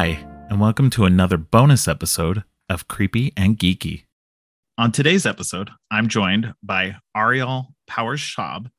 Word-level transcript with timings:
Hi, 0.00 0.18
and 0.48 0.58
welcome 0.58 0.88
to 0.92 1.04
another 1.04 1.36
bonus 1.36 1.86
episode 1.86 2.42
of 2.70 2.88
Creepy 2.88 3.34
and 3.36 3.58
Geeky. 3.58 4.04
On 4.78 4.90
today's 4.92 5.26
episode, 5.26 5.68
I'm 5.90 6.08
joined 6.08 6.54
by 6.62 6.96
Ariel 7.14 7.74
Powers 7.86 8.22
Schaub. 8.22 8.70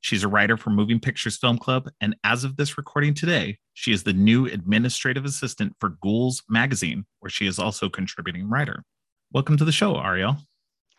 She's 0.00 0.22
a 0.22 0.28
writer 0.28 0.56
for 0.56 0.70
Moving 0.70 1.00
Pictures 1.00 1.36
Film 1.36 1.58
Club, 1.58 1.90
and 2.00 2.14
as 2.22 2.44
of 2.44 2.54
this 2.54 2.78
recording 2.78 3.12
today, 3.12 3.58
she 3.74 3.90
is 3.90 4.04
the 4.04 4.12
new 4.12 4.46
administrative 4.46 5.24
assistant 5.24 5.74
for 5.80 5.96
Ghouls 6.00 6.44
Magazine, 6.48 7.06
where 7.18 7.28
she 7.28 7.48
is 7.48 7.58
also 7.58 7.88
contributing 7.88 8.48
writer. 8.48 8.84
Welcome 9.32 9.56
to 9.56 9.64
the 9.64 9.72
show, 9.72 10.00
Ariel. 10.00 10.36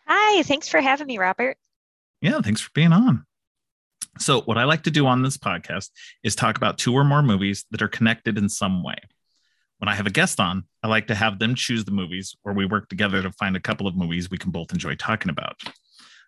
Hi, 0.07 0.43
thanks 0.43 0.67
for 0.67 0.81
having 0.81 1.07
me, 1.07 1.17
Robert. 1.17 1.55
Yeah, 2.21 2.41
thanks 2.41 2.59
for 2.59 2.71
being 2.73 2.91
on. 2.91 3.25
So, 4.17 4.41
what 4.41 4.57
I 4.57 4.65
like 4.65 4.83
to 4.83 4.91
do 4.91 5.07
on 5.07 5.23
this 5.23 5.37
podcast 5.37 5.91
is 6.21 6.35
talk 6.35 6.57
about 6.57 6.79
two 6.79 6.93
or 6.93 7.05
more 7.05 7.23
movies 7.23 7.63
that 7.71 7.81
are 7.81 7.87
connected 7.87 8.37
in 8.37 8.49
some 8.49 8.83
way. 8.83 8.97
When 9.79 9.89
I 9.89 9.95
have 9.95 10.07
a 10.07 10.11
guest 10.11 10.39
on, 10.39 10.63
I 10.83 10.87
like 10.87 11.07
to 11.07 11.15
have 11.15 11.39
them 11.39 11.55
choose 11.55 11.85
the 11.85 11.91
movies, 11.91 12.35
or 12.43 12.53
we 12.53 12.65
work 12.65 12.89
together 12.89 13.21
to 13.21 13.31
find 13.31 13.55
a 13.55 13.61
couple 13.61 13.87
of 13.87 13.95
movies 13.95 14.29
we 14.29 14.37
can 14.37 14.51
both 14.51 14.71
enjoy 14.71 14.95
talking 14.95 15.29
about. 15.29 15.55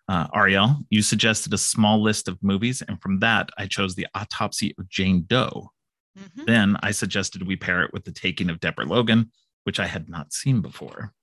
Uh, 0.08 0.28
Ariel, 0.34 0.78
you 0.90 1.02
suggested 1.02 1.54
a 1.54 1.58
small 1.58 2.02
list 2.02 2.28
of 2.28 2.42
movies, 2.42 2.82
and 2.82 3.02
from 3.02 3.20
that, 3.20 3.50
I 3.58 3.68
chose 3.68 3.96
The 3.96 4.08
Autopsy 4.16 4.74
of 4.78 4.90
Jane 4.90 5.26
Doe. 5.28 5.70
Mm-hmm. 6.18 6.46
Then 6.46 6.78
I 6.82 6.92
suggested 6.92 7.46
we 7.46 7.56
pair 7.56 7.84
it 7.84 7.94
with 7.94 8.06
The 8.06 8.12
Taking 8.12 8.50
of 8.50 8.60
Deborah 8.60 8.86
Logan, 8.86 9.32
which 9.64 9.80
I 9.80 9.88
had 9.88 10.10
not 10.10 10.34
seen 10.34 10.62
before. 10.62 11.14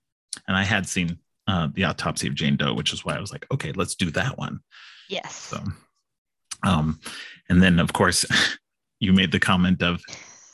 And 0.47 0.57
I 0.57 0.65
had 0.65 0.87
seen 0.87 1.19
uh, 1.47 1.69
The 1.73 1.85
Autopsy 1.85 2.29
of 2.29 2.35
Jane 2.35 2.57
Doe, 2.57 2.75
which 2.75 2.93
is 2.93 3.05
why 3.05 3.17
I 3.17 3.21
was 3.21 3.33
like, 3.33 3.47
okay, 3.53 3.73
let's 3.73 3.95
do 3.95 4.11
that 4.13 4.39
one. 4.39 4.61
Yes. 5.09 5.35
So, 5.35 5.63
um, 6.63 7.01
and 7.49 7.63
then, 7.63 7.81
of 7.81 7.93
course, 7.93 8.25
you 9.01 9.13
made 9.13 9.33
the 9.33 9.41
comment 9.41 9.83
of, 9.83 10.03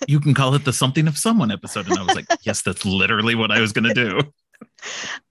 you 0.09 0.21
can 0.21 0.35
call 0.35 0.55
it 0.55 0.65
the 0.65 0.73
something 0.73 1.09
of 1.09 1.19
someone 1.19 1.51
episode. 1.51 1.89
And 1.89 1.99
I 1.99 2.03
was 2.03 2.15
like, 2.15 2.27
yes, 2.43 2.63
that's 2.63 2.85
literally 2.85 3.35
what 3.35 3.51
I 3.51 3.61
was 3.61 3.73
going 3.73 3.93
to 3.93 3.95
do. 3.95 4.21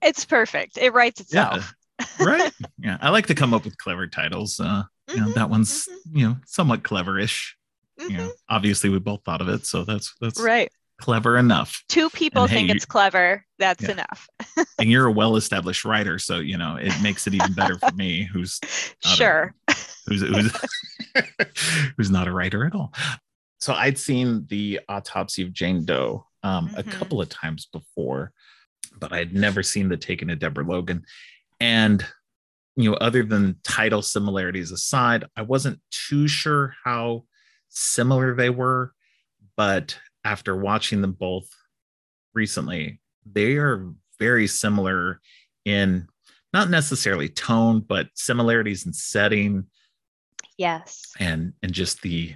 It's 0.02 0.24
perfect. 0.24 0.78
It 0.78 0.92
writes 0.92 1.20
itself. 1.20 1.74
Yeah. 2.00 2.06
right. 2.20 2.52
Yeah. 2.78 2.98
I 3.00 3.08
like 3.08 3.28
to 3.28 3.34
come 3.34 3.54
up 3.54 3.64
with 3.64 3.78
clever 3.78 4.06
titles. 4.06 4.60
Uh, 4.60 4.64
mm-hmm, 4.64 5.16
you 5.16 5.24
know, 5.24 5.32
that 5.32 5.48
one's, 5.48 5.86
mm-hmm. 5.86 6.18
you 6.18 6.28
know, 6.28 6.36
somewhat 6.44 6.82
cleverish. 6.82 7.54
Mm-hmm. 7.98 8.10
You 8.10 8.16
know, 8.18 8.30
obviously 8.48 8.90
we 8.90 8.98
both 8.98 9.22
thought 9.24 9.40
of 9.40 9.48
it. 9.48 9.64
So 9.64 9.84
that's, 9.84 10.14
that's 10.20 10.40
right. 10.40 10.70
Clever 11.00 11.38
enough. 11.38 11.82
Two 11.88 12.10
people 12.10 12.42
and 12.42 12.52
think 12.52 12.68
hey, 12.68 12.76
it's 12.76 12.84
clever. 12.84 13.44
That's 13.58 13.82
yeah. 13.82 13.92
enough. 13.92 14.28
and 14.78 14.90
you're 14.90 15.06
a 15.06 15.12
well-established 15.12 15.86
writer. 15.86 16.18
So, 16.18 16.40
you 16.40 16.58
know, 16.58 16.76
it 16.76 16.92
makes 17.02 17.26
it 17.26 17.34
even 17.34 17.54
better 17.54 17.78
for 17.78 17.92
me 17.94 18.24
who's 18.24 18.60
sure. 19.02 19.54
Who's, 20.06 20.20
who's, 20.20 20.52
who's 21.96 22.10
not 22.10 22.28
a 22.28 22.32
writer 22.32 22.66
at 22.66 22.74
all 22.74 22.92
so 23.64 23.72
I'd 23.72 23.96
seen 23.96 24.44
the 24.50 24.80
autopsy 24.90 25.40
of 25.40 25.54
Jane 25.54 25.86
Doe 25.86 26.26
um, 26.42 26.68
mm-hmm. 26.68 26.80
a 26.80 26.82
couple 26.82 27.22
of 27.22 27.30
times 27.30 27.66
before, 27.72 28.30
but 29.00 29.10
I 29.10 29.16
had 29.16 29.32
never 29.32 29.62
seen 29.62 29.88
the 29.88 29.96
Taking 29.96 30.28
of 30.28 30.38
Deborah 30.38 30.66
Logan. 30.66 31.02
And, 31.60 32.04
you 32.76 32.90
know, 32.90 32.96
other 32.98 33.22
than 33.22 33.56
title 33.64 34.02
similarities 34.02 34.70
aside, 34.70 35.24
I 35.34 35.40
wasn't 35.40 35.80
too 35.90 36.28
sure 36.28 36.74
how 36.84 37.24
similar 37.70 38.34
they 38.34 38.50
were. 38.50 38.92
But 39.56 39.98
after 40.26 40.54
watching 40.54 41.00
them 41.00 41.12
both 41.12 41.48
recently, 42.34 43.00
they 43.24 43.56
are 43.56 43.90
very 44.18 44.46
similar 44.46 45.22
in 45.64 46.06
not 46.52 46.68
necessarily 46.68 47.30
tone, 47.30 47.80
but 47.80 48.08
similarities 48.12 48.84
in 48.84 48.92
setting. 48.92 49.64
Yes. 50.58 51.14
And 51.18 51.54
and 51.62 51.72
just 51.72 52.02
the 52.02 52.34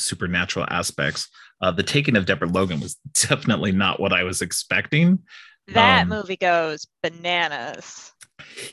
supernatural 0.00 0.66
aspects. 0.68 1.28
Uh, 1.60 1.70
the 1.70 1.82
taking 1.82 2.16
of 2.16 2.26
Deborah 2.26 2.48
Logan 2.48 2.80
was 2.80 2.94
definitely 3.12 3.72
not 3.72 4.00
what 4.00 4.12
I 4.12 4.24
was 4.24 4.42
expecting. 4.42 5.20
That 5.68 6.02
um, 6.02 6.08
movie 6.08 6.36
goes 6.36 6.86
bananas. 7.02 8.12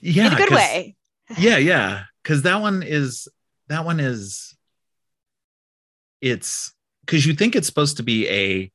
Yeah, 0.01 0.27
in 0.27 0.33
a 0.33 0.35
good 0.38 0.51
way. 0.51 0.95
yeah, 1.38 1.57
yeah, 1.57 2.03
because 2.23 2.43
that 2.43 2.61
one 2.61 2.83
is 2.83 3.27
that 3.67 3.85
one 3.85 3.99
is 3.99 4.55
it's 6.21 6.73
because 7.05 7.25
you 7.25 7.33
think 7.33 7.55
it's 7.55 7.67
supposed 7.67 7.97
to 7.97 8.03
be 8.03 8.27
a 8.29 8.71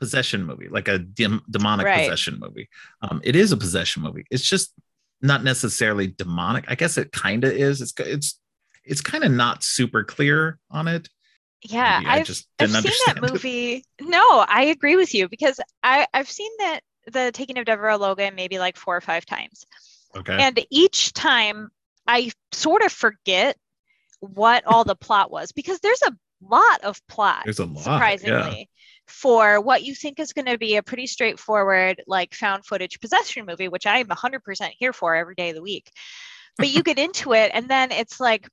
possession 0.00 0.44
movie, 0.44 0.68
like 0.68 0.88
a 0.88 0.98
dem- 0.98 1.42
demonic 1.50 1.86
right. 1.86 2.04
possession 2.04 2.38
movie. 2.38 2.68
Um, 3.02 3.20
it 3.24 3.36
is 3.36 3.52
a 3.52 3.56
possession 3.56 4.02
movie. 4.02 4.24
It's 4.30 4.48
just 4.48 4.72
not 5.20 5.42
necessarily 5.42 6.06
demonic. 6.06 6.64
I 6.68 6.74
guess 6.74 6.96
it 6.96 7.12
kind 7.12 7.44
of 7.44 7.52
is. 7.52 7.80
It's 7.80 7.92
it's 7.98 8.40
it's 8.84 9.00
kind 9.00 9.24
of 9.24 9.32
not 9.32 9.62
super 9.62 10.04
clear 10.04 10.58
on 10.70 10.88
it. 10.88 11.08
Yeah, 11.62 12.00
Maybe 12.00 12.10
I've, 12.10 12.26
just 12.26 12.46
I've 12.58 12.70
seen 12.70 12.92
that 13.06 13.20
movie. 13.20 13.84
No, 14.00 14.44
I 14.48 14.66
agree 14.66 14.96
with 14.96 15.12
you 15.14 15.28
because 15.28 15.58
I, 15.82 16.06
I've 16.14 16.30
seen 16.30 16.50
that 16.58 16.80
the 17.06 17.30
Taking 17.32 17.58
of 17.58 17.64
Deborah 17.64 17.96
Logan 17.96 18.34
maybe 18.34 18.58
like 18.58 18.76
four 18.76 18.96
or 18.96 19.00
five 19.00 19.26
times. 19.26 19.64
Okay. 20.16 20.36
And 20.40 20.64
each 20.70 21.12
time 21.12 21.70
I 22.06 22.30
sort 22.52 22.82
of 22.82 22.92
forget 22.92 23.56
what 24.20 24.66
all 24.66 24.84
the 24.84 24.96
plot 24.96 25.30
was 25.30 25.52
because 25.52 25.80
there's 25.80 26.02
a 26.02 26.12
lot 26.40 26.82
of 26.82 27.00
plot. 27.08 27.42
There's 27.44 27.58
a 27.58 27.64
lot, 27.64 27.82
surprisingly, 27.82 28.58
yeah. 28.58 28.64
for 29.06 29.60
what 29.60 29.82
you 29.82 29.94
think 29.94 30.18
is 30.18 30.32
going 30.32 30.46
to 30.46 30.58
be 30.58 30.76
a 30.76 30.82
pretty 30.82 31.06
straightforward, 31.06 32.02
like 32.06 32.34
found 32.34 32.64
footage 32.64 33.00
possession 33.00 33.46
movie, 33.46 33.68
which 33.68 33.86
I 33.86 33.98
am 33.98 34.08
100% 34.08 34.70
here 34.78 34.92
for 34.92 35.14
every 35.14 35.34
day 35.34 35.50
of 35.50 35.56
the 35.56 35.62
week. 35.62 35.90
But 36.56 36.70
you 36.70 36.82
get 36.82 36.98
into 36.98 37.34
it, 37.34 37.52
and 37.54 37.68
then 37.68 37.92
it's 37.92 38.18
like, 38.18 38.48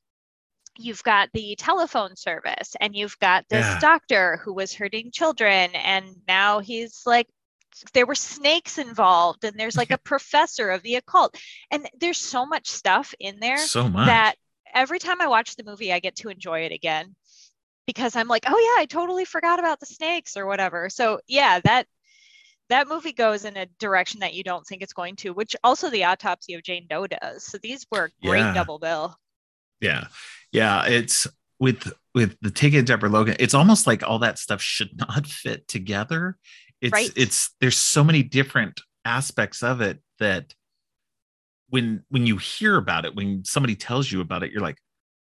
you've 0.78 1.03
got 1.03 1.30
the 1.34 1.56
telephone 1.56 2.16
service 2.16 2.75
and 2.80 2.96
you've 2.96 3.18
got 3.19 3.46
this 3.50 3.66
yeah. 3.66 3.80
doctor 3.80 4.40
who 4.44 4.53
was 4.53 4.74
hurting 4.74 5.12
children 5.12 5.69
and 5.74 6.06
now 6.28 6.59
he's 6.59 7.02
like 7.06 7.28
there 7.94 8.06
were 8.06 8.16
snakes 8.16 8.78
involved 8.78 9.44
and 9.44 9.59
there's 9.59 9.75
like 9.75 9.91
a 9.91 9.97
professor 10.03 10.69
of 10.69 10.81
the 10.84 10.96
occult. 10.96 11.38
And 11.72 11.90
there's 12.00 12.18
so 12.18 12.46
much 12.46 12.68
stuff 12.68 13.14
in 13.19 13.40
there 13.40 13.58
so 13.58 13.90
much. 13.90 14.08
that 14.08 14.35
every 14.74 15.00
time 15.00 15.22
i 15.22 15.28
watch 15.28 15.56
the 15.56 15.64
movie 15.64 15.94
i 15.94 16.00
get 16.00 16.18
to 16.18 16.28
enjoy 16.28 16.59
it 16.66 16.74
again 16.74 17.16
because 17.88 18.18
i'm 18.18 18.28
like 18.28 18.44
oh 18.46 18.58
yeah 18.58 18.81
i 18.81 18.85
totally 18.85 19.24
forgot 19.24 19.58
about 19.58 19.80
the 19.80 19.85
snakes 19.85 20.35
or 20.35 20.46
whatever. 20.46 20.90
So 20.90 21.19
yeah 21.28 21.59
that 21.64 21.88
that 22.68 22.88
movie 22.88 23.14
goes 23.14 23.46
in 23.46 23.58
a 23.58 23.68
direction 23.80 24.22
that 24.22 24.34
you 24.34 24.44
don't 24.44 24.66
think 24.66 24.81
it's 24.81 24.94
going 24.94 25.16
to 25.18 25.31
which 25.31 25.56
also 25.64 25.90
the 25.90 26.06
autopsy 26.06 26.56
of 26.56 26.64
jane 26.64 26.88
doe 26.90 27.08
does. 27.08 27.46
So 27.46 27.58
these 27.58 27.85
were 27.91 28.12
great 28.22 28.40
yeah. 28.40 28.53
double 28.53 28.80
bill 28.80 29.18
yeah 29.81 30.06
yeah 30.52 30.86
it's 30.86 31.28
with 31.59 31.91
with 32.13 32.36
the 32.41 32.78
of 32.78 32.86
deborah 32.86 33.09
logan 33.09 33.36
it's 33.40 33.53
almost 33.53 33.88
like 33.88 34.03
all 34.03 34.19
that 34.19 34.40
stuff 34.40 34.62
should 34.62 34.90
not 34.96 35.25
fit 35.28 35.68
together 35.68 36.38
it's 36.81 36.94
right. 36.94 37.12
it's 37.16 37.53
there's 37.62 37.78
so 37.78 38.03
many 38.03 38.24
different 38.24 38.81
aspects 39.06 39.64
of 39.64 39.81
it 39.81 40.00
that 40.19 40.53
when 41.69 42.03
when 42.09 42.25
you 42.25 42.38
hear 42.38 42.78
about 42.78 43.06
it 43.06 43.16
when 43.16 43.44
somebody 43.44 43.75
tells 43.75 44.12
you 44.12 44.22
about 44.22 44.44
it 44.44 44.52
you're 44.52 44.62
like 44.62 44.78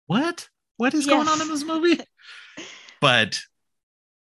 what 0.06 0.48
what 0.76 0.94
is 0.94 1.06
yes. 1.06 1.14
going 1.14 1.28
on 1.28 1.40
in 1.40 1.48
this 1.48 1.64
movie 1.64 1.98
but 3.00 3.40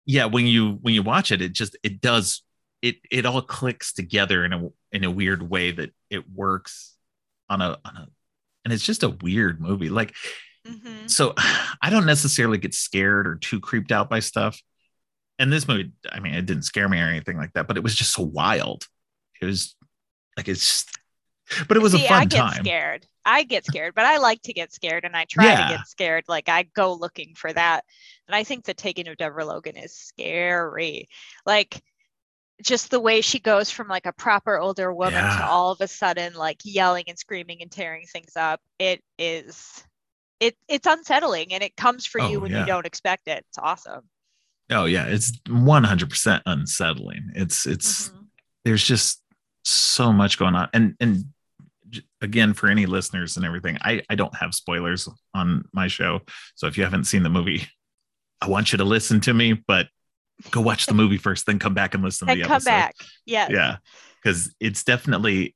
yeah 0.05 0.25
when 0.25 0.45
you 0.45 0.79
when 0.81 0.93
you 0.93 1.03
watch 1.03 1.31
it 1.31 1.41
it 1.41 1.53
just 1.53 1.77
it 1.83 2.01
does 2.01 2.43
it 2.81 2.95
it 3.11 3.25
all 3.25 3.41
clicks 3.41 3.93
together 3.93 4.45
in 4.45 4.53
a 4.53 4.69
in 4.91 5.03
a 5.03 5.11
weird 5.11 5.47
way 5.47 5.71
that 5.71 5.91
it 6.09 6.29
works 6.29 6.95
on 7.49 7.61
a 7.61 7.77
on 7.85 7.97
a 7.97 8.07
and 8.69 8.73
it's 8.73 8.85
just 8.85 9.03
a 9.03 9.09
weird 9.09 9.59
movie 9.59 9.89
like 9.89 10.13
Mm-hmm. 10.67 11.07
So 11.07 11.33
I 11.81 11.89
don't 11.89 12.05
necessarily 12.05 12.57
get 12.57 12.73
scared 12.73 13.27
or 13.27 13.35
too 13.35 13.59
creeped 13.59 13.91
out 13.91 14.09
by 14.09 14.19
stuff. 14.19 14.61
And 15.37 15.51
this 15.51 15.67
movie, 15.67 15.91
I 16.11 16.19
mean, 16.19 16.33
it 16.33 16.45
didn't 16.45 16.63
scare 16.63 16.89
me 16.89 16.99
or 16.99 17.05
anything 17.05 17.37
like 17.37 17.53
that, 17.53 17.67
but 17.67 17.77
it 17.77 17.83
was 17.83 17.95
just 17.95 18.13
so 18.13 18.23
wild. 18.23 18.85
It 19.41 19.45
was 19.45 19.75
like 20.35 20.49
it's, 20.49 20.85
but 21.67 21.77
it 21.77 21.79
was 21.79 21.93
See, 21.93 22.05
a 22.05 22.09
fun 22.09 22.21
I 22.21 22.25
get 22.25 22.37
time. 22.37 22.65
Scared. 22.65 23.05
I 23.25 23.43
get 23.43 23.65
scared, 23.65 23.95
but 23.95 24.05
I 24.05 24.17
like 24.17 24.41
to 24.43 24.53
get 24.53 24.73
scared, 24.73 25.05
and 25.05 25.15
I 25.15 25.25
try 25.25 25.45
yeah. 25.45 25.67
to 25.67 25.77
get 25.77 25.87
scared. 25.87 26.25
Like 26.27 26.49
I 26.49 26.63
go 26.63 26.93
looking 26.93 27.35
for 27.35 27.53
that, 27.53 27.85
and 28.27 28.35
I 28.35 28.43
think 28.43 28.65
the 28.65 28.73
taking 28.73 29.07
of 29.07 29.17
Deborah 29.17 29.45
Logan 29.45 29.77
is 29.77 29.93
scary. 29.93 31.07
Like 31.45 31.81
just 32.61 32.91
the 32.91 32.99
way 32.99 33.21
she 33.21 33.39
goes 33.39 33.69
from 33.71 33.87
like 33.87 34.05
a 34.05 34.13
proper 34.13 34.57
older 34.57 34.93
woman 34.93 35.13
yeah. 35.13 35.37
to 35.37 35.45
all 35.45 35.71
of 35.71 35.81
a 35.81 35.87
sudden 35.87 36.33
like 36.33 36.57
yelling 36.63 37.05
and 37.07 37.17
screaming 37.17 37.61
and 37.61 37.71
tearing 37.71 38.05
things 38.05 38.35
up. 38.35 38.59
It 38.77 39.01
is 39.17 39.83
it 40.39 40.55
it's 40.67 40.87
unsettling 40.87 41.53
and 41.53 41.63
it 41.63 41.75
comes 41.75 42.05
for 42.05 42.21
oh, 42.21 42.29
you 42.29 42.39
when 42.39 42.51
yeah. 42.51 42.61
you 42.61 42.65
don't 42.65 42.85
expect 42.85 43.27
it. 43.27 43.45
It's 43.49 43.57
awesome. 43.57 44.01
Oh 44.69 44.85
yeah, 44.85 45.05
it's 45.05 45.31
100% 45.47 46.41
unsettling. 46.45 47.31
It's 47.35 47.65
it's 47.65 48.09
mm-hmm. 48.09 48.21
there's 48.65 48.83
just 48.83 49.21
so 49.65 50.11
much 50.13 50.39
going 50.39 50.55
on 50.55 50.69
and 50.73 50.95
and 50.99 51.25
again 52.21 52.53
for 52.53 52.67
any 52.69 52.85
listeners 52.85 53.37
and 53.37 53.45
everything, 53.45 53.77
I 53.81 54.01
I 54.09 54.15
don't 54.15 54.35
have 54.35 54.53
spoilers 54.53 55.07
on 55.33 55.65
my 55.73 55.87
show. 55.87 56.21
So 56.55 56.67
if 56.67 56.77
you 56.77 56.83
haven't 56.83 57.05
seen 57.05 57.23
the 57.23 57.29
movie, 57.29 57.67
I 58.41 58.47
want 58.47 58.71
you 58.71 58.77
to 58.77 58.83
listen 58.83 59.19
to 59.21 59.33
me, 59.33 59.53
but 59.53 59.87
go 60.51 60.61
watch 60.61 60.85
the 60.85 60.93
movie 60.93 61.17
first 61.17 61.45
then 61.45 61.59
come 61.59 61.73
back 61.73 61.93
and 61.93 62.03
listen 62.03 62.27
to 62.27 62.35
the 62.35 62.41
come 62.41 62.53
episode. 62.53 62.69
back. 62.69 62.95
Yeah. 63.25 63.47
Yeah. 63.49 63.77
Cuz 64.23 64.53
it's 64.59 64.83
definitely 64.83 65.55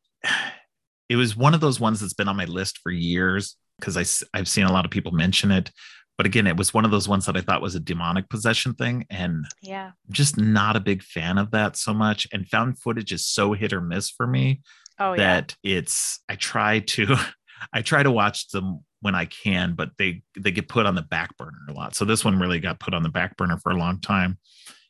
it 1.09 1.15
was 1.15 1.35
one 1.35 1.53
of 1.53 1.61
those 1.61 1.79
ones 1.79 1.99
that's 1.99 2.13
been 2.13 2.27
on 2.27 2.37
my 2.37 2.45
list 2.45 2.79
for 2.79 2.91
years 2.91 3.55
because 3.79 3.97
I 3.97 4.37
I've 4.37 4.47
seen 4.47 4.65
a 4.65 4.71
lot 4.71 4.85
of 4.85 4.91
people 4.91 5.11
mention 5.11 5.51
it, 5.51 5.71
but 6.17 6.25
again, 6.25 6.47
it 6.47 6.57
was 6.57 6.73
one 6.73 6.85
of 6.85 6.91
those 6.91 7.07
ones 7.07 7.25
that 7.25 7.35
I 7.35 7.41
thought 7.41 7.61
was 7.61 7.75
a 7.75 7.79
demonic 7.79 8.29
possession 8.29 8.73
thing. 8.73 9.05
And 9.09 9.45
yeah, 9.61 9.91
just 10.09 10.37
not 10.37 10.75
a 10.75 10.81
big 10.81 11.01
fan 11.01 11.37
of 11.37 11.51
that 11.51 11.75
so 11.75 11.93
much. 11.93 12.27
And 12.31 12.47
found 12.47 12.79
footage 12.79 13.11
is 13.11 13.25
so 13.25 13.53
hit 13.53 13.73
or 13.73 13.81
miss 13.81 14.09
for 14.09 14.27
me 14.27 14.61
oh, 14.99 15.15
that 15.15 15.55
yeah. 15.63 15.77
it's 15.79 16.19
I 16.29 16.35
try 16.35 16.79
to 16.79 17.15
I 17.71 17.81
try 17.81 18.03
to 18.03 18.11
watch 18.11 18.49
them 18.49 18.83
when 19.01 19.15
I 19.15 19.25
can, 19.25 19.73
but 19.75 19.91
they 19.97 20.23
they 20.37 20.51
get 20.51 20.69
put 20.69 20.85
on 20.85 20.95
the 20.95 21.01
back 21.01 21.37
burner 21.37 21.59
a 21.69 21.73
lot. 21.73 21.95
So 21.95 22.05
this 22.05 22.23
one 22.23 22.39
really 22.39 22.59
got 22.59 22.79
put 22.79 22.93
on 22.93 23.03
the 23.03 23.09
back 23.09 23.37
burner 23.37 23.57
for 23.57 23.71
a 23.71 23.77
long 23.77 23.99
time. 23.99 24.37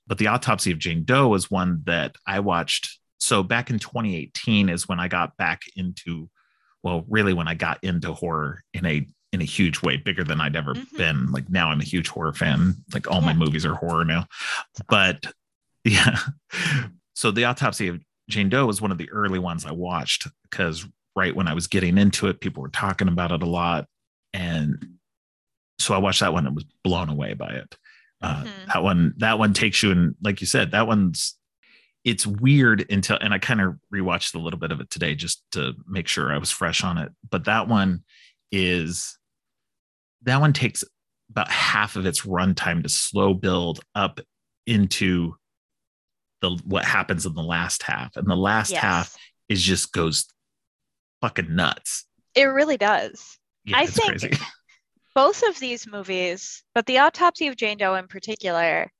But 0.05 0.17
the 0.17 0.27
autopsy 0.27 0.71
of 0.71 0.79
Jane 0.79 1.03
Doe 1.03 1.27
was 1.27 1.49
one 1.49 1.81
that 1.85 2.15
I 2.27 2.39
watched. 2.39 2.99
So 3.19 3.41
back 3.41 3.69
in 3.69 3.79
2018 3.79 4.69
is 4.69 4.87
when 4.87 4.99
I 4.99 5.07
got 5.07 5.37
back 5.37 5.61
into, 5.75 6.29
well, 6.83 7.05
really 7.07 7.33
when 7.33 7.47
I 7.47 7.53
got 7.53 7.83
into 7.83 8.13
horror 8.13 8.63
in 8.73 8.85
a 8.85 9.07
in 9.31 9.41
a 9.41 9.45
huge 9.45 9.81
way, 9.81 9.97
bigger 9.97 10.23
than 10.23 10.39
I'd 10.39 10.55
ever 10.55 10.75
mm-hmm. 10.75 10.97
been. 10.97 11.31
Like 11.31 11.49
now 11.49 11.69
I'm 11.69 11.81
a 11.81 11.85
huge 11.85 12.07
horror 12.07 12.33
fan. 12.33 12.75
Like 12.93 13.09
all 13.09 13.21
yeah. 13.21 13.27
my 13.27 13.33
movies 13.33 13.65
are 13.65 13.73
horror 13.73 14.05
now. 14.05 14.27
But 14.87 15.25
yeah. 15.83 16.19
So 17.15 17.31
the 17.31 17.45
autopsy 17.45 17.87
of 17.87 17.99
Jane 18.29 18.49
Doe 18.49 18.67
was 18.67 18.81
one 18.81 18.91
of 18.91 18.97
the 18.97 19.09
early 19.09 19.39
ones 19.39 19.65
I 19.65 19.71
watched 19.71 20.27
because 20.43 20.85
right 21.15 21.35
when 21.35 21.47
I 21.47 21.53
was 21.53 21.67
getting 21.67 21.97
into 21.97 22.27
it, 22.27 22.41
people 22.41 22.63
were 22.63 22.69
talking 22.69 23.07
about 23.07 23.31
it 23.31 23.43
a 23.43 23.49
lot. 23.49 23.87
And 24.33 24.97
so 25.79 25.93
I 25.93 25.99
watched 25.99 26.21
that 26.21 26.33
one 26.33 26.45
and 26.45 26.55
was 26.55 26.65
blown 26.83 27.09
away 27.09 27.33
by 27.33 27.49
it. 27.49 27.75
Uh, 28.21 28.43
mm-hmm. 28.43 28.67
That 28.73 28.83
one, 28.83 29.13
that 29.17 29.39
one 29.39 29.53
takes 29.53 29.83
you 29.83 29.91
and 29.91 30.15
like 30.21 30.41
you 30.41 30.47
said, 30.47 30.71
that 30.71 30.87
one's 30.87 31.35
it's 32.03 32.27
weird 32.27 32.85
until 32.91 33.17
and 33.21 33.33
I 33.33 33.39
kind 33.39 33.61
of 33.61 33.75
rewatched 33.93 34.35
a 34.35 34.39
little 34.39 34.59
bit 34.59 34.71
of 34.71 34.81
it 34.81 34.89
today 34.89 35.15
just 35.15 35.41
to 35.53 35.73
make 35.87 36.07
sure 36.07 36.33
I 36.33 36.37
was 36.37 36.51
fresh 36.51 36.83
on 36.83 36.97
it. 36.97 37.11
But 37.29 37.45
that 37.45 37.67
one 37.67 38.03
is 38.51 39.17
that 40.23 40.39
one 40.39 40.53
takes 40.53 40.83
about 41.29 41.49
half 41.49 41.95
of 41.95 42.05
its 42.05 42.21
runtime 42.21 42.83
to 42.83 42.89
slow 42.89 43.33
build 43.33 43.79
up 43.95 44.19
into 44.67 45.35
the 46.41 46.61
what 46.65 46.85
happens 46.85 47.25
in 47.25 47.33
the 47.33 47.43
last 47.43 47.83
half, 47.83 48.17
and 48.17 48.29
the 48.29 48.35
last 48.35 48.71
yes. 48.71 48.81
half 48.81 49.15
is 49.49 49.63
just 49.63 49.93
goes 49.93 50.25
fucking 51.23 51.55
nuts. 51.55 52.05
It 52.35 52.43
really 52.43 52.75
does. 52.75 53.39
Yeah, 53.63 53.77
I 53.77 53.85
think 53.85 54.19
crazy. 54.19 54.37
both 55.15 55.41
of 55.43 55.57
these 55.57 55.87
movies, 55.87 56.63
but 56.75 56.85
the 56.85 56.99
autopsy 56.99 57.47
of 57.47 57.55
Jane 57.55 57.77
Doe 57.77 57.95
in 57.95 58.07
particular, 58.07 58.91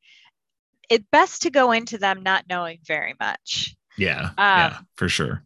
it's 0.90 1.06
best 1.12 1.42
to 1.42 1.50
go 1.50 1.74
into 1.74 1.98
them 1.98 2.24
not 2.24 2.46
knowing 2.48 2.80
very 2.88 3.14
much. 3.20 3.76
Yeah, 3.98 4.28
um, 4.28 4.36
yeah, 4.38 4.78
for 4.96 5.10
sure. 5.10 5.44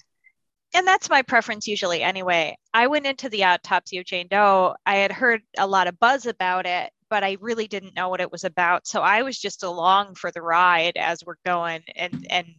And 0.75 0.85
that's 0.85 1.09
my 1.09 1.24
preference 1.24 1.65
usually 1.65 2.03
anyway. 2.03 2.56
I 2.75 2.85
went 2.85 3.07
into 3.07 3.27
the 3.29 3.45
autopsy 3.45 3.97
of 3.97 4.06
Jane 4.06 4.27
Doe. 4.29 4.75
I 4.85 4.97
had 4.97 5.12
heard 5.12 5.41
a 5.57 5.65
lot 5.65 5.88
of 5.88 6.00
buzz 6.00 6.27
about 6.27 6.68
it, 6.68 6.91
but 7.09 7.24
I 7.24 7.38
really 7.41 7.68
didn't 7.68 7.95
know 7.95 8.09
what 8.09 8.21
it 8.21 8.31
was 8.31 8.44
about. 8.44 8.85
So 8.85 9.01
I 9.01 9.24
was 9.24 9.39
just 9.39 9.63
along 9.63 10.13
for 10.13 10.29
the 10.29 10.44
ride 10.44 10.95
as 10.95 11.24
we're 11.25 11.35
going 11.44 11.81
and 11.95 12.27
and 12.29 12.53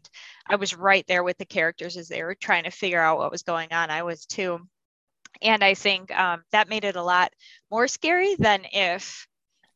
I 0.49 0.56
was 0.56 0.75
right 0.75 1.05
there 1.06 1.23
with 1.23 1.39
the 1.39 1.45
characters 1.45 1.97
as 1.97 2.09
they 2.09 2.23
were 2.23 2.35
trying 2.35 2.65
to 2.65 2.71
figure 2.71 3.00
out 3.00 3.19
what 3.19 3.31
was 3.31 3.43
going 3.43 3.73
on. 3.73 3.91
I 3.91 4.03
was 4.03 4.27
too 4.27 4.67
and 5.43 5.62
I 5.62 5.75
think 5.75 6.17
um, 6.19 6.43
that 6.53 6.69
made 6.69 6.85
it 6.85 6.97
a 6.97 7.03
lot 7.03 7.33
more 7.71 7.89
scary 7.89 8.35
than 8.37 8.62
if, 8.73 9.27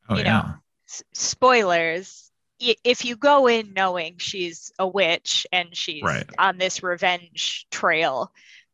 oh, 0.08 0.16
you 0.16 0.24
yeah. 0.24 0.42
know, 0.42 0.54
s- 0.88 1.04
spoilers. 1.12 2.30
if 2.58 3.04
you 3.04 3.16
go 3.16 3.48
in 3.48 3.72
knowing 3.72 4.16
she's 4.18 4.72
a 4.78 4.86
witch 4.86 5.46
and 5.52 5.76
she's 5.76 6.02
right. 6.02 6.28
on 6.38 6.58
this 6.58 6.82
revenge 6.82 7.66
trail, 7.70 8.32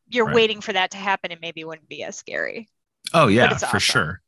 you're 0.09 0.27
right. 0.27 0.35
waiting 0.35 0.61
for 0.61 0.73
that 0.73 0.93
to 0.93 0.97
happen 0.97 1.33
and 1.33 1.41
maybe 1.41 1.65
wouldn't 1.65 1.89
be 1.89 2.03
as 2.03 2.17
scary. 2.17 2.69
Oh 3.13 3.29
yeah, 3.29 3.57
for 3.57 3.67
awesome. 3.67 3.81
sure. 3.81 4.23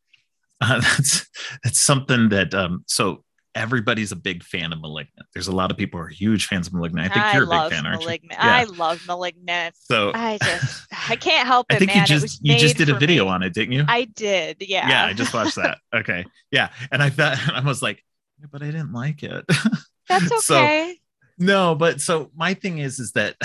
Uh, 0.60 0.80
that's 0.80 1.26
that's 1.64 1.80
something 1.80 2.30
that 2.30 2.54
um 2.54 2.84
so 2.86 3.24
everybody's 3.54 4.12
a 4.12 4.16
big 4.16 4.42
fan 4.42 4.72
of 4.72 4.80
Malignant. 4.80 5.26
There's 5.34 5.48
a 5.48 5.52
lot 5.52 5.70
of 5.70 5.76
people 5.76 5.98
who 5.98 6.06
are 6.06 6.08
huge 6.08 6.46
fans 6.46 6.66
of 6.68 6.74
Malignant. 6.74 7.10
I 7.10 7.14
think 7.14 7.24
I 7.26 7.34
you're 7.34 7.44
a 7.44 7.46
big 7.46 7.72
fan, 7.72 7.86
aren't 7.86 8.00
Malignant. 8.00 8.32
you? 8.32 8.46
Yeah. 8.46 8.56
I 8.56 8.64
love 8.64 9.06
Malignant. 9.06 9.74
So 9.76 10.12
I 10.14 10.38
just 10.42 10.86
I 11.08 11.16
can't 11.16 11.46
help 11.46 11.66
it. 11.70 11.74
I 11.74 11.78
think 11.78 11.90
man. 11.90 12.00
you 12.00 12.06
just 12.06 12.40
you 12.42 12.56
just 12.56 12.76
did 12.76 12.88
a 12.88 12.98
video 12.98 13.24
me. 13.24 13.30
on 13.30 13.42
it, 13.42 13.52
didn't 13.54 13.72
you? 13.72 13.84
I 13.88 14.04
did. 14.04 14.58
Yeah. 14.60 14.88
Yeah, 14.88 15.06
I 15.06 15.12
just 15.12 15.34
watched 15.34 15.56
that. 15.56 15.78
okay. 15.94 16.24
Yeah, 16.50 16.70
and 16.90 17.02
I 17.02 17.10
thought 17.10 17.38
I 17.52 17.60
was 17.60 17.82
like, 17.82 18.04
but 18.50 18.62
I 18.62 18.66
didn't 18.66 18.92
like 18.92 19.22
it. 19.22 19.44
That's 20.08 20.50
okay. 20.50 20.94
so, 20.96 21.44
no, 21.44 21.74
but 21.74 22.00
so 22.00 22.30
my 22.34 22.54
thing 22.54 22.78
is, 22.78 22.98
is 22.98 23.12
that 23.12 23.36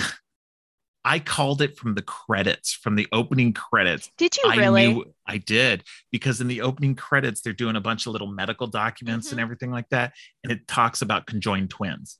I 1.06 1.20
called 1.20 1.62
it 1.62 1.78
from 1.78 1.94
the 1.94 2.02
credits, 2.02 2.74
from 2.74 2.96
the 2.96 3.08
opening 3.12 3.54
credits. 3.54 4.10
Did 4.18 4.36
you 4.36 4.52
really? 4.56 4.86
I, 4.86 4.92
knew, 4.92 5.14
I 5.28 5.38
did 5.38 5.84
because 6.12 6.42
in 6.42 6.48
the 6.48 6.62
opening 6.62 6.96
credits, 6.96 7.42
they're 7.42 7.54
doing 7.54 7.76
a 7.76 7.82
bunch 7.82 8.08
of 8.08 8.12
little 8.12 8.32
medical 8.32 8.66
documents 8.66 9.28
mm-hmm. 9.28 9.36
and 9.36 9.42
everything 9.42 9.70
like 9.70 9.88
that. 9.90 10.14
And 10.44 10.52
it 10.52 10.68
talks 10.68 11.04
about 11.04 11.28
conjoined 11.28 11.70
twins. 11.70 12.18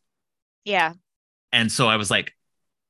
Yeah. 0.66 0.94
And 1.52 1.72
so 1.72 1.88
I 1.88 1.96
was 1.96 2.12
like, 2.12 2.32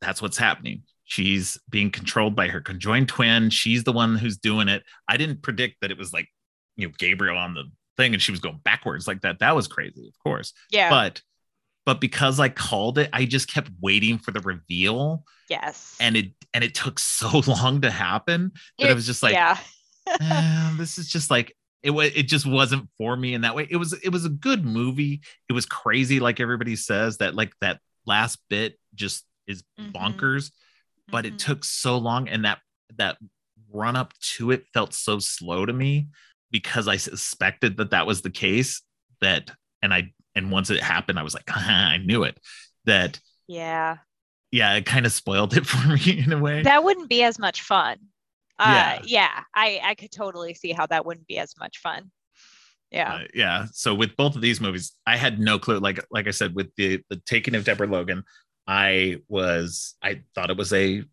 that's 0.02 0.22
what's 0.22 0.38
happening. 0.38 0.84
She's 1.06 1.58
being 1.70 1.92
controlled 1.92 2.36
by 2.36 2.50
her 2.50 2.60
conjoined 2.60 3.08
twin. 3.08 3.50
She's 3.50 3.86
the 3.86 3.94
one 3.94 4.18
who's 4.18 4.38
doing 4.38 4.68
it. 4.68 4.84
I 5.08 5.16
didn't 5.16 5.44
predict 5.44 5.78
that 5.80 5.92
it 5.92 5.98
was 5.98 6.12
like, 6.12 6.28
you 6.76 6.88
know, 6.88 6.94
Gabriel 6.98 7.38
on 7.38 7.54
the 7.54 7.64
thing 7.96 8.14
and 8.14 8.22
she 8.22 8.32
was 8.32 8.42
going 8.42 8.60
backwards 8.66 9.08
like 9.08 9.22
that. 9.22 9.40
That 9.40 9.56
was 9.56 9.70
crazy, 9.70 10.08
of 10.08 10.20
course. 10.22 10.52
Yeah. 10.72 10.90
But 10.90 11.22
but 11.86 12.02
because 12.02 12.40
I 12.40 12.50
called 12.50 12.98
it, 12.98 13.10
I 13.14 13.26
just 13.26 13.52
kept 13.52 13.70
waiting 13.80 14.18
for 14.18 14.32
the 14.32 14.42
reveal. 14.42 15.24
Yes. 15.50 15.96
And 16.00 16.18
it 16.18 16.32
and 16.54 16.64
it 16.64 16.74
took 16.74 17.00
so 17.00 17.44
long 17.48 17.82
to 17.82 17.92
happen 17.92 18.52
that 18.80 18.88
it, 18.88 18.92
I 18.92 18.94
was 18.94 19.06
just 19.06 19.24
like, 19.24 19.34
yeah, 19.34 19.58
eh, 20.08 20.74
this 20.78 20.98
is 20.98 21.08
just 21.08 21.30
like 21.30 21.56
it 21.84 21.92
was 21.92 22.12
it 22.16 22.24
just 22.24 22.46
wasn't 22.46 22.90
for 22.98 23.16
me 23.16 23.34
in 23.34 23.42
that 23.42 23.56
way. 23.56 23.68
It 23.70 23.78
was 23.78 23.94
it 23.94 24.10
was 24.10 24.26
a 24.26 24.30
good 24.30 24.66
movie. 24.66 25.22
It 25.48 25.54
was 25.54 25.66
crazy, 25.66 26.20
like 26.20 26.40
everybody 26.40 26.76
says, 26.76 27.18
that 27.18 27.36
like 27.36 27.54
that 27.62 27.80
last 28.06 28.40
bit 28.50 28.80
just 28.96 29.24
is 29.48 29.64
mm-hmm. 29.80 29.92
bonkers, 29.92 30.52
but 31.10 31.26
mm-hmm. 31.26 31.36
it 31.36 31.40
took 31.40 31.64
so 31.64 31.98
long 31.98 32.28
and 32.28 32.46
that 32.46 32.60
that 32.98 33.18
run 33.72 33.96
up 33.96 34.14
to 34.22 34.52
it 34.52 34.66
felt 34.74 34.94
so 34.94 35.20
slow 35.20 35.66
to 35.66 35.74
me 35.74 36.08
because 36.50 36.88
I 36.88 36.98
suspected 36.98 37.78
that 37.78 37.92
that 37.92 38.08
was 38.08 38.22
the 38.22 38.30
case 38.30 38.82
that 39.22 39.52
and 39.82 39.94
I 39.94 40.14
and 40.36 40.52
once 40.52 40.70
it 40.70 40.82
happened, 40.82 41.20
I 41.20 41.24
was 41.24 41.34
like, 41.34 41.44
I 41.48 41.98
knew 41.98 42.24
it. 42.24 42.40
That 42.86 43.20
yeah, 43.48 43.98
yeah, 44.52 44.74
it 44.74 44.86
kind 44.86 45.06
of 45.06 45.12
spoiled 45.12 45.56
it 45.56 45.66
for 45.68 45.88
me 45.88 46.24
in 46.24 46.32
a 46.32 46.40
way. 46.40 46.64
That 46.64 46.84
wouldn't 46.84 47.10
be 47.10 47.24
as 47.24 47.40
much 47.40 47.62
fun. 47.62 47.98
Uh, 48.58 48.70
yeah, 48.70 49.02
yeah, 49.04 49.44
I 49.54 49.82
I 49.84 49.96
could 49.96 50.12
totally 50.12 50.54
see 50.54 50.72
how 50.72 50.86
that 50.88 51.06
wouldn't 51.06 51.28
be 51.28 51.40
as 51.40 51.56
much 51.60 51.80
fun. 51.80 52.12
Yeah, 52.92 53.14
uh, 53.16 53.24
yeah. 53.34 53.66
So 53.74 53.94
with 53.94 54.16
both 54.16 54.36
of 54.36 54.42
these 54.42 54.62
movies, 54.62 54.94
I 55.06 55.18
had 55.18 55.40
no 55.40 55.60
clue. 55.60 55.80
Like 55.80 56.04
like 56.12 56.28
I 56.28 56.32
said, 56.32 56.56
with 56.56 56.74
the 56.76 57.02
the 57.10 57.22
Taking 57.26 57.56
of 57.56 57.66
Deborah 57.66 57.88
Logan, 57.88 58.24
I 58.68 59.18
was 59.28 59.96
I 60.02 60.22
thought 60.34 60.50
it 60.50 60.58
was 60.58 60.72
a 60.72 61.04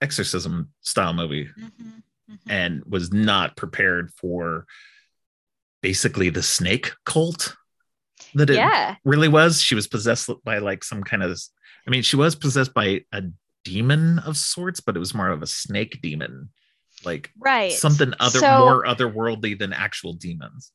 exorcism 0.00 0.70
style 0.80 1.12
movie, 1.12 1.46
mm-hmm, 1.46 1.88
mm-hmm. 2.30 2.50
and 2.50 2.84
was 2.86 3.12
not 3.12 3.56
prepared 3.56 4.12
for 4.14 4.66
basically 5.82 6.30
the 6.30 6.42
snake 6.42 6.92
cult 7.04 7.56
that 8.34 8.50
it 8.50 8.56
yeah. 8.56 8.96
really 9.04 9.28
was. 9.28 9.60
She 9.60 9.74
was 9.74 9.86
possessed 9.86 10.30
by 10.44 10.58
like 10.58 10.84
some 10.84 11.02
kind 11.02 11.22
of, 11.22 11.40
I 11.86 11.90
mean, 11.90 12.02
she 12.02 12.16
was 12.16 12.34
possessed 12.34 12.74
by 12.74 13.02
a 13.12 13.22
demon 13.64 14.18
of 14.20 14.36
sorts, 14.36 14.80
but 14.80 14.96
it 14.96 15.00
was 15.00 15.14
more 15.14 15.28
of 15.28 15.42
a 15.42 15.46
snake 15.46 16.00
demon, 16.02 16.50
like 17.04 17.30
right 17.38 17.72
something 17.72 18.12
other 18.20 18.38
so, 18.38 18.58
more 18.58 18.84
otherworldly 18.84 19.58
than 19.58 19.72
actual 19.72 20.12
demons. 20.12 20.72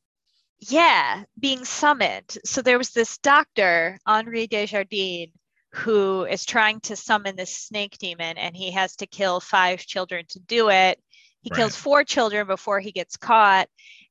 Yeah, 0.60 1.24
being 1.38 1.64
summoned. 1.64 2.38
So 2.44 2.62
there 2.62 2.78
was 2.78 2.90
this 2.90 3.18
doctor, 3.18 3.98
Henri 4.06 4.46
Desjardins, 4.46 5.32
who 5.72 6.24
is 6.24 6.44
trying 6.44 6.80
to 6.80 6.96
summon 6.96 7.34
this 7.34 7.50
snake 7.50 7.96
demon, 7.98 8.36
and 8.36 8.54
he 8.54 8.70
has 8.72 8.94
to 8.96 9.06
kill 9.06 9.40
five 9.40 9.80
children 9.80 10.24
to 10.28 10.38
do 10.38 10.68
it. 10.68 11.00
He 11.40 11.50
right. 11.50 11.56
kills 11.56 11.74
four 11.74 12.04
children 12.04 12.46
before 12.46 12.78
he 12.78 12.92
gets 12.92 13.16
caught, 13.16 13.68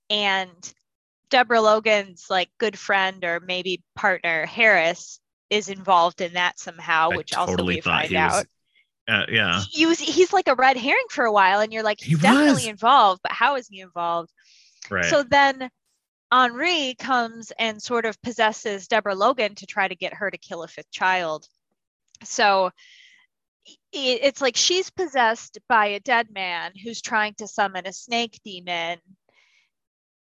and 0.09 0.73
Deborah 1.31 1.61
Logan's 1.61 2.27
like 2.29 2.49
good 2.59 2.77
friend 2.77 3.23
or 3.23 3.39
maybe 3.39 3.81
partner 3.95 4.45
Harris 4.45 5.19
is 5.49 5.69
involved 5.69 6.21
in 6.21 6.33
that 6.33 6.59
somehow, 6.59 7.09
I 7.11 7.17
which 7.17 7.31
totally 7.31 7.53
also 7.53 7.65
we 7.65 7.81
find 7.81 8.13
out. 8.13 8.31
Was, 8.31 8.45
uh, 9.09 9.25
yeah, 9.29 9.63
he 9.71 9.85
was, 9.87 9.99
he's 9.99 10.31
like 10.31 10.47
a 10.47 10.55
red 10.55 10.77
herring 10.77 11.07
for 11.09 11.25
a 11.25 11.31
while, 11.31 11.59
and 11.61 11.73
you're 11.73 11.83
like, 11.83 11.99
he's 11.99 12.19
he 12.19 12.21
definitely 12.21 12.67
involved, 12.67 13.21
but 13.23 13.31
how 13.31 13.55
is 13.55 13.67
he 13.67 13.79
involved? 13.81 14.29
Right. 14.89 15.05
So 15.05 15.23
then 15.23 15.69
Henri 16.31 16.95
comes 16.99 17.51
and 17.57 17.81
sort 17.81 18.05
of 18.05 18.21
possesses 18.21 18.87
Deborah 18.87 19.15
Logan 19.15 19.55
to 19.55 19.65
try 19.65 19.87
to 19.87 19.95
get 19.95 20.13
her 20.13 20.29
to 20.29 20.37
kill 20.37 20.63
a 20.63 20.67
fifth 20.67 20.91
child. 20.91 21.47
So 22.23 22.71
it's 23.91 24.41
like 24.41 24.55
she's 24.55 24.89
possessed 24.89 25.59
by 25.67 25.87
a 25.87 25.99
dead 25.99 26.27
man 26.31 26.71
who's 26.81 27.01
trying 27.01 27.33
to 27.35 27.47
summon 27.47 27.85
a 27.85 27.93
snake 27.93 28.39
demon 28.43 28.99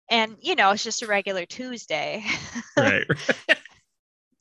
and 0.09 0.35
you 0.41 0.55
know 0.55 0.71
it's 0.71 0.83
just 0.83 1.01
a 1.01 1.07
regular 1.07 1.45
tuesday 1.45 2.23
right 2.77 3.05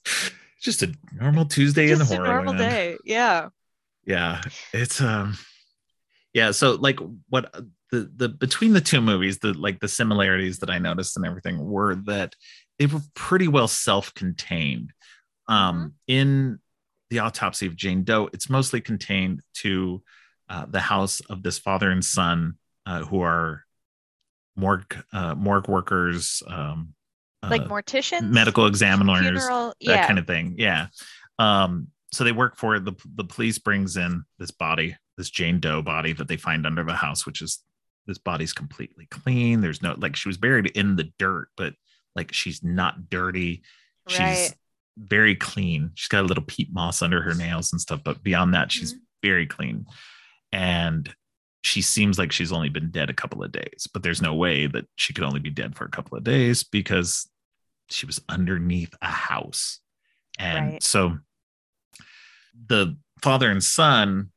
just 0.60 0.82
a 0.82 0.92
normal 1.14 1.44
tuesday 1.44 1.88
just 1.88 2.00
in 2.00 2.08
the 2.08 2.16
horror 2.16 2.34
normal 2.34 2.54
day 2.54 2.96
yeah 3.04 3.48
yeah 4.04 4.40
it's 4.72 5.00
um 5.00 5.36
yeah 6.32 6.50
so 6.50 6.72
like 6.72 6.98
what 7.28 7.54
the 7.90 8.10
the 8.16 8.28
between 8.28 8.72
the 8.72 8.80
two 8.80 9.00
movies, 9.00 9.38
the 9.38 9.54
like 9.54 9.80
the 9.80 9.88
similarities 9.88 10.58
that 10.58 10.70
I 10.70 10.78
noticed 10.78 11.16
and 11.16 11.26
everything 11.26 11.58
were 11.58 11.94
that 12.06 12.34
they 12.78 12.86
were 12.86 13.00
pretty 13.14 13.48
well 13.48 13.68
self-contained. 13.68 14.92
Um, 15.48 15.76
mm-hmm. 15.76 15.88
in 16.08 16.58
the 17.10 17.20
autopsy 17.20 17.66
of 17.66 17.76
Jane 17.76 18.04
Doe, 18.04 18.28
it's 18.32 18.50
mostly 18.50 18.82
contained 18.82 19.40
to 19.54 20.02
uh, 20.50 20.66
the 20.68 20.80
house 20.80 21.20
of 21.30 21.42
this 21.42 21.58
father 21.58 21.90
and 21.90 22.04
son 22.04 22.58
uh, 22.84 23.04
who 23.04 23.22
are 23.22 23.64
morgue 24.58 24.96
uh, 25.12 25.34
morgue 25.34 25.68
workers, 25.68 26.42
um, 26.46 26.94
like 27.42 27.62
uh, 27.62 27.68
morticians, 27.68 28.30
medical 28.30 28.66
examiners, 28.66 29.20
Funeral, 29.20 29.68
that 29.68 29.76
yeah. 29.80 30.06
kind 30.06 30.18
of 30.18 30.26
thing. 30.26 30.56
Yeah. 30.58 30.88
Um, 31.38 31.88
so 32.12 32.24
they 32.24 32.32
work 32.32 32.56
for 32.56 32.78
the 32.80 32.94
the 33.14 33.24
police 33.24 33.58
brings 33.58 33.96
in 33.96 34.24
this 34.38 34.50
body, 34.50 34.96
this 35.16 35.30
Jane 35.30 35.60
Doe 35.60 35.82
body 35.82 36.12
that 36.12 36.28
they 36.28 36.36
find 36.36 36.66
under 36.66 36.84
the 36.84 36.94
house, 36.94 37.24
which 37.24 37.40
is 37.40 37.62
this 38.06 38.18
body's 38.18 38.52
completely 38.52 39.06
clean. 39.10 39.60
There's 39.60 39.82
no 39.82 39.94
like 39.96 40.16
she 40.16 40.28
was 40.28 40.38
buried 40.38 40.66
in 40.68 40.96
the 40.96 41.12
dirt, 41.18 41.48
but 41.56 41.74
like 42.16 42.32
she's 42.32 42.62
not 42.62 43.08
dirty. 43.08 43.62
Right. 44.08 44.36
She's 44.36 44.54
very 44.98 45.36
clean. 45.36 45.92
She's 45.94 46.08
got 46.08 46.24
a 46.24 46.26
little 46.26 46.42
peat 46.42 46.72
moss 46.72 47.02
under 47.02 47.22
her 47.22 47.34
nails 47.34 47.72
and 47.72 47.80
stuff, 47.80 48.00
but 48.02 48.22
beyond 48.22 48.54
that, 48.54 48.72
she's 48.72 48.94
mm-hmm. 48.94 49.02
very 49.22 49.46
clean. 49.46 49.86
And 50.50 51.14
she 51.68 51.82
seems 51.82 52.18
like 52.18 52.32
she's 52.32 52.50
only 52.50 52.70
been 52.70 52.90
dead 52.90 53.10
a 53.10 53.14
couple 53.14 53.44
of 53.44 53.52
days, 53.52 53.86
but 53.92 54.02
there's 54.02 54.22
no 54.22 54.34
way 54.34 54.66
that 54.66 54.86
she 54.96 55.12
could 55.12 55.24
only 55.24 55.38
be 55.38 55.50
dead 55.50 55.76
for 55.76 55.84
a 55.84 55.90
couple 55.90 56.16
of 56.16 56.24
days 56.24 56.64
because 56.64 57.28
she 57.90 58.06
was 58.06 58.22
underneath 58.26 58.94
a 59.02 59.06
house. 59.06 59.80
And 60.38 60.72
right. 60.72 60.82
so 60.82 61.18
the 62.66 62.96
father 63.20 63.50
and 63.50 63.62
son, 63.62 64.30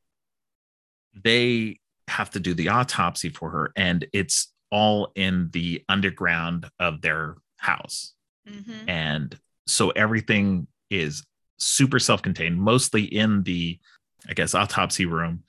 they 1.24 1.80
have 2.10 2.30
to 2.32 2.40
do 2.42 2.54
the 2.54 2.68
autopsy 2.68 3.30
for 3.30 3.50
her, 3.50 3.72
and 3.78 4.06
it's 4.12 4.52
all 4.70 5.14
in 5.16 5.50
the 5.54 5.86
underground 5.88 6.70
of 6.80 7.02
their 7.02 7.38
house. 7.58 8.14
Mm-hmm. 8.50 8.90
And 8.90 9.40
so 9.68 9.92
everything 9.92 10.68
is 10.90 11.24
super 11.60 12.00
self 12.00 12.22
contained, 12.22 12.60
mostly 12.60 13.04
in 13.04 13.44
the, 13.44 13.80
I 14.28 14.34
guess, 14.34 14.54
autopsy 14.54 15.06
room. 15.06 15.44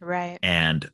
Right. 0.00 0.38
And 0.42 0.88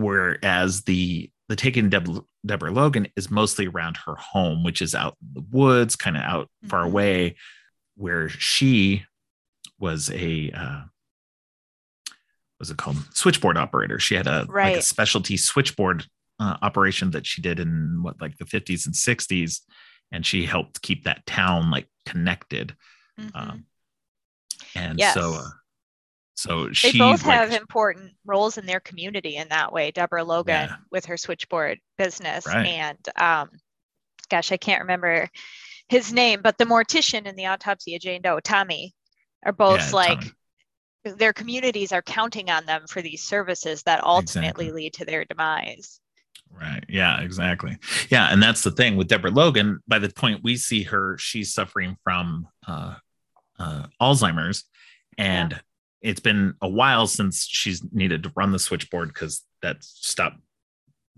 whereas 0.00 0.82
the 0.82 1.30
the 1.48 1.56
taken 1.56 1.88
Deb- 1.88 2.24
Deborah 2.46 2.70
Logan 2.70 3.08
is 3.16 3.30
mostly 3.30 3.66
around 3.66 3.96
her 4.06 4.14
home, 4.14 4.62
which 4.62 4.80
is 4.80 4.94
out 4.94 5.16
in 5.20 5.34
the 5.34 5.46
woods, 5.50 5.96
kind 5.96 6.16
of 6.16 6.22
out 6.22 6.46
mm-hmm. 6.46 6.68
far 6.68 6.82
away, 6.84 7.36
where 7.96 8.28
she 8.28 9.04
was 9.78 10.10
a 10.10 10.52
uh, 10.54 10.82
was 12.60 12.70
it 12.70 12.76
called 12.76 12.98
switchboard 13.14 13.56
operator. 13.56 13.98
She 13.98 14.14
had 14.14 14.26
a 14.26 14.46
right. 14.48 14.72
like 14.72 14.80
a 14.80 14.82
specialty 14.82 15.36
switchboard 15.36 16.06
uh, 16.38 16.56
operation 16.62 17.10
that 17.12 17.26
she 17.26 17.42
did 17.42 17.58
in 17.58 18.02
what 18.02 18.20
like 18.20 18.36
the 18.36 18.44
50s 18.44 18.86
and 18.86 18.94
60s, 18.94 19.60
and 20.12 20.24
she 20.24 20.44
helped 20.44 20.82
keep 20.82 21.04
that 21.04 21.26
town 21.26 21.70
like 21.70 21.88
connected. 22.06 22.76
Mm-hmm. 23.18 23.36
Um, 23.36 23.64
and 24.74 24.98
yes. 24.98 25.14
so 25.14 25.34
uh, 25.34 25.48
so 26.40 26.72
she 26.72 26.92
they 26.92 26.98
both 26.98 27.26
like, 27.26 27.36
have 27.36 27.52
important 27.52 28.12
roles 28.24 28.56
in 28.56 28.64
their 28.64 28.80
community 28.80 29.36
in 29.36 29.50
that 29.50 29.74
way. 29.74 29.90
Deborah 29.90 30.24
Logan 30.24 30.68
yeah. 30.70 30.76
with 30.90 31.04
her 31.04 31.18
switchboard 31.18 31.78
business, 31.98 32.46
right. 32.46 32.66
and 32.66 32.98
um, 33.16 33.50
gosh, 34.30 34.50
I 34.50 34.56
can't 34.56 34.80
remember 34.80 35.28
his 35.90 36.14
name, 36.14 36.40
but 36.42 36.56
the 36.56 36.64
mortician 36.64 37.26
in 37.26 37.36
the 37.36 37.44
autopsy 37.46 37.94
of 37.94 38.00
Jane 38.00 38.22
Doe, 38.22 38.40
Tommy, 38.40 38.94
are 39.44 39.52
both 39.52 39.80
yeah, 39.80 39.90
like 39.92 40.20
Tommy. 41.04 41.16
their 41.18 41.34
communities 41.34 41.92
are 41.92 42.00
counting 42.00 42.48
on 42.48 42.64
them 42.64 42.86
for 42.88 43.02
these 43.02 43.22
services 43.22 43.82
that 43.82 44.02
ultimately 44.02 44.66
exactly. 44.66 44.70
lead 44.70 44.94
to 44.94 45.04
their 45.04 45.26
demise. 45.26 46.00
Right. 46.50 46.84
Yeah, 46.88 47.20
exactly. 47.20 47.76
Yeah. 48.08 48.28
And 48.32 48.42
that's 48.42 48.62
the 48.62 48.70
thing 48.70 48.96
with 48.96 49.08
Deborah 49.08 49.30
Logan. 49.30 49.80
By 49.86 49.98
the 49.98 50.08
point 50.08 50.42
we 50.42 50.56
see 50.56 50.84
her, 50.84 51.18
she's 51.18 51.52
suffering 51.52 51.96
from 52.02 52.48
uh, 52.66 52.94
uh, 53.58 53.86
Alzheimer's. 54.00 54.64
And 55.18 55.52
yeah 55.52 55.58
it's 56.02 56.20
been 56.20 56.54
a 56.60 56.68
while 56.68 57.06
since 57.06 57.46
she's 57.46 57.82
needed 57.92 58.22
to 58.22 58.32
run 58.34 58.52
the 58.52 58.58
switchboard 58.58 59.08
because 59.08 59.42
that 59.62 59.76
stopped 59.80 60.38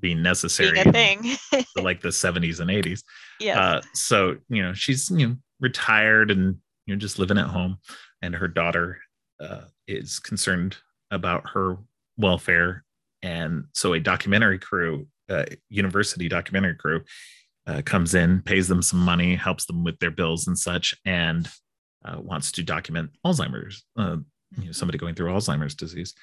being 0.00 0.22
necessary 0.22 0.72
being 0.72 0.88
a 0.88 0.92
thing. 0.92 1.36
like 1.76 2.00
the 2.00 2.08
70s 2.08 2.58
and 2.58 2.70
80s 2.70 3.02
yeah. 3.42 3.60
Uh, 3.60 3.80
so 3.92 4.36
you 4.48 4.62
know 4.62 4.72
she's 4.72 5.10
you 5.10 5.28
know 5.28 5.36
retired 5.60 6.30
and 6.30 6.56
you 6.86 6.94
know 6.94 6.98
just 6.98 7.18
living 7.18 7.38
at 7.38 7.46
home 7.46 7.78
and 8.22 8.34
her 8.34 8.48
daughter 8.48 8.98
uh, 9.40 9.62
is 9.88 10.18
concerned 10.20 10.76
about 11.10 11.50
her 11.50 11.76
welfare. 12.16 12.84
And 13.22 13.64
so 13.72 13.92
a 13.92 14.00
documentary 14.00 14.58
crew 14.58 15.06
uh, 15.28 15.44
university 15.68 16.28
documentary 16.28 16.76
crew 16.76 17.02
uh, 17.66 17.82
comes 17.84 18.14
in 18.14 18.42
pays 18.42 18.68
them 18.68 18.82
some 18.82 19.00
money 19.00 19.36
helps 19.36 19.66
them 19.66 19.84
with 19.84 19.98
their 19.98 20.10
bills 20.10 20.46
and 20.46 20.58
such 20.58 20.94
and 21.04 21.48
uh, 22.04 22.16
wants 22.20 22.50
to 22.52 22.62
document 22.62 23.10
alzheimer's 23.24 23.84
uh, 23.96 24.16
you 24.58 24.66
know, 24.66 24.72
somebody 24.72 24.98
going 24.98 25.14
through 25.14 25.32
Alzheimer's 25.32 25.74
disease. 25.74 26.14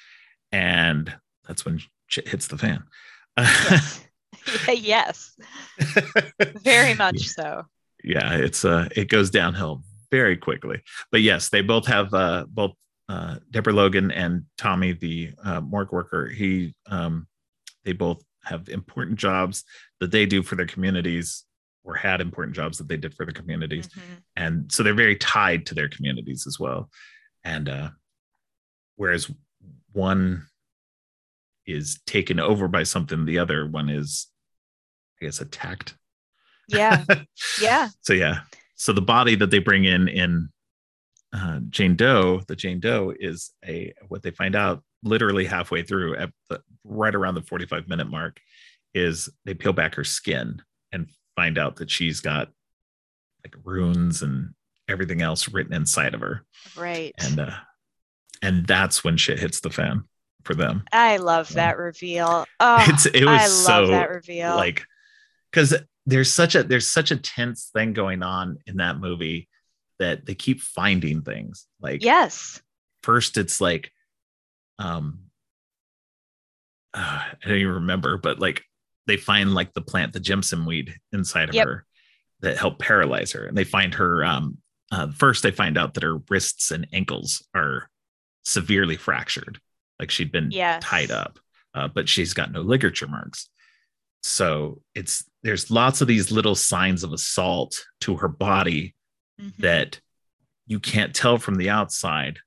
And 0.52 1.12
that's 1.46 1.64
when 1.64 1.80
shit 2.06 2.28
hits 2.28 2.46
the 2.48 2.58
fan. 2.58 2.84
Yes. 3.38 4.00
yes. 4.68 5.36
Very 6.62 6.94
much 6.94 7.20
so. 7.20 7.64
Yeah, 8.02 8.34
it's 8.34 8.64
uh 8.64 8.88
it 8.94 9.08
goes 9.08 9.30
downhill 9.30 9.82
very 10.10 10.36
quickly. 10.36 10.82
But 11.10 11.22
yes, 11.22 11.48
they 11.48 11.62
both 11.62 11.86
have 11.86 12.12
uh 12.14 12.46
both 12.48 12.72
uh 13.08 13.36
Deborah 13.50 13.72
Logan 13.72 14.10
and 14.10 14.44
Tommy 14.56 14.92
the 14.92 15.32
uh 15.44 15.60
morgue 15.60 15.92
worker. 15.92 16.28
He 16.28 16.74
um 16.86 17.26
they 17.84 17.92
both 17.92 18.22
have 18.44 18.68
important 18.68 19.18
jobs 19.18 19.64
that 20.00 20.10
they 20.10 20.26
do 20.26 20.42
for 20.42 20.56
their 20.56 20.66
communities 20.66 21.44
or 21.84 21.94
had 21.94 22.20
important 22.20 22.56
jobs 22.56 22.78
that 22.78 22.88
they 22.88 22.96
did 22.96 23.14
for 23.14 23.26
the 23.26 23.32
communities. 23.32 23.88
Mm-hmm. 23.88 24.14
And 24.36 24.72
so 24.72 24.82
they're 24.82 24.94
very 24.94 25.16
tied 25.16 25.66
to 25.66 25.74
their 25.74 25.88
communities 25.88 26.46
as 26.46 26.58
well. 26.58 26.90
And 27.44 27.68
uh 27.68 27.90
whereas 29.00 29.30
one 29.92 30.46
is 31.66 32.00
taken 32.06 32.38
over 32.38 32.68
by 32.68 32.82
something 32.82 33.24
the 33.24 33.38
other 33.38 33.66
one 33.66 33.88
is 33.88 34.26
i 35.20 35.24
guess 35.24 35.40
attacked. 35.40 35.94
Yeah. 36.68 37.04
Yeah. 37.60 37.88
So 38.02 38.12
yeah. 38.12 38.40
So 38.74 38.92
the 38.92 39.00
body 39.00 39.34
that 39.36 39.50
they 39.50 39.58
bring 39.58 39.84
in 39.84 40.06
in 40.06 40.50
uh, 41.32 41.60
jane 41.70 41.96
doe 41.96 42.42
the 42.46 42.56
jane 42.56 42.78
doe 42.80 43.14
is 43.18 43.52
a 43.66 43.92
what 44.08 44.22
they 44.22 44.30
find 44.30 44.54
out 44.54 44.82
literally 45.02 45.46
halfway 45.46 45.82
through 45.82 46.16
at 46.16 46.30
the, 46.50 46.60
right 46.84 47.14
around 47.14 47.34
the 47.34 47.42
45 47.42 47.88
minute 47.88 48.08
mark 48.08 48.38
is 48.92 49.30
they 49.46 49.54
peel 49.54 49.72
back 49.72 49.94
her 49.94 50.04
skin 50.04 50.60
and 50.92 51.08
find 51.36 51.56
out 51.56 51.76
that 51.76 51.90
she's 51.90 52.20
got 52.20 52.50
like 53.44 53.54
runes 53.64 54.22
and 54.22 54.50
everything 54.88 55.22
else 55.22 55.48
written 55.48 55.72
inside 55.72 56.12
of 56.14 56.20
her. 56.20 56.44
Right. 56.76 57.14
And 57.18 57.40
uh 57.40 57.56
and 58.42 58.66
that's 58.66 59.04
when 59.04 59.16
shit 59.16 59.38
hits 59.38 59.60
the 59.60 59.70
fan 59.70 60.04
for 60.44 60.54
them. 60.54 60.84
I 60.92 61.18
love 61.18 61.52
that 61.54 61.78
reveal. 61.78 62.46
Oh, 62.58 62.84
it's 62.88 63.06
it 63.06 63.24
was 63.24 63.40
I 63.40 63.46
so 63.46 63.86
that 63.88 64.10
reveal. 64.10 64.56
Like 64.56 64.84
because 65.50 65.74
there's 66.06 66.32
such 66.32 66.54
a 66.54 66.62
there's 66.62 66.90
such 66.90 67.10
a 67.10 67.16
tense 67.16 67.70
thing 67.72 67.92
going 67.92 68.22
on 68.22 68.58
in 68.66 68.78
that 68.78 68.98
movie 68.98 69.48
that 69.98 70.26
they 70.26 70.34
keep 70.34 70.60
finding 70.60 71.22
things. 71.22 71.66
Like 71.80 72.02
yes, 72.02 72.60
first 73.02 73.36
it's 73.36 73.60
like 73.60 73.92
um 74.78 75.30
uh, 76.94 77.22
I 77.44 77.48
don't 77.48 77.58
even 77.58 77.74
remember, 77.74 78.16
but 78.16 78.40
like 78.40 78.64
they 79.06 79.16
find 79.16 79.54
like 79.54 79.72
the 79.74 79.80
plant, 79.80 80.12
the 80.12 80.20
jimson 80.20 80.64
weed 80.64 80.94
inside 81.12 81.48
of 81.48 81.54
yep. 81.54 81.66
her 81.66 81.86
that 82.40 82.58
help 82.58 82.78
paralyze 82.78 83.32
her, 83.32 83.44
and 83.44 83.56
they 83.56 83.64
find 83.64 83.94
her. 83.94 84.24
Um, 84.24 84.58
uh, 84.92 85.08
first, 85.12 85.44
they 85.44 85.52
find 85.52 85.78
out 85.78 85.94
that 85.94 86.02
her 86.02 86.18
wrists 86.28 86.72
and 86.72 86.88
ankles 86.92 87.46
are 87.54 87.88
severely 88.44 88.96
fractured, 88.96 89.60
like 89.98 90.10
she'd 90.10 90.32
been 90.32 90.50
yes. 90.50 90.82
tied 90.82 91.10
up, 91.10 91.38
uh, 91.74 91.88
but 91.88 92.08
she's 92.08 92.34
got 92.34 92.52
no 92.52 92.60
ligature 92.60 93.08
marks. 93.08 93.48
So 94.22 94.82
it's 94.94 95.24
there's 95.42 95.70
lots 95.70 96.00
of 96.00 96.08
these 96.08 96.30
little 96.30 96.54
signs 96.54 97.02
of 97.04 97.12
assault 97.12 97.86
to 98.02 98.16
her 98.16 98.28
body 98.28 98.94
mm-hmm. 99.40 99.62
that 99.62 100.00
you 100.66 100.78
can't 100.78 101.14
tell 101.14 101.38
from 101.38 101.56
the 101.56 101.70
outside, 101.70 102.38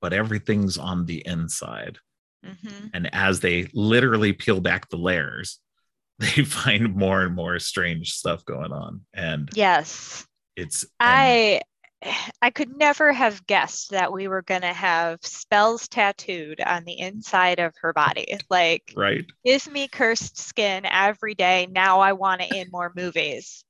but 0.00 0.12
everything's 0.12 0.76
on 0.76 1.06
the 1.06 1.24
inside. 1.26 1.98
Mm-hmm. 2.44 2.86
And 2.94 3.14
as 3.14 3.40
they 3.40 3.68
literally 3.72 4.32
peel 4.32 4.60
back 4.60 4.88
the 4.88 4.96
layers, 4.96 5.60
they 6.18 6.44
find 6.44 6.94
more 6.94 7.22
and 7.22 7.34
more 7.34 7.58
strange 7.58 8.12
stuff 8.12 8.44
going 8.44 8.72
on. 8.72 9.02
And 9.14 9.48
yes, 9.54 10.26
it's 10.56 10.84
I 10.98 11.62
I 12.42 12.50
could 12.50 12.76
never 12.76 13.12
have 13.12 13.46
guessed 13.46 13.90
that 13.90 14.12
we 14.12 14.28
were 14.28 14.42
going 14.42 14.62
to 14.62 14.72
have 14.72 15.18
spells 15.22 15.88
tattooed 15.88 16.60
on 16.60 16.84
the 16.84 16.98
inside 16.98 17.58
of 17.58 17.74
her 17.82 17.92
body. 17.92 18.38
Like, 18.48 18.92
right. 18.96 19.24
Give 19.44 19.70
me 19.70 19.88
cursed 19.88 20.38
skin 20.38 20.86
every 20.86 21.34
day. 21.34 21.68
Now 21.70 22.00
I 22.00 22.12
want 22.12 22.42
it 22.42 22.52
in 22.52 22.70
more 22.70 22.92
movies. 22.94 23.64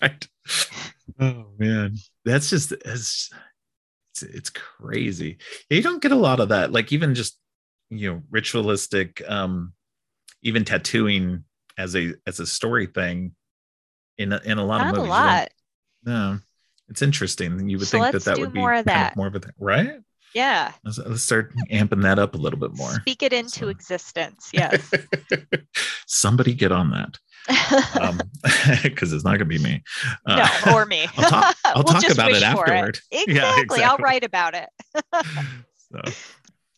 Right. 0.00 0.28
Oh 1.20 1.46
man, 1.58 1.96
that's 2.24 2.50
just 2.50 2.72
it's 2.72 3.30
it's, 4.12 4.22
it's 4.22 4.50
crazy. 4.50 5.38
You 5.68 5.82
don't 5.82 6.02
get 6.02 6.12
a 6.12 6.16
lot 6.16 6.40
of 6.40 6.48
that. 6.50 6.72
Like 6.72 6.92
even 6.92 7.14
just 7.14 7.38
you 7.90 8.10
know 8.10 8.22
ritualistic 8.30 9.22
um 9.28 9.72
even 10.42 10.64
tattooing 10.64 11.44
as 11.76 11.94
a 11.96 12.14
as 12.26 12.40
a 12.40 12.46
story 12.46 12.86
thing 12.86 13.34
in 14.18 14.32
a, 14.32 14.40
in 14.44 14.58
a 14.58 14.64
lot 14.64 14.80
Not 14.80 14.94
of 14.94 15.00
movies. 15.00 15.08
a 15.08 15.14
lot. 15.14 15.48
No, 16.04 16.38
it's 16.88 17.02
interesting. 17.02 17.68
You 17.68 17.78
would 17.78 17.86
So 17.88 17.98
think 18.00 18.12
that 18.12 18.24
that 18.24 18.38
would 18.38 18.52
be 18.52 18.58
more 18.60 18.72
of 18.72 18.84
kind 18.84 18.96
that. 18.96 19.16
more 19.16 19.26
of 19.26 19.34
a 19.34 19.40
thing, 19.40 19.52
right? 19.58 20.00
Yeah. 20.34 20.72
Let's, 20.84 20.98
let's 20.98 21.22
start 21.22 21.52
amping 21.70 22.02
that 22.02 22.18
up 22.18 22.34
a 22.34 22.38
little 22.38 22.58
bit 22.58 22.74
more. 22.74 22.90
Speak 22.90 23.22
it 23.22 23.32
into 23.32 23.50
So- 23.60 23.68
existence. 23.68 24.50
Yes. 24.52 24.90
Somebody 26.06 26.54
get 26.54 26.72
on 26.72 26.90
that, 26.90 27.18
because 28.82 29.12
it's 29.12 29.24
not 29.24 29.30
going 29.38 29.40
to 29.40 29.44
be 29.46 29.58
me. 29.58 29.82
Uh, 30.26 30.48
no, 30.66 30.74
or 30.74 30.86
me. 30.86 31.06
I'll 31.16 31.30
talk- 31.30 31.56
I'll 31.64 31.74
We'll 31.76 31.84
talk 32.00 32.10
about 32.10 32.32
it 32.32 32.42
afterward. 32.42 32.98
Exactly. 33.10 33.80
Yeah, 33.80 33.90
I'll 33.90 33.98
write 33.98 34.24
about 34.24 34.54
it. 34.54 34.68
so, 35.92 36.00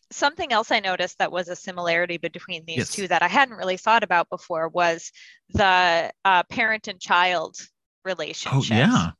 Something 0.09 0.53
else 0.53 0.71
I 0.71 0.79
noticed 0.79 1.17
that 1.19 1.31
was 1.31 1.49
a 1.49 1.55
similarity 1.55 2.17
between 2.17 2.63
these 2.65 2.77
Yes. 2.77 2.91
two 2.91 3.07
that 3.09 3.21
I 3.21 3.27
hadn't 3.27 3.55
really 3.57 3.77
thought 3.77 4.03
about 4.03 4.29
before 4.29 4.69
was 4.69 5.11
the 5.49 6.11
uh, 6.23 6.43
parent 6.43 6.87
and 6.87 6.99
child 6.99 7.57
relationship. 8.05 8.57
oh 8.57 8.63
yeah, 8.63 9.11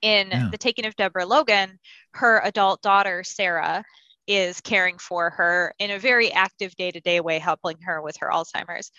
in 0.00 0.30
Yeah. 0.30 0.48
the 0.50 0.58
taking 0.58 0.86
of 0.86 0.96
Deborah 0.96 1.26
Logan, 1.26 1.78
her 2.14 2.40
adult 2.44 2.82
daughter, 2.82 3.24
Sarah, 3.24 3.84
is 4.26 4.60
caring 4.60 4.98
for 4.98 5.30
her 5.30 5.74
in 5.78 5.90
a 5.90 5.98
very 5.98 6.32
active 6.32 6.74
day 6.76 6.90
to 6.90 7.00
day 7.00 7.20
way, 7.20 7.38
helping 7.38 7.80
her 7.82 8.00
with 8.00 8.16
her 8.18 8.30
Alzheimer's. 8.30 8.90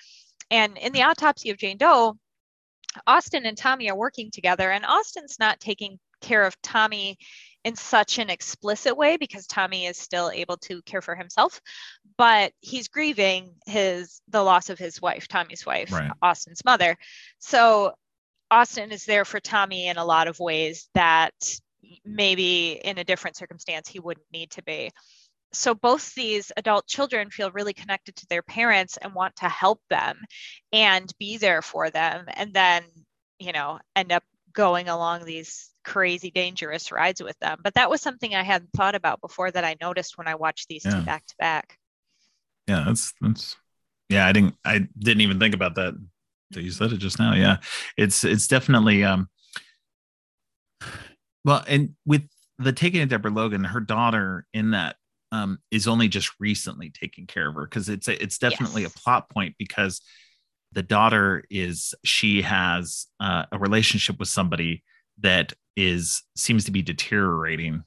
And 0.52 0.78
in 0.78 0.92
the 0.92 1.04
autopsy 1.04 1.50
of 1.50 1.58
Jane 1.58 1.78
Doe, 1.78 2.18
Austin 3.08 3.46
and 3.46 3.58
Tommy 3.58 3.90
are 3.90 3.96
working 3.96 4.30
together, 4.32 4.70
and 4.70 4.86
Austin's 4.86 5.40
not 5.40 5.60
taking 5.60 6.00
care 6.22 6.44
of 6.44 6.62
Tommy 6.62 7.18
in 7.64 7.76
such 7.76 8.20
an 8.20 8.30
explicit 8.30 8.96
way 8.96 9.16
because 9.18 9.48
Tommy 9.48 9.86
is 9.86 9.98
still 9.98 10.30
able 10.30 10.58
to 10.58 10.82
care 10.84 11.02
for 11.02 11.16
himself, 11.16 11.62
but 12.18 12.52
he's 12.60 12.90
grieving 12.90 13.56
his 13.66 14.22
the 14.28 14.44
loss 14.44 14.70
of 14.70 14.78
his 14.78 15.02
wife, 15.02 15.28
Tommy's 15.28 15.66
wife, 15.66 15.92
Right. 15.92 16.12
Austin's 16.22 16.64
mother. 16.66 16.98
So 17.40 17.94
Austin 18.54 18.92
is 18.92 19.06
there 19.06 19.26
for 19.26 19.40
Tommy 19.40 19.88
in 19.88 19.98
a 19.98 20.06
lot 20.06 20.28
of 20.28 20.40
ways 20.40 20.88
that 20.94 21.34
maybe 22.06 22.80
in 22.84 23.00
a 23.00 23.04
different 23.04 23.36
circumstance 23.36 23.90
he 23.90 24.00
wouldn't 24.00 24.28
need 24.32 24.52
to 24.52 24.62
be. 24.62 24.92
So 25.54 25.74
both 25.74 26.14
these 26.14 26.52
adult 26.56 26.86
children 26.86 27.32
feel 27.32 27.50
really 27.50 27.74
connected 27.74 28.16
to 28.18 28.28
their 28.30 28.44
parents 28.44 28.98
and 28.98 29.16
want 29.16 29.36
to 29.38 29.50
help 29.50 29.80
them 29.90 30.20
and 30.72 31.12
be 31.20 31.38
there 31.38 31.64
for 31.64 31.90
them 31.90 32.26
and 32.28 32.54
then, 32.54 32.84
you 33.40 33.54
know, 33.54 33.80
end 33.96 34.12
up 34.12 34.24
going 34.54 34.88
along 34.88 35.26
these 35.26 35.72
crazy 35.84 36.30
dangerous 36.30 36.92
rides 36.92 37.24
with 37.24 37.38
them. 37.40 37.58
But 37.64 37.74
that 37.74 37.90
was 37.90 38.02
something 38.02 38.36
I 38.36 38.44
hadn't 38.44 38.72
thought 38.76 38.94
about 38.94 39.20
before 39.20 39.50
that 39.50 39.66
I 39.66 39.78
noticed 39.82 40.16
when 40.16 40.28
I 40.28 40.36
watched 40.36 40.68
these 40.68 40.84
two 40.84 41.02
back 41.02 41.26
to 41.26 41.36
back. 41.40 41.80
yeah. 42.68 42.84
That's 42.86 43.14
that's 43.20 43.56
yeah. 44.10 44.28
I 44.28 44.32
didn't 44.32 44.56
I 44.64 44.88
didn't 45.00 45.22
even 45.22 45.40
think 45.40 45.56
about 45.56 45.74
that. 45.76 45.96
You 46.62 46.72
said 46.72 46.92
it 46.92 46.98
just 46.98 47.20
now. 47.20 47.34
Yeah, 47.34 47.58
it's 47.98 48.24
it's 48.24 48.48
definitely 48.48 49.04
um. 49.04 49.30
Well, 51.46 51.64
and 51.68 51.96
with 52.06 52.24
the 52.60 52.72
taking 52.74 53.02
of 53.02 53.10
Deborah 53.10 53.32
Logan, 53.32 53.64
her 53.64 53.80
daughter 53.80 54.46
in 54.54 54.72
that 54.72 54.96
um 55.32 55.60
is 55.72 55.88
only 55.88 56.08
just 56.08 56.32
recently 56.40 56.90
taking 56.92 57.26
care 57.28 57.50
of 57.50 57.56
her 57.56 57.66
because 57.66 57.90
it's 57.90 58.08
a, 58.08 58.22
it's 58.22 58.38
definitely 58.38 58.84
Yes. 58.84 58.96
a 58.96 59.00
plot 59.00 59.30
point 59.30 59.56
because 59.58 60.02
the 60.72 60.84
daughter 60.84 61.44
is 61.50 61.94
she 62.04 62.42
has 62.42 63.08
uh, 63.20 63.46
a 63.52 63.58
relationship 63.60 64.20
with 64.20 64.28
somebody 64.28 64.84
that 65.22 65.54
is 65.76 66.24
seems 66.36 66.66
to 66.66 66.72
be 66.72 66.82
deteriorating 66.82 67.84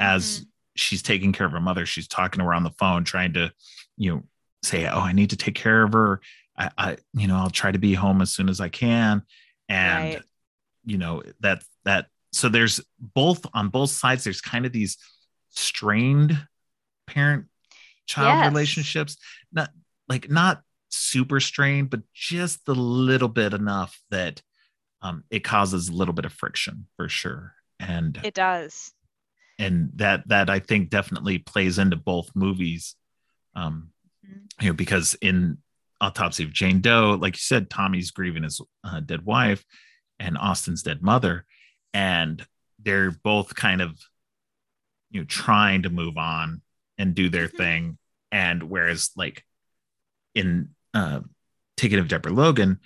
as 0.00 0.44
she's 0.76 1.02
taking 1.02 1.32
care 1.32 1.46
of 1.46 1.52
her 1.52 1.60
mother 1.60 1.84
she's 1.86 2.08
talking 2.08 2.38
to 2.40 2.44
her 2.44 2.54
on 2.54 2.62
the 2.62 2.70
phone 2.78 3.04
trying 3.04 3.32
to 3.34 3.52
you 3.98 4.10
know 4.10 4.22
say 4.62 4.86
oh 4.86 5.00
i 5.00 5.12
need 5.12 5.30
to 5.30 5.36
take 5.36 5.54
care 5.54 5.82
of 5.82 5.92
her 5.92 6.20
i, 6.56 6.70
I 6.78 6.96
you 7.14 7.26
know 7.26 7.36
i'll 7.36 7.50
try 7.50 7.70
to 7.72 7.78
be 7.78 7.94
home 7.94 8.20
as 8.20 8.30
soon 8.30 8.48
as 8.48 8.60
i 8.60 8.68
can 8.68 9.22
and 9.68 10.14
Right. 10.14 10.22
you 10.84 10.98
know 10.98 11.22
that 11.40 11.62
that 11.84 12.06
so 12.32 12.48
there's 12.48 12.80
both 12.98 13.44
on 13.54 13.68
both 13.68 13.90
sides 13.90 14.24
there's 14.24 14.40
kind 14.40 14.66
of 14.66 14.72
these 14.72 14.96
strained 15.50 16.46
parent 17.06 17.46
child 18.06 18.38
Yes. 18.38 18.50
relationships 18.52 19.16
not 19.52 19.70
like 20.08 20.30
not 20.30 20.62
super 20.88 21.40
strained 21.40 21.90
but 21.90 22.00
just 22.12 22.66
a 22.68 22.72
little 22.72 23.28
bit 23.28 23.52
enough 23.54 24.00
that 24.10 24.42
um, 25.02 25.24
it 25.30 25.40
causes 25.40 25.88
a 25.88 25.92
little 25.92 26.14
bit 26.14 26.24
of 26.24 26.32
friction 26.32 26.86
for 26.96 27.08
sure 27.08 27.54
and 27.80 28.20
It 28.22 28.34
does. 28.34 28.92
and 29.58 29.90
that 29.96 30.26
that 30.28 30.50
i 30.50 30.58
think 30.58 30.90
definitely 30.90 31.38
plays 31.38 31.78
into 31.78 31.96
both 31.96 32.30
movies 32.34 32.94
um 33.54 33.90
Mhm. 34.26 34.48
you 34.60 34.66
know 34.68 34.72
because 34.74 35.14
in 35.20 35.58
autopsy 36.02 36.44
of 36.44 36.52
jane 36.52 36.80
doe 36.80 37.16
like 37.20 37.34
you 37.36 37.40
said 37.40 37.70
tommy's 37.70 38.10
grieving 38.10 38.42
his 38.42 38.60
uh, 38.84 39.00
dead 39.00 39.24
wife 39.24 39.64
and 40.18 40.36
austin's 40.36 40.82
dead 40.82 41.02
mother 41.02 41.46
and 41.94 42.44
they're 42.82 43.10
both 43.10 43.54
kind 43.54 43.80
of 43.80 43.98
you 45.10 45.20
know 45.20 45.26
trying 45.26 45.82
to 45.82 45.90
move 45.90 46.18
on 46.18 46.60
and 46.98 47.14
do 47.14 47.28
their 47.30 47.48
Mhm. 47.48 47.56
thing 47.56 47.98
and 48.30 48.62
whereas 48.64 49.10
like 49.16 49.44
in 50.34 50.70
uh 50.92 51.20
taking 51.76 51.98
of 51.98 52.08
deborah 52.08 52.32
logan 52.32 52.80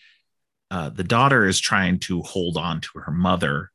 uh 0.70 0.90
the 0.90 1.04
daughter 1.04 1.46
is 1.46 1.58
trying 1.58 1.98
to 2.00 2.22
hold 2.22 2.56
on 2.56 2.80
to 2.80 2.98
her 2.98 3.12
mother 3.12 3.70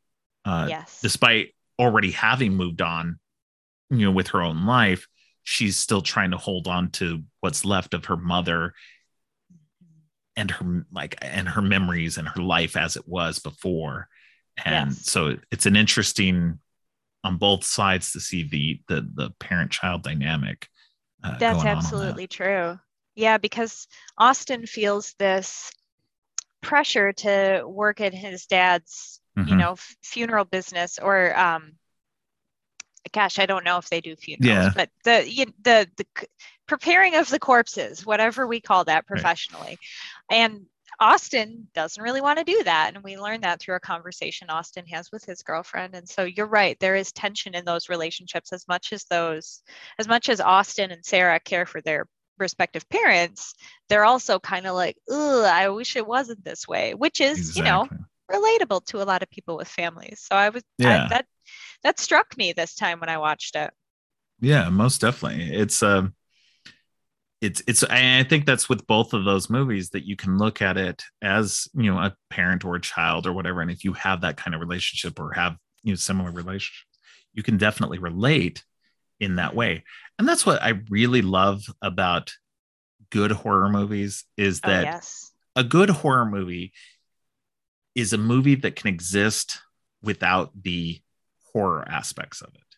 uh 0.45 0.67
yes. 0.69 0.99
despite 1.01 1.53
already 1.79 2.11
having 2.11 2.53
moved 2.55 2.79
on, 2.81 3.17
you 3.89 4.05
know, 4.05 4.11
with 4.11 4.27
her 4.27 4.41
own 4.43 4.67
life, 4.67 5.07
she's 5.41 5.77
still 5.77 6.01
trying 6.01 6.29
to 6.29 6.37
hold 6.37 6.67
on 6.67 6.91
to 6.91 7.23
what's 7.39 7.65
left 7.65 7.95
of 7.95 8.05
her 8.05 8.17
mother 8.17 8.73
and 10.35 10.49
her 10.51 10.85
like 10.91 11.15
and 11.21 11.47
her 11.49 11.61
memories 11.61 12.17
and 12.17 12.27
her 12.27 12.41
life 12.41 12.77
as 12.77 12.95
it 12.95 13.07
was 13.07 13.39
before. 13.39 14.07
And 14.65 14.91
Yes. 14.91 15.05
so 15.09 15.37
it's 15.51 15.65
an 15.65 15.75
interesting 15.75 16.59
on 17.23 17.37
both 17.37 17.63
sides 17.63 18.11
to 18.13 18.19
see 18.19 18.43
the 18.43 18.81
the 18.87 19.07
the 19.13 19.29
parent 19.39 19.71
child 19.71 20.03
dynamic. 20.03 20.67
Uh, 21.23 21.37
That's 21.37 21.59
on 21.59 21.65
that. 21.65 21.77
absolutely 21.77 22.27
true. 22.27 22.79
Yeah, 23.15 23.37
because 23.37 23.87
Austin 24.17 24.65
feels 24.65 25.13
this 25.19 25.71
pressure 26.61 27.11
to 27.11 27.63
work 27.65 27.99
at 28.01 28.13
his 28.13 28.45
dad's, 28.45 29.19
you 29.35 29.43
Mhm. 29.43 29.57
know, 29.57 29.71
f- 29.73 29.95
funeral 30.01 30.45
business 30.45 30.97
or 30.99 31.37
um 31.37 31.73
gosh, 33.13 33.39
I 33.39 33.45
don't 33.45 33.65
know 33.65 33.77
if 33.77 33.89
they 33.89 33.99
do 33.99 34.15
funerals, 34.15 34.47
Yeah. 34.47 34.71
but 34.75 34.89
the 35.03 35.29
you, 35.29 35.45
the 35.61 35.89
the 35.97 36.05
preparing 36.67 37.15
of 37.15 37.29
the 37.29 37.39
corpses, 37.39 38.05
whatever 38.05 38.47
we 38.47 38.61
call 38.61 38.85
that 38.85 39.05
professionally. 39.07 39.77
And 40.31 40.65
Austin 40.99 41.67
doesn't 41.75 42.01
really 42.01 42.21
want 42.21 42.39
to 42.39 42.45
do 42.45 42.63
that. 42.63 42.95
And 42.95 43.03
we 43.03 43.17
learned 43.17 43.43
that 43.43 43.59
through 43.59 43.75
a 43.75 43.79
conversation 43.79 44.49
Austin 44.49 44.85
has 44.87 45.11
with 45.11 45.23
his 45.25 45.43
girlfriend. 45.43 45.93
And 45.95 46.09
so 46.09 46.23
you're 46.23 46.47
right, 46.47 46.79
there 46.79 46.95
is 46.95 47.11
tension 47.11 47.53
in 47.55 47.65
those 47.65 47.89
relationships 47.89 48.53
as 48.53 48.67
much 48.67 48.93
as 48.93 49.03
those, 49.05 49.61
as 49.99 50.07
much 50.07 50.29
as 50.29 50.41
Austin 50.41 50.91
and 50.91 51.05
Sarah 51.05 51.39
care 51.39 51.65
for 51.67 51.81
their 51.81 52.07
respective 52.39 52.87
parents, 52.89 53.53
they're 53.89 54.05
also 54.05 54.39
kind 54.39 54.65
of 54.65 54.73
like, 54.73 54.97
ugh, 55.11 55.45
I 55.45 55.69
wish 55.69 55.95
it 55.95 56.07
wasn't 56.07 56.43
this 56.43 56.67
way, 56.67 56.93
which 56.93 57.21
is, 57.21 57.55
you 57.55 57.63
know, 57.63 57.87
relatable 58.31 58.85
to 58.87 59.01
a 59.01 59.05
lot 59.05 59.21
of 59.21 59.29
people 59.29 59.57
with 59.57 59.67
families. 59.67 60.25
So 60.27 60.35
I 60.35 60.49
was, 60.49 60.63
I- 60.81 60.85
Yeah. 60.85 61.07
that, 61.09 61.25
that 61.83 61.99
struck 61.99 62.37
me 62.37 62.53
this 62.53 62.75
time 62.75 62.99
when 62.99 63.09
I 63.09 63.17
watched 63.17 63.55
it. 63.55 63.71
Yeah, 64.39 64.69
most 64.69 65.01
definitely. 65.01 65.53
It's 65.55 65.83
um 65.83 66.15
it's 67.41 67.61
it's 67.67 67.83
I 67.83 68.19
I 68.19 68.23
think 68.23 68.45
that's 68.45 68.69
with 68.69 68.85
both 68.87 69.13
of 69.13 69.25
those 69.25 69.49
movies 69.49 69.89
that 69.89 70.05
you 70.05 70.15
can 70.15 70.37
look 70.37 70.61
at 70.61 70.77
it 70.77 71.03
as, 71.21 71.67
you 71.73 71.91
know, 71.91 71.99
a 71.99 72.15
parent 72.29 72.63
or 72.63 72.75
a 72.75 72.81
child 72.81 73.25
or 73.25 73.33
whatever. 73.33 73.61
And 73.61 73.71
if 73.71 73.83
you 73.83 73.93
have 73.93 74.21
that 74.21 74.37
kind 74.37 74.53
of 74.53 74.61
relationship 74.61 75.19
or 75.19 75.33
have, 75.33 75.57
you 75.83 75.91
know, 75.91 75.95
similar 75.97 76.31
relationships, 76.31 76.85
you 77.33 77.41
can 77.43 77.57
definitely 77.57 77.97
relate 77.97 78.63
in 79.19 79.37
that 79.37 79.55
way. 79.55 79.83
And 80.19 80.27
that's 80.27 80.45
what 80.45 80.61
I 80.61 80.81
really 80.89 81.21
love 81.23 81.63
about 81.81 82.31
good 83.09 83.31
horror 83.31 83.69
movies 83.69 84.23
is 84.37 84.61
Oh, 84.63 84.69
that 84.69 84.83
yes. 84.83 85.31
a 85.55 85.63
good 85.63 85.89
horror 85.89 86.25
movie 86.25 86.73
is 87.95 88.13
a 88.13 88.17
movie 88.17 88.55
that 88.55 88.75
can 88.75 88.87
exist 88.87 89.59
without 90.01 90.51
the 90.61 90.99
horror 91.53 91.83
aspects 91.87 92.41
of 92.41 92.49
it 92.55 92.70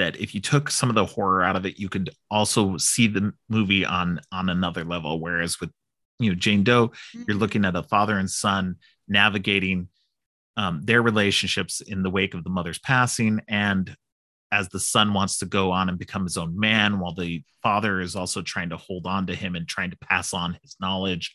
that 0.00 0.16
if 0.20 0.34
you 0.34 0.40
took 0.40 0.70
some 0.70 0.88
of 0.88 0.94
the 0.94 1.04
horror 1.04 1.42
out 1.42 1.56
of 1.56 1.64
it 1.66 1.78
you 1.78 1.88
could 1.88 2.10
also 2.30 2.76
see 2.76 3.06
the 3.06 3.32
movie 3.48 3.84
on 3.84 4.20
on 4.32 4.48
another 4.48 4.84
level 4.84 5.20
whereas 5.20 5.60
with 5.60 5.70
you 6.18 6.30
know 6.30 6.34
jane 6.34 6.64
doe 6.64 6.90
you're 7.12 7.36
Mhm. 7.36 7.40
looking 7.40 7.64
at 7.64 7.76
a 7.76 7.82
father 7.82 8.18
and 8.18 8.30
son 8.30 8.76
navigating 9.08 9.88
um, 10.56 10.82
their 10.82 11.00
relationships 11.02 11.80
in 11.80 12.02
the 12.02 12.10
wake 12.10 12.34
of 12.34 12.44
the 12.44 12.50
mother's 12.50 12.78
passing 12.78 13.40
and 13.48 13.96
as 14.52 14.68
the 14.68 14.80
son 14.80 15.14
wants 15.14 15.38
to 15.38 15.46
go 15.46 15.70
on 15.70 15.88
and 15.88 15.98
become 15.98 16.24
his 16.24 16.36
own 16.36 16.58
man 16.58 16.98
while 16.98 17.14
the 17.14 17.42
father 17.62 18.00
is 18.00 18.16
also 18.16 18.42
trying 18.42 18.70
to 18.70 18.76
hold 18.76 19.06
on 19.06 19.26
to 19.28 19.34
him 19.34 19.54
and 19.54 19.68
trying 19.68 19.90
to 19.90 19.96
pass 19.98 20.34
on 20.34 20.58
his 20.62 20.76
knowledge 20.80 21.34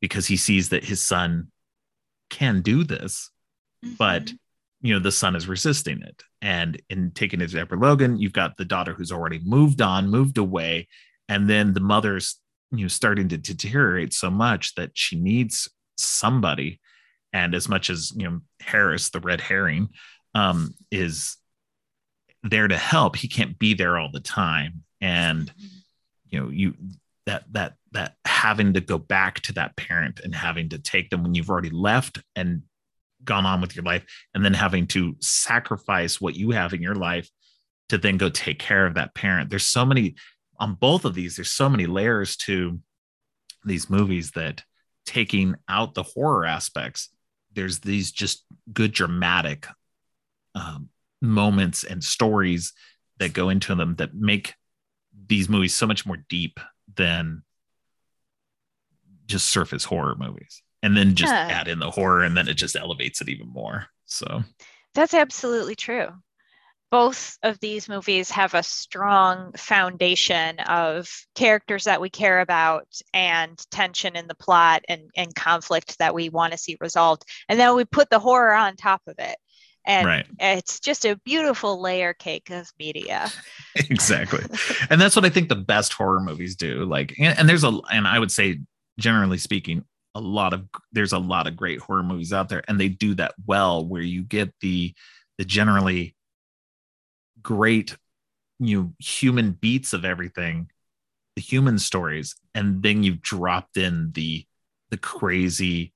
because 0.00 0.26
he 0.26 0.36
sees 0.36 0.70
that 0.70 0.84
his 0.84 1.00
son 1.00 1.50
can 2.28 2.60
do 2.60 2.82
this 2.84 3.30
but 3.98 4.24
Mhm. 4.26 4.38
You 4.80 4.92
know 4.92 5.00
the 5.00 5.12
son 5.12 5.36
is 5.36 5.48
resisting 5.48 6.02
it. 6.02 6.22
And 6.42 6.80
in 6.90 7.10
taking 7.12 7.40
it 7.40 7.48
to 7.48 7.56
Deborah 7.56 7.78
Logan 7.78 8.18
you've 8.18 8.32
got 8.32 8.56
the 8.56 8.64
daughter 8.64 8.92
who's 8.92 9.12
already 9.12 9.40
moved 9.44 9.80
on 9.80 10.10
moved 10.10 10.38
away. 10.38 10.88
And 11.28 11.48
then 11.48 11.72
the 11.72 11.80
mother's 11.80 12.36
you 12.70 12.82
know 12.82 12.88
starting 12.88 13.28
to 13.28 13.38
deteriorate 13.38 14.12
so 14.12 14.30
much 14.30 14.74
that 14.74 14.90
she 14.94 15.16
needs 15.16 15.68
somebody. 15.96 16.80
And 17.32 17.54
as 17.54 17.68
much 17.68 17.90
as 17.90 18.12
you 18.16 18.28
know 18.28 18.40
harris 18.60 19.10
the 19.10 19.20
red 19.20 19.40
herring 19.40 19.88
um, 20.34 20.74
is 20.90 21.36
there 22.42 22.68
to 22.68 22.76
help 22.76 23.16
he 23.16 23.28
can't 23.28 23.58
be 23.58 23.74
there 23.74 23.98
all 23.98 24.10
the 24.12 24.20
time. 24.20 24.84
And 25.00 25.52
you 26.28 26.40
know 26.40 26.48
you 26.50 26.74
that 27.26 27.44
that 27.52 27.74
that 27.92 28.14
having 28.24 28.74
to 28.74 28.80
go 28.80 28.98
back 28.98 29.40
to 29.40 29.52
that 29.54 29.76
parent 29.76 30.20
and 30.20 30.34
having 30.34 30.68
to 30.70 30.78
take 30.78 31.10
them 31.10 31.22
when 31.22 31.34
you've 31.34 31.50
already 31.50 31.70
left 31.70 32.20
and 32.34 32.62
gone 33.26 33.44
on 33.44 33.60
with 33.60 33.76
your 33.76 33.84
life 33.84 34.04
and 34.34 34.44
then 34.44 34.54
having 34.54 34.86
to 34.88 35.16
sacrifice 35.20 36.20
what 36.20 36.36
you 36.36 36.52
have 36.52 36.72
in 36.72 36.82
your 36.82 36.94
life 36.94 37.28
to 37.88 37.98
then 37.98 38.16
go 38.16 38.28
take 38.28 38.58
care 38.58 38.86
of 38.86 38.94
that 38.94 39.14
parent. 39.14 39.50
There's 39.50 39.66
so 39.66 39.84
many 39.84 40.16
on 40.58 40.74
both 40.74 41.04
of 41.04 41.14
these 41.14 41.36
there's 41.36 41.52
so 41.52 41.68
many 41.68 41.86
layers 41.86 42.36
to 42.36 42.80
these 43.64 43.90
movies 43.90 44.32
that 44.32 44.62
taking 45.04 45.54
out 45.68 45.94
the 45.94 46.02
horror 46.02 46.44
aspects 46.44 47.10
there's 47.52 47.80
these 47.80 48.12
just 48.12 48.44
good 48.72 48.92
dramatic 48.92 49.66
um, 50.54 50.88
moments 51.20 51.84
and 51.84 52.02
stories 52.02 52.72
that 53.18 53.32
go 53.32 53.48
into 53.48 53.74
them 53.74 53.96
that 53.96 54.14
make 54.14 54.54
these 55.28 55.48
movies 55.48 55.74
so 55.74 55.86
much 55.86 56.04
more 56.04 56.18
deep 56.28 56.60
than 56.94 57.42
just 59.26 59.48
surface 59.48 59.84
horror 59.84 60.14
movies 60.18 60.62
and 60.82 60.96
then 60.96 61.14
just 61.14 61.32
yeah. 61.32 61.48
add 61.50 61.68
in 61.68 61.78
the 61.78 61.90
horror 61.90 62.22
and 62.22 62.36
then 62.36 62.48
it 62.48 62.54
just 62.54 62.76
elevates 62.76 63.20
it 63.20 63.28
even 63.28 63.48
more 63.48 63.86
so 64.04 64.42
that's 64.94 65.14
absolutely 65.14 65.74
true 65.74 66.08
both 66.90 67.36
of 67.42 67.58
these 67.60 67.88
movies 67.88 68.30
have 68.30 68.54
a 68.54 68.62
strong 68.62 69.52
foundation 69.56 70.58
of 70.60 71.08
characters 71.34 71.84
that 71.84 72.00
we 72.00 72.08
care 72.08 72.40
about 72.40 72.86
and 73.12 73.58
tension 73.70 74.14
in 74.16 74.28
the 74.28 74.34
plot 74.34 74.84
and, 74.88 75.02
and 75.16 75.34
conflict 75.34 75.98
that 75.98 76.14
we 76.14 76.28
want 76.28 76.52
to 76.52 76.58
see 76.58 76.76
resolved. 76.80 77.24
And 77.48 77.58
then 77.58 77.74
we 77.74 77.84
put 77.84 78.08
the 78.08 78.20
horror 78.20 78.54
on 78.54 78.76
top 78.76 79.02
of 79.06 79.16
it. 79.18 79.36
And 79.84 80.06
right. 80.06 80.26
it's 80.40 80.80
just 80.80 81.04
a 81.04 81.16
beautiful 81.16 81.80
layer 81.80 82.12
cake 82.12 82.50
of 82.50 82.68
media. 82.78 83.30
exactly. 83.76 84.44
and 84.90 85.00
that's 85.00 85.14
what 85.14 85.24
I 85.24 85.28
think 85.28 85.48
the 85.48 85.54
best 85.54 85.92
horror 85.92 86.20
movies 86.20 86.56
do. 86.56 86.84
Like, 86.84 87.14
and, 87.18 87.38
and 87.38 87.48
there's 87.48 87.64
a, 87.64 87.78
and 87.92 88.06
I 88.06 88.18
would 88.18 88.32
say, 88.32 88.60
generally 88.98 89.38
speaking, 89.38 89.84
a 90.16 90.20
lot 90.20 90.52
of, 90.52 90.66
there's 90.92 91.12
a 91.12 91.18
lot 91.18 91.46
of 91.46 91.56
great 91.56 91.80
horror 91.80 92.02
movies 92.02 92.32
out 92.32 92.48
there 92.48 92.62
and 92.68 92.80
they 92.80 92.88
do 92.88 93.14
that 93.14 93.34
well 93.46 93.86
where 93.86 94.02
you 94.02 94.22
get 94.22 94.52
the, 94.60 94.94
the 95.38 95.44
generally 95.44 96.14
great 97.42 97.96
you 98.58 98.80
know 98.80 98.92
human 98.98 99.52
beats 99.52 99.92
of 99.92 100.04
everything 100.04 100.68
the 101.36 101.42
human 101.42 101.78
stories 101.78 102.34
and 102.54 102.82
then 102.82 103.02
you've 103.02 103.20
dropped 103.20 103.76
in 103.76 104.10
the 104.12 104.44
the 104.90 104.96
crazy 104.96 105.92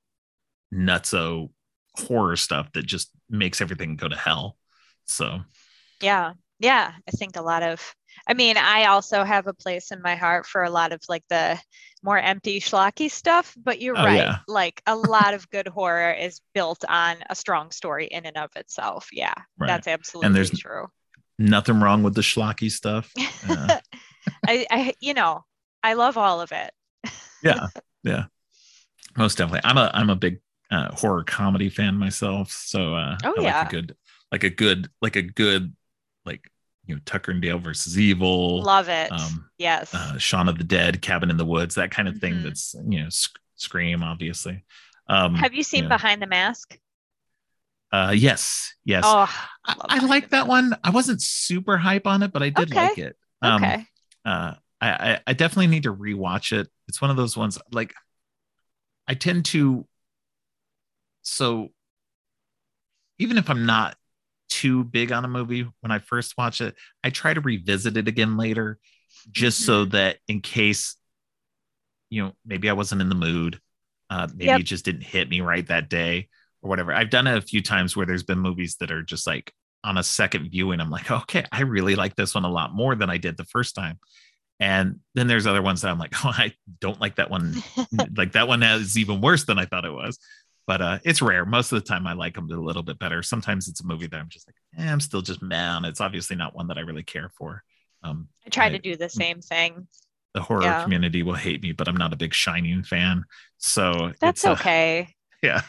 nutso 0.72 1.50
horror 1.96 2.36
stuff 2.36 2.70
that 2.72 2.86
just 2.86 3.10
makes 3.28 3.60
everything 3.60 3.96
go 3.96 4.08
to 4.08 4.16
hell. 4.16 4.56
So 5.04 5.40
yeah. 6.00 6.32
Yeah. 6.58 6.92
I 7.06 7.10
think 7.12 7.36
a 7.36 7.42
lot 7.42 7.62
of 7.62 7.94
i 8.26 8.34
mean 8.34 8.56
i 8.56 8.86
also 8.86 9.24
have 9.24 9.46
a 9.46 9.54
place 9.54 9.90
in 9.90 10.02
my 10.02 10.14
heart 10.14 10.46
for 10.46 10.62
a 10.62 10.70
lot 10.70 10.92
of 10.92 11.00
like 11.08 11.24
the 11.28 11.58
more 12.02 12.18
empty 12.18 12.60
schlocky 12.60 13.10
stuff 13.10 13.54
but 13.62 13.80
you're 13.80 13.98
oh, 13.98 14.04
right 14.04 14.16
yeah. 14.18 14.38
like 14.48 14.82
a 14.86 14.96
lot 14.96 15.34
of 15.34 15.48
good 15.50 15.68
horror 15.68 16.12
is 16.12 16.40
built 16.54 16.84
on 16.88 17.16
a 17.28 17.34
strong 17.34 17.70
story 17.70 18.06
in 18.06 18.26
and 18.26 18.36
of 18.36 18.50
itself 18.56 19.08
yeah 19.12 19.34
right. 19.58 19.68
that's 19.68 19.86
absolutely 19.86 20.26
and 20.26 20.34
there's, 20.34 20.50
true 20.50 20.86
nothing 21.40 21.80
wrong 21.80 22.02
with 22.02 22.14
the 22.14 22.20
schlocky 22.20 22.70
stuff. 22.70 23.12
Uh, 23.48 23.80
I, 24.46 24.66
I, 24.70 24.94
you 25.00 25.14
know, 25.14 25.44
I 25.82 25.94
love 25.94 26.18
all 26.18 26.42
of 26.42 26.52
it. 26.52 26.70
yeah, 27.42 27.68
yeah, 28.04 28.24
most 29.16 29.38
definitely. 29.38 29.62
I'm 29.64 29.78
a 29.78 29.90
I'm 29.94 30.10
a 30.10 30.14
big 30.14 30.40
uh, 30.70 30.94
horror 30.94 31.24
comedy 31.24 31.70
fan 31.70 31.96
myself, 31.96 32.50
so 32.50 32.94
uh, 32.94 33.16
oh 33.24 33.34
I 33.38 33.42
yeah, 33.42 33.58
like 33.60 33.66
a 33.66 33.70
good 33.70 33.96
like 34.30 34.44
a 34.44 34.50
good 34.50 34.90
like 35.00 35.16
a 35.16 35.22
good 35.22 35.74
like 36.26 36.50
you 36.90 36.96
know 36.96 37.00
Tucker 37.06 37.30
and 37.30 37.40
Dale 37.40 37.58
versus 37.58 37.98
Evil. 37.98 38.62
Love 38.62 38.88
it. 38.88 39.12
Um, 39.12 39.48
yes. 39.58 39.94
Uh, 39.94 40.18
Shaun 40.18 40.48
of 40.48 40.58
the 40.58 40.64
Dead, 40.64 41.00
Cabin 41.00 41.30
in 41.30 41.36
the 41.36 41.44
Woods, 41.44 41.76
that 41.76 41.92
kind 41.92 42.08
of 42.08 42.18
thing. 42.18 42.34
Mm-hmm. 42.34 42.44
That's 42.44 42.74
you 42.88 43.02
know 43.02 43.08
sc- 43.08 43.38
Scream, 43.54 44.02
obviously. 44.02 44.64
Um, 45.06 45.34
Have 45.34 45.54
you 45.54 45.62
seen 45.62 45.84
you 45.84 45.88
know, 45.88 45.96
Behind 45.96 46.20
the 46.20 46.26
Mask? 46.26 46.78
Uh, 47.92 48.12
yes, 48.16 48.74
yes. 48.84 49.04
Oh, 49.06 49.30
I, 49.64 49.74
I 49.78 50.06
like 50.06 50.30
that 50.30 50.46
one. 50.46 50.76
I 50.82 50.90
wasn't 50.90 51.22
super 51.22 51.76
hype 51.76 52.06
on 52.06 52.22
it, 52.22 52.32
but 52.32 52.42
I 52.42 52.48
did 52.48 52.70
okay. 52.70 52.88
like 52.88 52.98
it. 52.98 53.16
Um, 53.42 53.62
okay. 53.62 53.84
Uh, 54.24 54.54
I, 54.80 55.20
I 55.26 55.32
definitely 55.34 55.66
need 55.66 55.82
to 55.82 55.94
rewatch 55.94 56.58
it. 56.58 56.68
It's 56.88 57.02
one 57.02 57.10
of 57.10 57.16
those 57.16 57.36
ones 57.36 57.58
like 57.70 57.92
I 59.06 59.14
tend 59.14 59.44
to. 59.46 59.86
So 61.22 61.68
even 63.18 63.36
if 63.36 63.50
I'm 63.50 63.66
not 63.66 63.96
too 64.50 64.84
big 64.84 65.12
on 65.12 65.24
a 65.24 65.28
movie 65.28 65.66
when 65.80 65.90
I 65.90 65.98
first 65.98 66.36
watch 66.36 66.60
it, 66.60 66.74
I 67.02 67.10
try 67.10 67.32
to 67.32 67.40
revisit 67.40 67.96
it 67.96 68.08
again 68.08 68.36
later, 68.36 68.78
just 69.30 69.60
mm-hmm. 69.60 69.66
so 69.66 69.84
that 69.86 70.18
in 70.28 70.40
case, 70.40 70.96
you 72.10 72.22
know, 72.22 72.32
maybe 72.44 72.68
I 72.68 72.74
wasn't 72.74 73.00
in 73.00 73.08
the 73.08 73.14
mood, 73.14 73.60
uh, 74.10 74.28
maybe 74.32 74.46
yep. 74.46 74.60
it 74.60 74.64
just 74.64 74.84
didn't 74.84 75.04
hit 75.04 75.28
me 75.28 75.40
right 75.40 75.66
that 75.68 75.88
day 75.88 76.28
or 76.62 76.68
whatever. 76.68 76.92
I've 76.92 77.10
done 77.10 77.26
it 77.26 77.38
a 77.38 77.42
few 77.42 77.62
times 77.62 77.96
where 77.96 78.06
there's 78.06 78.24
been 78.24 78.40
movies 78.40 78.76
that 78.80 78.90
are 78.90 79.02
just 79.02 79.26
like 79.26 79.52
on 79.84 79.96
a 79.96 80.02
second 80.02 80.50
viewing, 80.50 80.80
I'm 80.80 80.90
like, 80.90 81.10
okay, 81.10 81.44
I 81.52 81.62
really 81.62 81.94
like 81.94 82.16
this 82.16 82.34
one 82.34 82.44
a 82.44 82.50
lot 82.50 82.74
more 82.74 82.94
than 82.94 83.10
I 83.10 83.16
did 83.16 83.36
the 83.36 83.44
first 83.44 83.74
time. 83.74 83.98
And 84.58 85.00
then 85.14 85.26
there's 85.26 85.46
other 85.46 85.62
ones 85.62 85.80
that 85.80 85.90
I'm 85.90 85.98
like, 85.98 86.12
oh, 86.24 86.32
I 86.34 86.52
don't 86.80 87.00
like 87.00 87.16
that 87.16 87.30
one. 87.30 87.62
like 88.16 88.32
that 88.32 88.48
one 88.48 88.62
is 88.62 88.98
even 88.98 89.20
worse 89.20 89.44
than 89.44 89.58
I 89.58 89.64
thought 89.64 89.84
it 89.84 89.92
was. 89.92 90.18
But 90.70 90.80
uh, 90.80 90.98
it's 91.02 91.20
rare. 91.20 91.44
Most 91.44 91.72
of 91.72 91.82
the 91.82 91.84
time, 91.84 92.06
I 92.06 92.12
like 92.12 92.36
them 92.36 92.48
a 92.48 92.54
little 92.54 92.84
bit 92.84 92.96
better. 93.00 93.24
Sometimes 93.24 93.66
it's 93.66 93.80
a 93.80 93.84
movie 93.84 94.06
that 94.06 94.16
I'm 94.16 94.28
just 94.28 94.46
like, 94.46 94.54
eh, 94.78 94.88
I'm 94.88 95.00
still 95.00 95.20
just 95.20 95.42
man. 95.42 95.84
It's 95.84 96.00
obviously 96.00 96.36
not 96.36 96.54
one 96.54 96.68
that 96.68 96.78
I 96.78 96.82
really 96.82 97.02
care 97.02 97.28
for. 97.36 97.64
Um, 98.04 98.28
I 98.46 98.50
try 98.50 98.66
I, 98.66 98.68
to 98.68 98.78
do 98.78 98.94
the 98.94 99.08
same 99.08 99.40
thing. 99.40 99.88
The 100.32 100.42
horror 100.42 100.62
yeah. 100.62 100.84
community 100.84 101.24
will 101.24 101.34
hate 101.34 101.60
me, 101.60 101.72
but 101.72 101.88
I'm 101.88 101.96
not 101.96 102.12
a 102.12 102.16
big 102.16 102.32
Shining 102.32 102.84
fan. 102.84 103.24
So 103.58 104.12
that's 104.20 104.44
uh, 104.44 104.52
okay. 104.52 105.08
Yeah. 105.42 105.62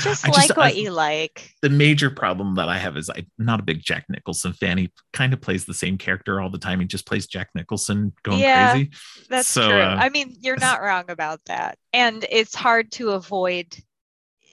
Just 0.00 0.24
I 0.26 0.30
like 0.30 0.46
just, 0.46 0.56
what 0.56 0.66
I, 0.66 0.76
you 0.76 0.92
like. 0.92 1.52
The 1.60 1.68
major 1.68 2.08
problem 2.08 2.54
that 2.54 2.68
I 2.68 2.78
have 2.78 2.96
is 2.96 3.10
I'm 3.10 3.26
not 3.36 3.60
a 3.60 3.62
big 3.62 3.82
Jack 3.82 4.06
Nicholson 4.08 4.52
fan. 4.52 4.78
He 4.78 4.92
kind 5.12 5.32
of 5.32 5.40
plays 5.40 5.64
the 5.64 5.74
same 5.74 5.98
character 5.98 6.40
all 6.40 6.50
the 6.50 6.58
time. 6.58 6.80
He 6.80 6.86
just 6.86 7.06
plays 7.06 7.26
Jack 7.26 7.50
Nicholson 7.54 8.12
going 8.22 8.38
yeah, 8.38 8.72
crazy. 8.72 8.90
That's 9.28 9.48
so, 9.48 9.68
true. 9.68 9.78
Uh, 9.78 9.96
I 9.98 10.08
mean, 10.08 10.36
you're 10.40 10.56
not 10.56 10.80
wrong 10.80 11.04
about 11.08 11.40
that. 11.46 11.78
And 11.92 12.24
it's 12.30 12.54
hard 12.54 12.92
to 12.92 13.10
avoid, 13.10 13.76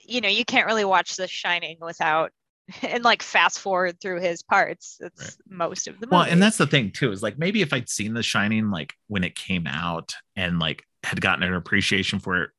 you 0.08 0.20
know, 0.20 0.28
you 0.28 0.44
can't 0.44 0.66
really 0.66 0.84
watch 0.84 1.16
The 1.16 1.28
Shining 1.28 1.78
without 1.80 2.32
and 2.82 3.04
like 3.04 3.22
fast 3.22 3.58
forward 3.58 4.00
through 4.00 4.20
his 4.20 4.42
parts. 4.42 4.96
That's 5.00 5.20
right. 5.20 5.56
most 5.56 5.88
of 5.88 6.00
the 6.00 6.06
movie. 6.06 6.16
Well, 6.16 6.22
and 6.22 6.42
that's 6.42 6.58
the 6.58 6.66
thing 6.66 6.90
too, 6.92 7.12
is 7.12 7.22
like 7.22 7.38
maybe 7.38 7.62
if 7.62 7.72
I'd 7.72 7.88
seen 7.88 8.14
The 8.14 8.22
Shining 8.22 8.70
like 8.70 8.94
when 9.08 9.24
it 9.24 9.34
came 9.34 9.66
out 9.66 10.14
and 10.34 10.58
like 10.58 10.84
had 11.02 11.20
gotten 11.20 11.44
an 11.44 11.54
appreciation 11.54 12.18
for 12.18 12.42
it 12.42 12.50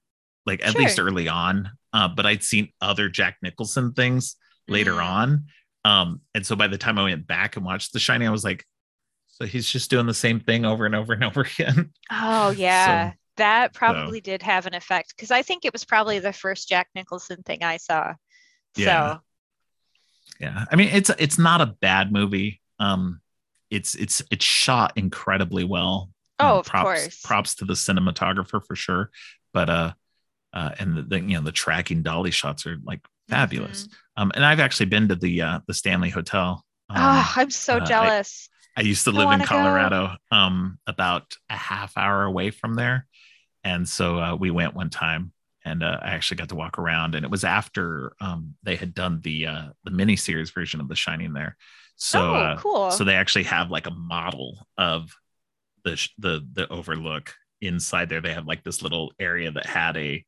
like 0.45 0.65
at 0.65 0.71
sure. 0.71 0.81
least 0.81 0.99
early 0.99 1.27
on. 1.27 1.71
Uh, 1.93 2.07
but 2.07 2.25
I'd 2.25 2.43
seen 2.43 2.69
other 2.81 3.09
Jack 3.09 3.37
Nicholson 3.41 3.93
things 3.93 4.35
later 4.67 4.93
mm. 4.93 5.05
on. 5.05 5.45
Um, 5.85 6.21
and 6.33 6.45
so 6.45 6.55
by 6.55 6.67
the 6.67 6.77
time 6.77 6.97
I 6.97 7.03
went 7.03 7.27
back 7.27 7.55
and 7.55 7.65
watched 7.65 7.93
The 7.93 7.99
Shining, 7.99 8.27
I 8.27 8.31
was 8.31 8.43
like, 8.43 8.65
so 9.27 9.45
he's 9.45 9.69
just 9.69 9.89
doing 9.89 10.05
the 10.05 10.13
same 10.13 10.39
thing 10.39 10.65
over 10.65 10.85
and 10.85 10.95
over 10.95 11.13
and 11.13 11.23
over 11.23 11.41
again. 11.59 11.91
Oh 12.11 12.49
yeah. 12.49 13.11
So, 13.11 13.17
that 13.37 13.73
probably 13.73 14.21
did 14.21 14.41
have 14.43 14.65
an 14.65 14.73
effect 14.73 15.13
because 15.15 15.31
I 15.31 15.41
think 15.41 15.65
it 15.65 15.73
was 15.73 15.85
probably 15.85 16.19
the 16.19 16.33
first 16.33 16.67
Jack 16.69 16.89
Nicholson 16.95 17.43
thing 17.43 17.63
I 17.63 17.77
saw. 17.77 18.13
Yeah. 18.75 19.13
So 19.13 19.19
yeah. 20.39 20.65
I 20.71 20.75
mean 20.75 20.89
it's 20.91 21.09
it's 21.17 21.37
not 21.37 21.61
a 21.61 21.67
bad 21.67 22.11
movie. 22.11 22.61
Um 22.79 23.21
it's 23.69 23.95
it's 23.95 24.21
it's 24.31 24.45
shot 24.45 24.93
incredibly 24.95 25.63
well. 25.63 26.09
Oh, 26.39 26.51
um, 26.51 26.57
of 26.59 26.65
props, 26.65 26.83
course. 26.83 27.21
Props 27.21 27.55
to 27.55 27.65
the 27.65 27.73
cinematographer 27.73 28.63
for 28.63 28.75
sure. 28.75 29.09
But 29.53 29.69
uh 29.69 29.93
uh, 30.53 30.71
and 30.79 30.97
the, 30.97 31.01
the, 31.03 31.19
you 31.19 31.35
know 31.35 31.41
the 31.41 31.51
tracking 31.51 32.01
dolly 32.01 32.31
shots 32.31 32.65
are 32.65 32.77
like 32.83 33.01
fabulous. 33.29 33.83
Mm-hmm. 33.83 34.23
Um, 34.23 34.31
and 34.35 34.45
I've 34.45 34.59
actually 34.59 34.87
been 34.87 35.07
to 35.09 35.15
the 35.15 35.41
uh, 35.41 35.59
the 35.67 35.73
Stanley 35.73 36.09
Hotel. 36.09 36.63
Um, 36.89 36.97
oh, 36.99 37.33
I'm 37.35 37.51
so 37.51 37.77
uh, 37.77 37.85
jealous. 37.85 38.49
I, 38.75 38.81
I, 38.81 38.83
used 38.83 39.03
to 39.05 39.11
live 39.11 39.31
in 39.31 39.45
Colorado, 39.45 40.15
um, 40.31 40.79
about 40.87 41.35
a 41.49 41.55
half 41.55 41.97
hour 41.97 42.23
away 42.23 42.51
from 42.51 42.75
there, 42.75 43.06
and 43.67 43.87
so 43.87 44.17
uh, 44.17 44.35
we 44.35 44.49
went 44.49 44.75
one 44.75 44.89
time, 44.89 45.33
and 45.65 45.83
uh, 45.83 45.99
I 46.01 46.11
actually 46.11 46.37
got 46.37 46.49
to 46.49 46.55
walk 46.55 46.79
around. 46.79 47.15
And 47.15 47.25
it 47.25 47.31
was 47.31 47.43
after 47.43 48.13
um, 48.21 48.55
they 48.63 48.77
had 48.77 48.93
done 48.93 49.19
the 49.21 49.47
uh, 49.47 49.65
the 49.83 49.91
miniseries 49.91 50.53
version 50.53 50.79
of 50.79 50.87
The 50.87 50.95
Shining 50.95 51.33
there. 51.33 51.57
So 51.97 52.21
oh, 52.21 52.55
cool. 52.59 52.91
So 52.91 53.03
they 53.03 53.15
actually 53.15 53.43
have 53.43 53.69
like 53.69 53.85
a 53.85 53.91
model 53.91 54.65
of 54.77 55.13
the 55.83 56.01
the 56.17 56.47
the 56.53 56.69
overlook 56.69 57.33
inside 57.59 58.07
there. 58.07 58.21
They 58.21 58.33
have 58.33 58.47
like 58.47 58.63
this 58.63 58.81
little 58.81 59.11
area 59.19 59.51
that 59.51 59.65
had 59.65 59.97
a 59.97 60.23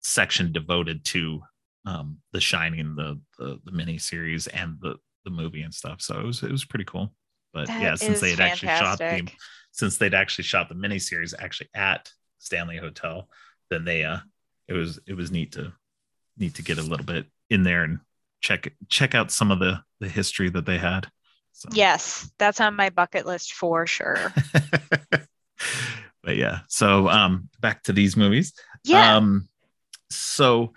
section 0.00 0.50
devoted 0.50 1.04
to 1.06 1.42
um, 1.84 2.16
the 2.32 2.40
Shining, 2.40 2.96
the 2.96 3.20
the, 3.38 3.60
the 3.64 3.72
mini 3.72 3.98
series, 3.98 4.46
and 4.46 4.78
the 4.80 4.96
the 5.24 5.30
movie 5.30 5.60
and 5.60 5.74
stuff. 5.74 6.00
So 6.00 6.18
it 6.18 6.24
was 6.24 6.42
it 6.42 6.50
was 6.50 6.64
pretty 6.64 6.86
cool. 6.86 7.12
But 7.52 7.66
that 7.66 7.82
yeah, 7.82 7.94
since 7.96 8.20
they 8.20 8.30
had 8.30 8.38
fantastic. 8.38 8.68
actually 8.70 8.86
shot 8.86 9.26
the 9.26 9.32
since 9.72 9.98
they'd 9.98 10.14
actually 10.14 10.44
shot 10.44 10.70
the 10.70 10.74
mini 10.74 10.98
series 10.98 11.34
actually 11.38 11.68
at 11.74 12.10
Stanley 12.38 12.76
Hotel, 12.76 13.28
then 13.70 13.84
they 13.84 14.04
uh 14.04 14.18
it 14.66 14.74
was 14.74 14.98
it 15.06 15.14
was 15.14 15.30
neat 15.30 15.52
to 15.52 15.72
neat 16.36 16.54
to 16.54 16.62
get 16.62 16.78
a 16.78 16.82
little 16.82 17.06
bit 17.06 17.26
in 17.50 17.62
there 17.62 17.84
and 17.84 18.00
check 18.40 18.72
check 18.88 19.14
out 19.14 19.30
some 19.30 19.50
of 19.50 19.58
the 19.58 19.82
the 20.00 20.08
history 20.08 20.50
that 20.50 20.66
they 20.66 20.78
had. 20.78 21.08
So. 21.52 21.68
Yes, 21.72 22.30
that's 22.38 22.60
on 22.60 22.76
my 22.76 22.90
bucket 22.90 23.26
list 23.26 23.52
for 23.52 23.86
sure. 23.86 24.32
but 26.22 26.36
yeah, 26.36 26.60
so 26.68 27.08
um 27.08 27.48
back 27.60 27.82
to 27.84 27.92
these 27.92 28.16
movies. 28.16 28.52
Yeah. 28.84 29.16
Um 29.16 29.48
so 30.10 30.72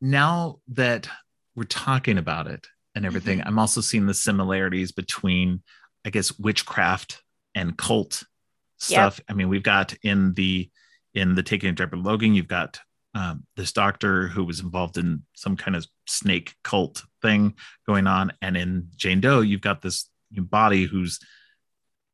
now 0.00 0.60
that 0.68 1.08
we're 1.54 1.64
talking 1.64 2.16
about 2.16 2.46
it 2.46 2.66
and 2.94 3.04
everything, 3.04 3.40
mm-hmm. 3.40 3.48
I'm 3.48 3.58
also 3.58 3.80
seeing 3.80 4.06
the 4.06 4.14
similarities 4.14 4.92
between 4.92 5.62
I 6.04 6.10
guess 6.10 6.38
witchcraft 6.38 7.22
and 7.54 7.76
cult 7.76 8.24
stuff. 8.80 9.18
Yep. 9.18 9.26
I 9.28 9.34
mean, 9.34 9.48
we've 9.48 9.62
got 9.62 9.94
in 10.02 10.34
the 10.34 10.70
in 11.14 11.34
the 11.34 11.42
Taking 11.42 11.70
of 11.70 11.76
Deborah 11.76 11.98
Logan, 11.98 12.34
you've 12.34 12.48
got 12.48 12.80
um, 13.14 13.44
this 13.56 13.72
doctor 13.72 14.28
who 14.28 14.44
was 14.44 14.60
involved 14.60 14.96
in 14.96 15.22
some 15.34 15.56
kind 15.56 15.76
of 15.76 15.86
snake 16.06 16.54
cult 16.62 17.02
thing 17.22 17.54
going 17.86 18.06
on, 18.06 18.32
and 18.40 18.56
in 18.56 18.88
Jane 18.96 19.20
Doe, 19.20 19.40
you've 19.40 19.60
got 19.60 19.82
this 19.82 20.08
body 20.32 20.84
who's 20.84 21.18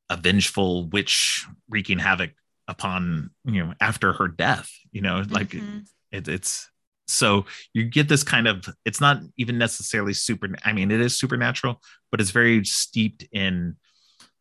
a 0.08 0.16
vengeful 0.16 0.88
witch 0.88 1.44
wreaking 1.68 1.98
havoc 1.98 2.30
upon 2.68 3.30
you 3.44 3.64
know 3.64 3.74
after 3.80 4.12
her 4.14 4.28
death. 4.28 4.70
You 4.90 5.02
know, 5.02 5.22
like 5.28 5.50
mm-hmm. 5.50 5.80
it, 6.10 6.28
it's 6.28 6.68
so 7.08 7.46
you 7.72 7.84
get 7.84 8.08
this 8.08 8.22
kind 8.22 8.48
of 8.48 8.68
it's 8.84 9.00
not 9.00 9.20
even 9.36 9.58
necessarily 9.58 10.12
super 10.12 10.48
i 10.64 10.72
mean 10.72 10.90
it 10.90 11.00
is 11.00 11.18
supernatural 11.18 11.80
but 12.10 12.20
it's 12.20 12.30
very 12.30 12.64
steeped 12.64 13.24
in 13.32 13.76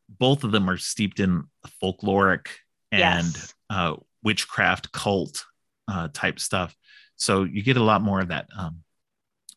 both 0.10 0.44
of 0.44 0.52
them 0.52 0.70
are 0.70 0.78
steeped 0.78 1.20
in 1.20 1.44
folkloric 1.82 2.48
and 2.92 3.28
yes. 3.28 3.54
uh, 3.70 3.96
witchcraft 4.24 4.92
cult 4.92 5.46
uh, 5.88 6.10
type 6.14 6.40
stuff. 6.40 6.76
So 7.16 7.44
you 7.44 7.64
get 7.64 7.78
a 7.78 7.84
lot 7.84 8.02
more 8.02 8.20
of 8.20 8.30
that 8.30 8.48
um, 8.58 8.80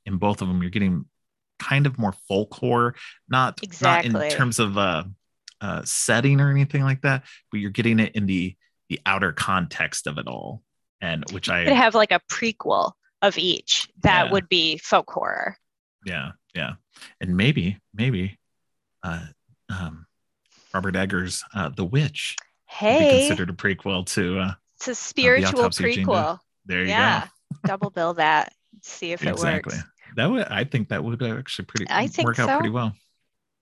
in 0.07 0.19
both 0.19 0.43
of 0.43 0.49
them. 0.49 0.63
You're 0.63 0.71
getting 0.71 1.07
kind 1.59 1.87
of 1.87 1.99
more 1.99 2.15
folk 2.29 2.55
horror, 2.55 2.95
not 3.29 3.63
exactly. 3.63 4.13
not 4.13 4.25
in 4.25 4.31
terms 4.31 4.59
of 4.59 4.79
uh, 4.79 5.05
uh, 5.61 5.83
setting 5.85 6.41
or 6.41 6.51
anything 6.51 6.83
like 6.83 7.03
that, 7.03 7.25
but 7.51 7.61
you're 7.61 7.71
getting 7.71 7.99
it 7.99 8.15
in 8.15 8.27
the 8.27 8.57
the 8.89 9.01
outer 9.05 9.33
context 9.33 10.07
of 10.07 10.19
it 10.19 10.27
all. 10.27 10.63
And 11.01 11.25
which 11.31 11.49
I 11.49 11.65
could 11.65 11.75
have 11.75 11.95
like 11.95 12.13
a 12.13 12.21
prequel 12.31 12.93
of 13.23 13.39
each 13.39 13.89
that 14.03 14.27
yeah. 14.27 14.33
would 14.33 14.49
be 14.49 14.79
folk 14.79 15.11
horror. 15.11 15.57
Yeah, 16.05 16.33
yeah, 16.55 16.75
and 17.21 17.37
maybe 17.37 17.79
maybe 17.95 18.39
uh, 19.03 19.27
um, 19.69 20.07
Robert 20.73 20.97
Eggers' 20.97 21.45
uh, 21.55 21.71
The 21.71 21.85
Witch. 21.85 22.37
Hey, 22.67 23.27
considered 23.27 23.51
a 23.51 23.55
prequel 23.55 24.07
to. 24.15 24.41
Uh, 24.41 24.53
it's 24.77 24.89
a 24.89 24.95
spiritual 24.95 25.61
uh, 25.61 25.69
prequel. 25.71 26.39
There 26.67 26.83
you 26.83 26.89
yeah. 26.89 27.27
go. 27.53 27.59
Double 27.67 27.91
bill 27.91 28.15
that. 28.15 28.53
See 28.83 29.13
if 29.13 29.25
exactly. 29.25 29.75
it 29.75 29.77
works. 29.79 29.89
That 30.17 30.31
would 30.31 30.45
I 30.49 30.65
think 30.65 30.89
that 30.89 31.03
would 31.03 31.23
actually 31.23 31.67
pretty 31.67 31.87
I 31.91 32.07
think 32.07 32.27
work 32.27 32.37
so. 32.37 32.49
out 32.49 32.61
pretty 32.61 32.73
well. 32.73 32.93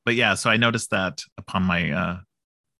But 0.04 0.14
yeah, 0.14 0.34
so 0.34 0.50
I 0.50 0.56
noticed 0.56 0.90
that 0.90 1.22
upon 1.38 1.62
my 1.62 1.90
uh 1.90 2.18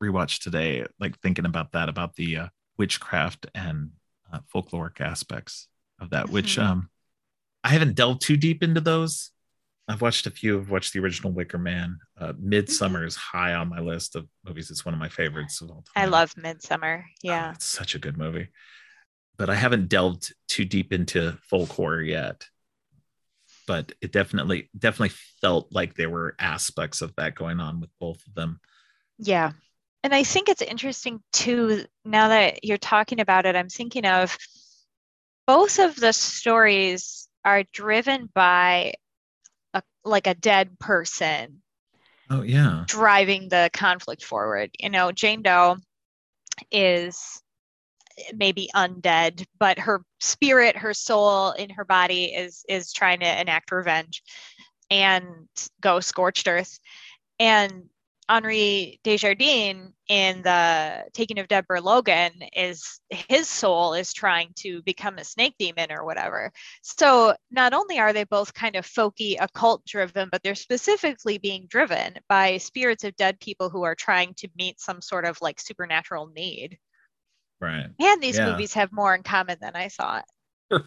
rewatch 0.03 0.43
today, 0.43 0.85
like 1.01 1.19
thinking 1.21 1.47
about 1.47 1.73
that, 1.73 1.89
about 1.89 2.15
the 2.17 2.37
uh, 2.37 2.49
witchcraft 2.77 3.47
and 3.55 3.93
uh, 4.33 4.41
folkloric 4.55 5.01
aspects 5.01 5.69
of 6.01 6.11
that, 6.11 6.27
mm-hmm. 6.27 6.35
which 6.35 6.59
um 6.59 6.91
I 7.65 7.71
haven't 7.71 7.95
delved 7.95 8.23
too 8.23 8.37
deep 8.37 8.63
into 8.63 8.81
those 8.81 9.31
I've 9.89 10.03
watched 10.03 10.27
a 10.27 10.31
few. 10.31 10.59
I've 10.59 10.71
watched 10.71 10.93
the 10.93 11.01
original 11.01 11.33
Wicker 11.33 11.59
Man. 11.59 11.99
Uh, 12.21 12.33
mm-hmm. 12.33 13.05
is 13.05 13.17
high 13.17 13.55
on 13.55 13.69
my 13.69 13.79
list 13.79 14.17
of 14.17 14.27
movies. 14.45 14.71
It's 14.71 14.85
one 14.85 14.95
of 14.95 15.01
my 15.01 15.09
favorites 15.09 15.61
of 15.61 15.71
all 15.71 15.85
time. 15.95 16.05
I 16.05 16.07
love 16.07 16.37
Midsummer. 16.37 17.05
Yeah, 17.23 17.49
oh, 17.49 17.55
it's 17.55 17.67
such 17.67 17.95
a 17.95 18.01
good 18.01 18.19
movie. 18.19 18.49
But 19.37 19.51
I 19.51 19.55
haven't 19.55 19.89
delved 19.89 20.35
too 20.49 20.65
deep 20.65 20.93
into 20.93 21.39
folk 21.43 21.71
horror 21.71 22.03
yet. 22.03 22.47
But 23.67 23.93
it 24.01 24.13
definitely, 24.13 24.71
definitely 24.77 25.17
felt 25.41 25.73
like 25.73 25.95
there 25.95 26.11
were 26.11 26.37
aspects 26.39 27.01
of 27.01 27.15
that 27.17 27.35
going 27.35 27.61
on 27.61 27.81
with 27.81 27.91
both 28.01 28.25
of 28.27 28.35
them. 28.35 28.61
Yeah, 29.19 29.53
and 30.03 30.15
I 30.15 30.25
think 30.25 30.49
it's 30.49 30.63
interesting 30.63 31.21
too. 31.33 31.85
Now 32.05 32.29
that 32.29 32.65
you're 32.65 32.79
talking 32.79 33.21
about 33.21 33.47
it, 33.47 33.57
I'm 33.57 33.69
thinking 33.69 34.07
of 34.07 34.37
both 35.47 35.79
of 35.79 35.95
the 35.97 36.13
stories 36.13 37.29
are 37.45 37.63
driven 37.73 38.29
by 38.35 38.95
a, 39.77 39.83
like 40.05 40.27
a 40.27 40.35
dead 40.35 40.79
person 40.79 41.63
oh 42.31 42.43
yeah. 42.43 42.85
driving 42.87 43.49
the 43.49 43.71
conflict 43.73 44.25
forward. 44.25 44.71
You 44.79 44.91
know 44.91 45.13
jane 45.13 45.43
doe 45.43 45.77
is 46.71 47.43
maybe 48.35 48.71
undead 48.75 49.45
but 49.59 49.79
her 49.79 50.03
spirit 50.21 50.77
her 50.77 50.95
soul 50.95 51.53
in 51.53 51.71
her 51.71 51.85
body 51.85 52.27
is 52.27 52.65
is 52.69 52.93
trying 52.93 53.21
to 53.21 53.41
enact 53.41 53.71
revenge 53.71 54.23
and 54.91 55.25
go 55.81 56.01
scorched 56.01 56.49
earth. 56.49 56.79
And 57.39 57.85
Henri 58.29 59.01
Desjardins 59.05 59.93
in 60.09 60.43
the 60.43 61.05
Taking 61.13 61.39
of 61.39 61.49
Deborah 61.49 61.81
Logan 61.81 62.33
is 62.55 63.01
his 63.11 63.49
soul 63.49 63.95
is 63.95 64.13
trying 64.13 64.51
to 64.57 64.83
become 64.83 65.19
a 65.19 65.25
snake 65.25 65.55
demon 65.59 65.93
or 65.93 66.05
whatever. 66.05 66.53
So 66.83 67.35
not 67.51 67.73
only 67.73 67.99
are 67.99 68.13
they 68.13 68.25
both 68.25 68.55
kind 68.55 68.77
of 68.77 68.87
folky 68.87 69.37
occult 69.41 69.85
driven, 69.85 70.29
but 70.31 70.43
they're 70.43 70.55
specifically 70.55 71.39
being 71.39 71.67
driven 71.69 72.15
by 72.29 72.59
spirits 72.59 73.05
of 73.05 73.17
dead 73.17 73.39
people 73.41 73.71
who 73.71 73.85
are 73.85 73.95
trying 73.95 74.35
to 74.35 74.49
meet 74.57 74.81
some 74.81 75.01
sort 75.01 75.25
of 75.25 75.41
like 75.41 75.61
supernatural 75.61 76.29
need. 76.35 76.79
Right. 77.61 77.87
And 77.99 78.23
these 78.23 78.39
yeah. 78.39 78.51
movies 78.51 78.75
have 78.75 78.93
more 78.93 79.15
in 79.15 79.23
common 79.23 79.59
than 79.61 79.77
I 79.77 79.89
thought. 79.89 80.25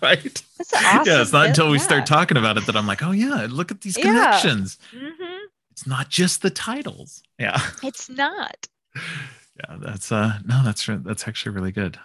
Right. 0.01 0.43
Awesome 0.59 1.03
yeah, 1.05 1.21
it's 1.21 1.31
not 1.31 1.47
until 1.47 1.71
we 1.71 1.77
yeah. 1.77 1.83
start 1.83 2.05
talking 2.05 2.35
about 2.35 2.57
it 2.57 2.65
that 2.65 2.75
I'm 2.75 2.85
like, 2.85 3.01
oh 3.01 3.11
yeah, 3.11 3.47
look 3.49 3.71
at 3.71 3.79
these 3.79 3.95
connections. 3.95 4.77
Yeah. 4.91 4.99
Mm-hmm 4.99 5.38
it's 5.79 5.87
not 5.87 6.09
just 6.09 6.41
the 6.41 6.49
titles. 6.49 7.23
Yeah. 7.39 7.57
It's 7.83 8.09
not. 8.09 8.67
yeah, 8.95 9.77
that's 9.79 10.11
uh 10.11 10.39
no, 10.45 10.61
that's 10.61 10.85
that's 10.85 11.25
actually 11.25 11.55
really 11.55 11.71
good. 11.71 11.97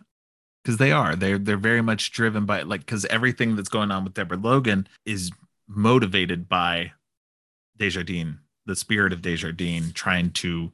Because 0.63 0.77
they 0.77 0.93
are. 0.93 1.17
They're 1.17 1.39
they're 1.39 1.57
very 1.57 1.83
much 1.83 2.13
driven 2.13 2.47
by 2.47 2.63
like 2.63 2.83
because 2.83 3.05
everything 3.07 3.57
that's 3.57 3.69
going 3.69 3.91
on 3.91 4.05
with 4.05 4.15
Deborah 4.15 4.37
Logan 4.37 4.87
is 5.05 5.33
motivated 5.67 6.49
by 6.49 6.93
Desjardins, 7.77 8.37
the 8.65 8.77
spirit 8.77 9.13
of 9.13 9.23
Desjardins 9.23 9.93
trying 9.93 10.31
to 10.31 10.71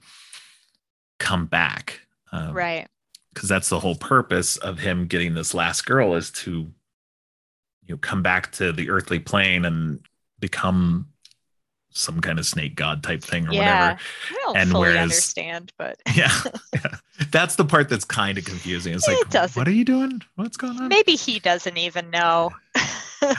come 1.18 1.46
back. 1.46 2.02
Um, 2.32 2.52
right. 2.52 2.86
Because 3.32 3.48
that's 3.48 3.70
the 3.70 3.80
whole 3.80 3.94
purpose 3.94 4.58
of 4.58 4.78
him 4.78 5.06
getting 5.06 5.32
this 5.32 5.54
last 5.54 5.86
girl 5.86 6.14
is 6.16 6.30
to 6.32 6.50
you 6.50 7.94
know 7.94 7.96
come 7.96 8.22
back 8.22 8.52
to 8.52 8.72
the 8.72 8.90
earthly 8.90 9.20
plane 9.20 9.64
and 9.64 10.00
become 10.38 11.06
some 11.92 12.20
kind 12.20 12.38
of 12.38 12.46
snake 12.46 12.76
god 12.76 13.03
type 13.03 13.22
thing 13.22 13.48
or 13.48 13.53
yeah, 13.53 13.92
whatever. 13.92 14.00
I 14.31 14.35
don't 14.44 14.57
and 14.57 14.70
fully 14.70 14.88
whereas, 14.88 15.03
understand, 15.03 15.72
but 15.76 16.00
yeah, 16.14 16.33
yeah, 16.74 16.96
that's 17.31 17.57
the 17.57 17.64
part 17.64 17.88
that's 17.88 18.05
kind 18.05 18.38
of 18.38 18.44
confusing. 18.44 18.94
It's 18.94 19.07
like, 19.07 19.18
it 19.35 19.57
what 19.57 19.66
are 19.66 19.72
you 19.72 19.85
doing? 19.85 20.22
What's 20.37 20.57
going 20.57 20.79
on? 20.79 20.88
Maybe 20.88 21.16
he 21.16 21.38
doesn't 21.40 21.76
even 21.76 22.11
know. 22.11 22.53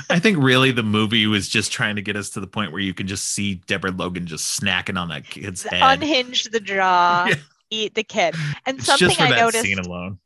I 0.10 0.20
think 0.20 0.38
really 0.38 0.72
the 0.72 0.84
movie 0.84 1.26
was 1.28 1.48
just 1.48 1.72
trying 1.72 1.96
to 1.96 2.02
get 2.02 2.16
us 2.16 2.30
to 2.32 2.40
the 2.40 2.48
point 2.48 2.72
where 2.72 2.82
you 2.82 2.94
can 2.94 3.08
just 3.08 3.30
see 3.30 3.56
Deborah 3.66 3.92
Logan 3.92 4.28
just 4.28 4.60
snacking 4.60 5.00
on 5.00 5.10
that 5.10 5.26
kid's 5.26 5.64
head, 5.64 5.82
unhinge 5.82 6.44
the 6.52 6.60
jaw, 6.60 7.26
yeah. 7.30 7.36
eat 7.70 7.96
the 7.96 8.04
kid, 8.04 8.36
and 8.66 8.78
it's 8.78 8.86
something 8.86 9.16
I 9.20 9.30
noticed. 9.30 9.64
Scene 9.64 9.80
alone. 9.80 10.20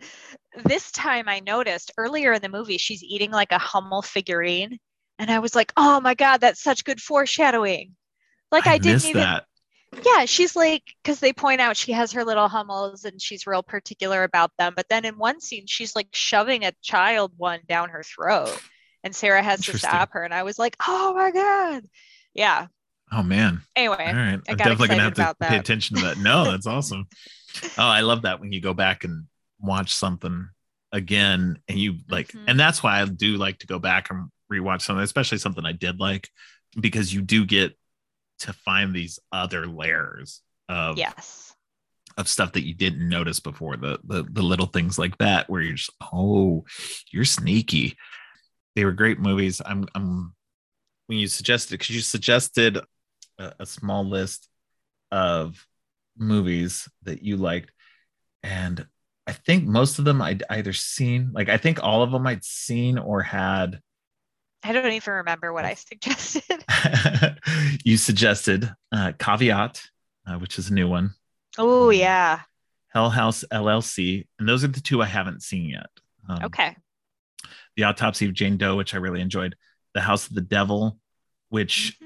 This 0.64 0.92
time 0.92 1.28
I 1.28 1.42
noticed 1.42 1.92
earlier 1.98 2.34
in 2.34 2.42
the 2.42 2.50
movie 2.50 2.78
she's 2.78 3.04
eating 3.04 3.32
like 3.32 3.52
a 3.52 3.58
Hummel 3.58 4.02
figurine, 4.02 4.80
and 5.20 5.30
I 5.32 5.40
was 5.40 5.56
like, 5.56 5.72
"Oh 5.78 6.02
my 6.02 6.16
god, 6.16 6.42
that's 6.42 6.62
such 6.62 6.84
good 6.84 7.00
foreshadowing." 7.00 7.96
Like 8.52 8.68
I, 8.68 8.74
I 8.74 8.78
didn't 8.78 9.06
even. 9.06 9.22
That. 9.22 9.46
Yeah, 10.06 10.26
she's 10.26 10.56
like 10.56 10.84
because 11.04 11.20
they 11.20 11.32
point 11.32 11.62
out 11.62 11.78
she 11.78 11.94
has 11.94 12.12
her 12.12 12.26
little 12.26 12.48
hummels 12.48 13.06
and 13.06 13.22
she's 13.22 13.48
real 13.48 13.64
particular 13.64 14.24
about 14.24 14.52
them. 14.58 14.74
But 14.76 14.88
then 14.90 15.06
in 15.06 15.18
one 15.18 15.40
scene, 15.40 15.68
she's 15.68 15.96
like 15.96 16.10
shoving 16.12 16.66
a 16.66 16.74
child 16.82 17.32
one 17.38 17.62
down 17.68 17.90
her 17.90 18.04
throat, 18.04 18.60
and 19.04 19.16
Sarah 19.16 19.44
has 19.44 19.62
to 19.66 19.78
stop 19.78 20.12
her. 20.14 20.24
And 20.24 20.34
I 20.34 20.44
was 20.44 20.60
like, 20.60 20.76
oh 20.86 21.14
my 21.14 21.32
god, 21.32 21.84
yeah. 22.34 22.68
Oh 23.12 23.24
man. 23.24 23.62
Anyway, 23.76 23.96
all 24.00 24.14
right. 24.14 24.40
I'm 24.50 24.58
definitely 24.58 24.90
gonna 24.90 25.04
have 25.04 25.14
to 25.14 25.36
pay 25.40 25.58
attention 25.58 25.98
to 25.98 26.04
that. 26.04 26.18
No, 26.18 26.52
that's 26.52 26.68
awesome. 26.68 27.08
oh, 27.64 27.70
I 27.78 28.02
love 28.02 28.24
that 28.24 28.40
when 28.40 28.52
you 28.52 28.62
go 28.62 28.74
back 28.74 29.04
and 29.04 29.26
watch 29.60 29.94
something 29.94 30.50
again 30.92 31.60
and 31.68 31.78
you 31.80 31.96
like 32.10 32.30
mm-hmm. 32.30 32.46
and 32.48 32.60
that's 32.60 32.82
why 32.84 33.02
I 33.02 33.06
do 33.06 33.38
like 33.38 33.60
to 33.60 33.68
go 33.68 33.80
back 33.80 34.10
and 34.10 34.30
rewatch 34.52 34.82
something, 34.82 35.04
especially 35.04 35.38
something 35.38 35.66
I 35.66 35.72
did 35.72 36.00
like, 36.00 36.30
because 36.80 37.14
you 37.14 37.22
do 37.22 37.46
get 37.46 37.78
to 38.40 38.54
find 38.54 38.94
these 38.94 39.20
other 39.32 39.66
layers 39.66 40.42
of 40.70 40.98
yes 40.98 41.54
of 42.18 42.30
stuff 42.30 42.54
that 42.54 42.66
you 42.66 42.74
didn't 42.74 43.10
notice 43.10 43.40
before 43.40 43.76
the, 43.76 44.00
the 44.06 44.24
the 44.32 44.42
little 44.42 44.68
things 44.68 44.98
like 44.98 45.18
that 45.18 45.50
where 45.50 45.62
you're 45.62 45.76
just 45.76 45.92
oh 46.14 46.64
you're 47.12 47.26
sneaky 47.26 47.98
they 48.76 48.86
were 48.86 48.92
great 48.92 49.20
movies 49.20 49.62
i'm 49.66 49.86
i'm 49.96 50.34
when 51.08 51.18
you 51.18 51.28
suggested 51.28 51.74
because 51.74 51.96
you 51.96 52.02
suggested 52.02 52.80
a, 53.38 53.54
a, 53.60 53.66
small 53.66 54.08
list 54.08 54.48
of 55.12 55.68
movies 56.18 56.88
that 57.04 57.22
you 57.22 57.38
liked 57.38 57.72
and 58.42 58.88
I 59.28 59.32
think 59.32 59.66
most 59.66 59.98
of 59.98 60.06
them 60.06 60.22
I'd 60.22 60.44
either 60.50 60.74
seen, 60.74 61.32
like 61.34 61.50
I 61.50 61.58
think 61.58 61.84
all 61.84 62.04
of 62.04 62.12
them 62.12 62.28
I'd 62.28 62.44
seen 62.44 62.98
or 62.98 63.22
had. 63.22 63.80
I 64.66 64.72
don't 64.72 64.92
even 64.92 65.14
remember 65.14 65.54
what 65.54 65.64
I 65.64 65.76
suggested. 65.76 66.66
you 67.84 67.98
suggested 67.98 68.74
uh, 68.92 69.12
Caveat, 69.20 69.84
uh, 70.26 70.40
which 70.40 70.58
is 70.58 70.72
a 70.72 70.74
new 70.74 70.90
one. 70.90 71.14
Oh 71.60 71.92
yeah. 71.92 72.40
Hell 72.90 73.12
House 73.12 73.44
LLC, 73.54 74.26
and 74.40 74.50
those 74.50 74.64
are 74.64 74.68
the 74.68 74.82
two 74.82 75.04
I 75.04 75.06
haven't 75.06 75.44
seen 75.44 75.70
yet. 75.70 75.86
Um, 76.28 76.46
okay. 76.46 76.76
The 77.76 77.84
Autopsy 77.84 78.26
of 78.26 78.34
Jane 78.34 78.58
Doe, 78.58 78.76
which 78.76 78.96
I 78.96 78.98
really 78.98 79.22
enjoyed. 79.22 79.56
The 79.94 80.02
House 80.02 80.28
of 80.28 80.34
the 80.34 80.42
Devil, 80.42 80.98
which 81.50 81.98
mm-hmm. 82.02 82.06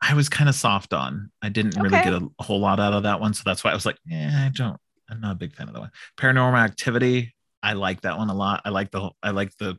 I 0.00 0.14
was 0.14 0.30
kind 0.30 0.48
of 0.48 0.54
soft 0.54 0.94
on. 0.94 1.30
I 1.42 1.50
didn't 1.50 1.76
okay. 1.76 1.82
really 1.82 2.04
get 2.04 2.14
a, 2.14 2.26
a, 2.38 2.42
whole 2.42 2.60
lot 2.60 2.80
out 2.80 2.94
of 2.94 3.02
that 3.02 3.20
one, 3.20 3.34
so 3.34 3.42
that's 3.44 3.62
why 3.64 3.70
I 3.70 3.74
was 3.74 3.84
like, 3.84 3.98
yeah, 4.06 4.46
I 4.46 4.48
don't. 4.48 4.78
I'm 5.10 5.20
not 5.20 5.32
a 5.32 5.38
big 5.38 5.54
fan 5.54 5.68
of 5.68 5.74
that 5.74 5.80
one. 5.80 5.90
Paranormal 6.16 6.58
Activity, 6.58 7.34
I 7.62 7.74
like 7.74 8.00
that 8.00 8.16
one 8.16 8.30
a 8.30 8.34
lot. 8.34 8.62
I 8.64 8.70
like 8.70 8.90
the 8.90 9.10
I 9.22 9.32
like 9.32 9.54
the 9.58 9.78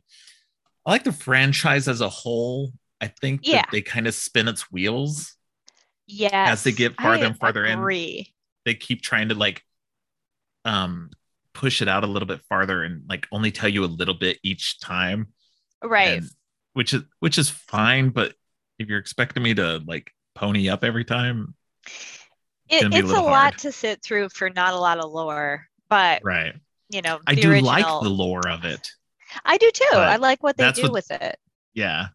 I 0.86 0.90
like 0.90 1.04
the 1.04 1.12
franchise 1.12 1.88
as 1.88 2.00
a 2.00 2.08
whole. 2.08 2.72
I 3.00 3.08
think 3.08 3.40
yeah. 3.44 3.62
that 3.62 3.68
they 3.72 3.82
kind 3.82 4.06
of 4.06 4.14
spin 4.14 4.48
its 4.48 4.70
wheels. 4.70 5.36
Yeah. 6.06 6.46
As 6.50 6.62
they 6.62 6.72
get 6.72 7.00
farther 7.00 7.24
I 7.24 7.28
and 7.28 7.38
farther 7.38 7.64
agree. 7.64 8.26
in, 8.26 8.32
they 8.64 8.74
keep 8.74 9.02
trying 9.02 9.28
to 9.30 9.34
like 9.34 9.62
um 10.64 11.10
push 11.52 11.82
it 11.82 11.88
out 11.88 12.04
a 12.04 12.06
little 12.06 12.26
bit 12.26 12.40
farther 12.48 12.82
and 12.82 13.02
like 13.08 13.26
only 13.32 13.50
tell 13.50 13.68
you 13.68 13.84
a 13.84 13.86
little 13.86 14.14
bit 14.14 14.38
each 14.42 14.80
time. 14.80 15.28
Right. 15.82 16.18
And, 16.18 16.30
which 16.74 16.92
is 16.92 17.02
which 17.20 17.38
is 17.38 17.48
fine, 17.48 18.10
but 18.10 18.34
if 18.78 18.88
you're 18.88 18.98
expecting 18.98 19.42
me 19.42 19.54
to 19.54 19.82
like 19.86 20.10
pony 20.34 20.68
up 20.68 20.84
every 20.84 21.04
time, 21.04 21.54
it, 22.68 22.92
it's 22.92 23.10
a, 23.10 23.14
a 23.14 23.22
lot 23.22 23.58
to 23.58 23.72
sit 23.72 24.02
through 24.02 24.28
for 24.30 24.50
not 24.50 24.74
a 24.74 24.78
lot 24.78 24.98
of 24.98 25.10
lore. 25.10 25.66
But 25.88 26.22
right, 26.24 26.54
you 26.90 27.02
know, 27.02 27.20
I 27.26 27.34
do 27.34 27.50
original, 27.50 27.70
like 27.70 28.02
the 28.02 28.08
lore 28.08 28.48
of 28.48 28.64
it. 28.64 28.90
I 29.44 29.56
do 29.56 29.70
too. 29.72 29.96
I 29.96 30.16
like 30.16 30.42
what 30.42 30.56
they 30.56 30.70
do 30.72 30.82
what, 30.82 30.92
with 30.92 31.10
it. 31.10 31.38
Yeah. 31.74 32.06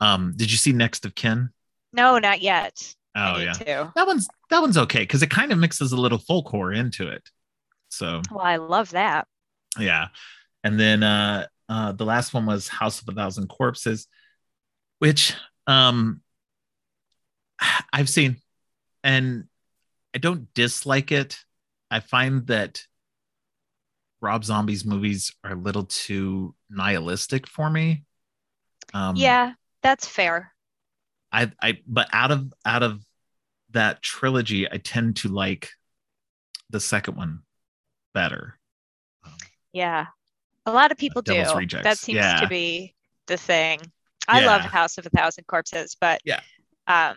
Um, 0.00 0.34
did 0.36 0.50
you 0.50 0.56
see 0.56 0.72
Next 0.72 1.04
of 1.04 1.14
Kin? 1.14 1.50
No, 1.92 2.18
not 2.18 2.40
yet. 2.40 2.94
Oh 3.16 3.38
yeah, 3.38 3.52
to. 3.54 3.92
that 3.96 4.06
one's 4.06 4.28
that 4.50 4.60
one's 4.60 4.78
okay 4.78 5.00
because 5.00 5.22
it 5.22 5.30
kind 5.30 5.50
of 5.50 5.58
mixes 5.58 5.92
a 5.92 5.96
little 5.96 6.18
folk 6.18 6.48
horror 6.48 6.72
into 6.72 7.08
it. 7.08 7.28
So 7.88 8.22
well, 8.30 8.44
I 8.44 8.56
love 8.56 8.90
that. 8.90 9.26
Yeah, 9.78 10.08
and 10.62 10.78
then 10.78 11.02
uh, 11.02 11.46
uh, 11.68 11.92
the 11.92 12.04
last 12.04 12.32
one 12.32 12.46
was 12.46 12.68
House 12.68 13.00
of 13.00 13.08
a 13.08 13.12
Thousand 13.12 13.48
Corpses, 13.48 14.06
which 14.98 15.34
um, 15.66 16.20
I've 17.92 18.08
seen, 18.08 18.36
and 19.02 19.44
I 20.14 20.18
don't 20.18 20.52
dislike 20.54 21.10
it. 21.10 21.38
I 21.90 22.00
find 22.00 22.46
that 22.48 22.82
Rob 24.20 24.44
Zombie's 24.44 24.84
movies 24.84 25.34
are 25.44 25.52
a 25.52 25.56
little 25.56 25.84
too 25.84 26.54
nihilistic 26.70 27.46
for 27.46 27.70
me. 27.70 28.04
Um, 28.94 29.16
yeah, 29.16 29.52
that's 29.82 30.06
fair. 30.06 30.52
I, 31.30 31.52
I, 31.62 31.78
but 31.86 32.08
out 32.12 32.30
of 32.30 32.52
out 32.64 32.82
of 32.82 33.02
that 33.70 34.02
trilogy, 34.02 34.70
I 34.70 34.78
tend 34.78 35.16
to 35.16 35.28
like 35.28 35.70
the 36.70 36.80
second 36.80 37.16
one 37.16 37.40
better. 38.14 38.58
Yeah, 39.72 40.06
a 40.64 40.72
lot 40.72 40.90
of 40.90 40.98
people 40.98 41.22
do. 41.22 41.44
Rejects. 41.54 41.84
That 41.84 41.98
seems 41.98 42.16
yeah. 42.16 42.40
to 42.40 42.48
be 42.48 42.94
the 43.26 43.36
thing. 43.36 43.80
I 44.26 44.40
yeah. 44.40 44.46
love 44.46 44.62
House 44.62 44.98
of 44.98 45.06
a 45.06 45.10
Thousand 45.10 45.46
Corpses, 45.46 45.96
but 46.00 46.20
yeah, 46.24 46.40
um, 46.86 47.16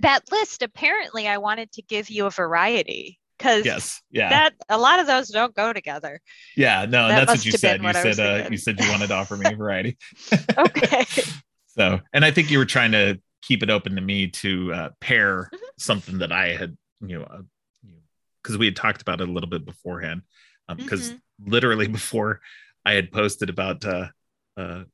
that 0.00 0.30
list 0.30 0.62
apparently 0.62 1.28
I 1.28 1.38
wanted 1.38 1.72
to 1.72 1.82
give 1.82 2.08
you 2.08 2.26
a 2.26 2.30
variety 2.30 3.18
because 3.36 3.64
yes, 3.64 4.02
yeah, 4.10 4.28
that 4.28 4.54
a 4.68 4.78
lot 4.78 5.00
of 5.00 5.06
those 5.06 5.28
don't 5.28 5.54
go 5.54 5.72
together. 5.72 6.20
Yeah, 6.56 6.86
no, 6.86 7.08
that 7.08 7.26
that's 7.26 7.38
what 7.40 7.46
you 7.46 7.52
said. 7.52 7.82
You 7.82 7.92
said 7.92 8.18
uh, 8.18 8.48
you 8.50 8.56
said 8.56 8.80
you 8.80 8.88
wanted 8.90 9.08
to 9.08 9.14
offer 9.14 9.36
me 9.36 9.46
a 9.52 9.56
variety. 9.56 9.96
okay. 10.56 11.04
so, 11.66 12.00
and 12.12 12.24
I 12.24 12.30
think 12.30 12.50
you 12.50 12.58
were 12.58 12.64
trying 12.64 12.92
to 12.92 13.20
keep 13.42 13.62
it 13.62 13.70
open 13.70 13.94
to 13.94 14.00
me 14.00 14.28
to 14.28 14.72
uh, 14.72 14.88
pair 15.00 15.44
mm-hmm. 15.44 15.56
something 15.78 16.18
that 16.18 16.32
I 16.32 16.56
had, 16.56 16.76
you 17.00 17.18
know, 17.18 17.44
because 18.42 18.56
uh, 18.56 18.58
we 18.58 18.66
had 18.66 18.76
talked 18.76 19.02
about 19.02 19.20
it 19.20 19.28
a 19.28 19.32
little 19.32 19.48
bit 19.48 19.64
beforehand. 19.64 20.22
Because 20.74 21.10
um, 21.10 21.16
mm-hmm. 21.16 21.50
literally 21.50 21.86
before 22.00 22.40
I 22.84 22.94
had 22.94 23.12
posted 23.12 23.50
about 23.50 23.84
uh, 23.84 24.08
uh, 24.56 24.84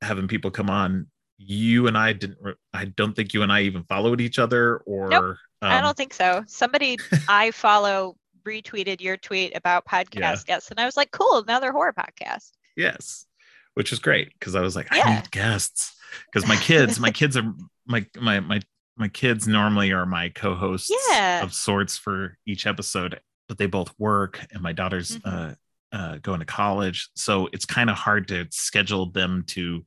having 0.00 0.28
people 0.28 0.50
come 0.50 0.70
on, 0.70 1.06
you 1.38 1.86
and 1.86 1.96
I 1.96 2.12
didn't. 2.12 2.38
I 2.72 2.86
don't 2.86 3.14
think 3.14 3.34
you 3.34 3.42
and 3.42 3.52
I 3.52 3.62
even 3.62 3.84
followed 3.84 4.20
each 4.20 4.38
other, 4.38 4.78
or 4.78 5.08
nope, 5.08 5.36
um, 5.62 5.70
I 5.70 5.80
don't 5.80 5.96
think 5.96 6.14
so. 6.14 6.44
Somebody 6.46 6.98
I 7.28 7.50
follow 7.50 8.16
retweeted 8.46 9.00
your 9.00 9.16
tweet 9.16 9.56
about 9.56 9.86
podcast 9.86 10.14
yeah. 10.14 10.36
guests, 10.46 10.70
and 10.70 10.78
I 10.78 10.84
was 10.84 10.96
like, 10.96 11.10
"Cool, 11.10 11.38
another 11.38 11.72
horror 11.72 11.94
podcast." 11.94 12.50
Yes, 12.76 13.26
which 13.74 13.92
is 13.92 13.98
great 13.98 14.32
because 14.38 14.54
I 14.54 14.60
was 14.60 14.76
like, 14.76 14.88
"I 14.90 15.14
need 15.14 15.30
guests," 15.30 15.96
because 16.32 16.48
my 16.48 16.56
kids, 16.56 17.00
my 17.00 17.10
kids 17.10 17.36
are 17.36 17.52
my 17.86 18.06
my 18.20 18.40
my 18.40 18.60
my 18.96 19.08
kids 19.08 19.48
normally 19.48 19.92
are 19.92 20.06
my 20.06 20.28
co-hosts 20.28 20.92
yeah. 21.10 21.42
of 21.42 21.52
sorts 21.52 21.96
for 21.96 22.38
each 22.46 22.66
episode, 22.66 23.20
but 23.48 23.58
they 23.58 23.66
both 23.66 23.92
work, 23.98 24.44
and 24.52 24.62
my 24.62 24.72
daughter's 24.72 25.18
mm-hmm. 25.18 25.28
uh, 25.28 25.54
uh, 25.92 26.18
going 26.18 26.40
to 26.40 26.46
college, 26.46 27.08
so 27.14 27.48
it's 27.52 27.64
kind 27.64 27.90
of 27.90 27.96
hard 27.96 28.28
to 28.28 28.46
schedule 28.50 29.10
them 29.10 29.44
to 29.48 29.84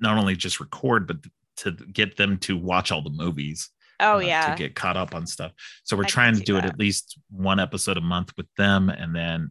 not 0.00 0.18
only 0.18 0.36
just 0.36 0.60
record, 0.60 1.06
but 1.06 1.18
to 1.58 1.72
get 1.72 2.16
them 2.16 2.38
to 2.38 2.56
watch 2.56 2.92
all 2.92 3.02
the 3.02 3.10
movies. 3.10 3.70
Oh 4.00 4.16
uh, 4.16 4.20
yeah, 4.20 4.54
to 4.54 4.56
get 4.56 4.74
caught 4.74 4.96
up 4.96 5.14
on 5.14 5.26
stuff. 5.26 5.52
So 5.84 5.96
we're 5.96 6.04
I 6.04 6.08
trying 6.08 6.34
to 6.36 6.42
do 6.42 6.54
that. 6.54 6.64
it 6.64 6.68
at 6.68 6.78
least 6.78 7.18
one 7.30 7.58
episode 7.58 7.96
a 7.96 8.02
month 8.02 8.32
with 8.36 8.46
them, 8.56 8.90
and 8.90 9.14
then 9.14 9.50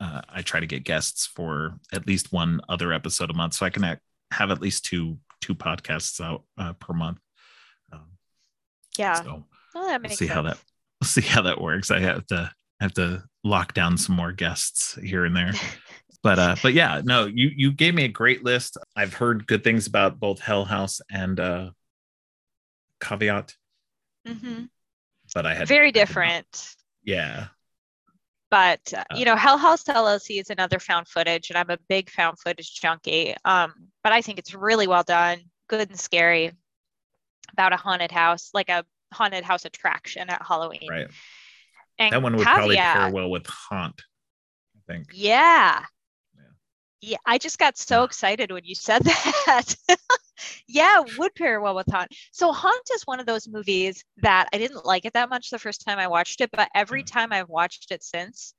uh, 0.00 0.20
I 0.28 0.42
try 0.42 0.60
to 0.60 0.66
get 0.66 0.84
guests 0.84 1.26
for 1.26 1.78
at 1.92 2.06
least 2.06 2.32
one 2.32 2.60
other 2.68 2.92
episode 2.92 3.30
a 3.30 3.34
month, 3.34 3.54
so 3.54 3.66
I 3.66 3.70
can 3.70 3.98
have 4.32 4.50
at 4.50 4.60
least 4.60 4.84
two 4.84 5.18
two 5.40 5.54
podcasts 5.54 6.20
out 6.20 6.44
uh, 6.56 6.72
per 6.74 6.92
month. 6.92 7.18
Um, 7.92 8.06
yeah. 8.96 9.22
So 9.22 9.44
well, 9.74 9.88
that 9.88 10.00
makes 10.00 10.12
we'll 10.12 10.16
see 10.16 10.26
sense. 10.26 10.34
how 10.34 10.42
that 10.42 10.58
we'll 11.00 11.08
see 11.08 11.20
how 11.20 11.42
that 11.42 11.60
works. 11.60 11.90
I 11.90 12.00
have 12.00 12.26
to 12.28 12.52
have 12.80 12.94
to 12.94 13.24
lock 13.44 13.74
down 13.74 13.98
some 13.98 14.16
more 14.16 14.32
guests 14.32 14.94
here 15.02 15.24
and 15.24 15.36
there. 15.36 15.52
but 16.22 16.38
uh 16.38 16.56
but 16.62 16.72
yeah 16.72 17.00
no 17.04 17.26
you 17.26 17.50
you 17.54 17.72
gave 17.72 17.94
me 17.94 18.04
a 18.04 18.08
great 18.08 18.44
list. 18.44 18.78
I've 18.96 19.14
heard 19.14 19.46
good 19.46 19.64
things 19.64 19.86
about 19.86 20.20
both 20.20 20.40
hell 20.40 20.64
house 20.64 21.00
and 21.10 21.38
uh 21.38 21.70
caveat. 23.00 23.56
Mm-hmm. 24.26 24.64
but 25.34 25.46
i 25.46 25.54
had 25.54 25.68
very 25.68 25.92
different. 25.92 26.76
Yeah. 27.02 27.46
But 28.50 28.92
uh, 28.94 29.02
uh, 29.10 29.16
you 29.16 29.24
know 29.24 29.34
hell 29.34 29.58
house 29.58 29.82
llc 29.84 30.40
is 30.40 30.50
another 30.50 30.78
found 30.78 31.08
footage 31.08 31.50
and 31.50 31.58
i'm 31.58 31.70
a 31.70 31.78
big 31.88 32.10
found 32.10 32.38
footage 32.38 32.80
junkie. 32.80 33.34
Um 33.44 33.72
but 34.04 34.12
i 34.12 34.22
think 34.22 34.38
it's 34.38 34.54
really 34.54 34.86
well 34.86 35.02
done 35.02 35.40
good 35.68 35.90
and 35.90 35.98
scary 35.98 36.52
about 37.52 37.72
a 37.72 37.76
haunted 37.76 38.12
house 38.12 38.50
like 38.54 38.68
a 38.68 38.84
haunted 39.12 39.44
house 39.44 39.64
attraction 39.64 40.30
at 40.30 40.42
halloween. 40.42 40.88
Right. 40.88 41.08
And 41.98 42.12
that 42.12 42.22
one 42.22 42.36
would 42.36 42.46
caveat, 42.46 42.56
probably 42.56 42.76
pair 42.76 43.10
well 43.10 43.30
with 43.30 43.46
haunt 43.46 44.02
i 44.76 44.92
think. 44.92 45.08
Yeah 45.12 45.84
yeah, 47.02 47.18
I 47.26 47.36
just 47.38 47.58
got 47.58 47.76
so 47.76 48.04
excited 48.04 48.52
when 48.52 48.64
you 48.64 48.76
said 48.76 49.02
that. 49.46 49.74
yeah, 50.68 51.02
would 51.18 51.34
pair 51.34 51.60
well 51.60 51.74
with 51.74 51.88
Haunt. 51.90 52.12
So 52.30 52.52
Haunt 52.52 52.88
is 52.94 53.02
one 53.02 53.18
of 53.18 53.26
those 53.26 53.48
movies 53.48 54.04
that 54.18 54.48
I 54.52 54.58
didn't 54.58 54.86
like 54.86 55.04
it 55.04 55.12
that 55.14 55.28
much 55.28 55.50
the 55.50 55.58
first 55.58 55.84
time 55.84 55.98
I 55.98 56.06
watched 56.06 56.40
it, 56.40 56.50
but 56.52 56.68
every 56.74 57.02
mm. 57.02 57.12
time 57.12 57.32
I've 57.32 57.48
watched 57.48 57.90
it 57.90 58.04
since, 58.04 58.54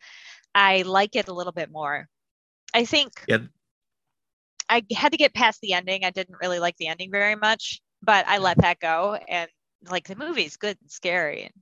I 0.53 0.81
like 0.81 1.15
it 1.15 1.29
a 1.29 1.33
little 1.33 1.53
bit 1.53 1.71
more. 1.71 2.07
I 2.73 2.83
think 2.83 3.13
yeah. 3.27 3.39
I 4.69 4.83
had 4.93 5.13
to 5.13 5.17
get 5.17 5.33
past 5.33 5.61
the 5.61 5.73
ending. 5.73 6.03
I 6.03 6.09
didn't 6.09 6.37
really 6.41 6.59
like 6.59 6.75
the 6.77 6.87
ending 6.87 7.11
very 7.11 7.35
much, 7.35 7.81
but 8.01 8.27
I 8.27 8.39
let 8.39 8.57
that 8.57 8.79
go 8.79 9.17
and 9.29 9.49
like 9.89 10.07
the 10.07 10.15
movie's 10.15 10.57
good 10.57 10.77
and 10.81 10.91
scary 10.91 11.43
and 11.43 11.53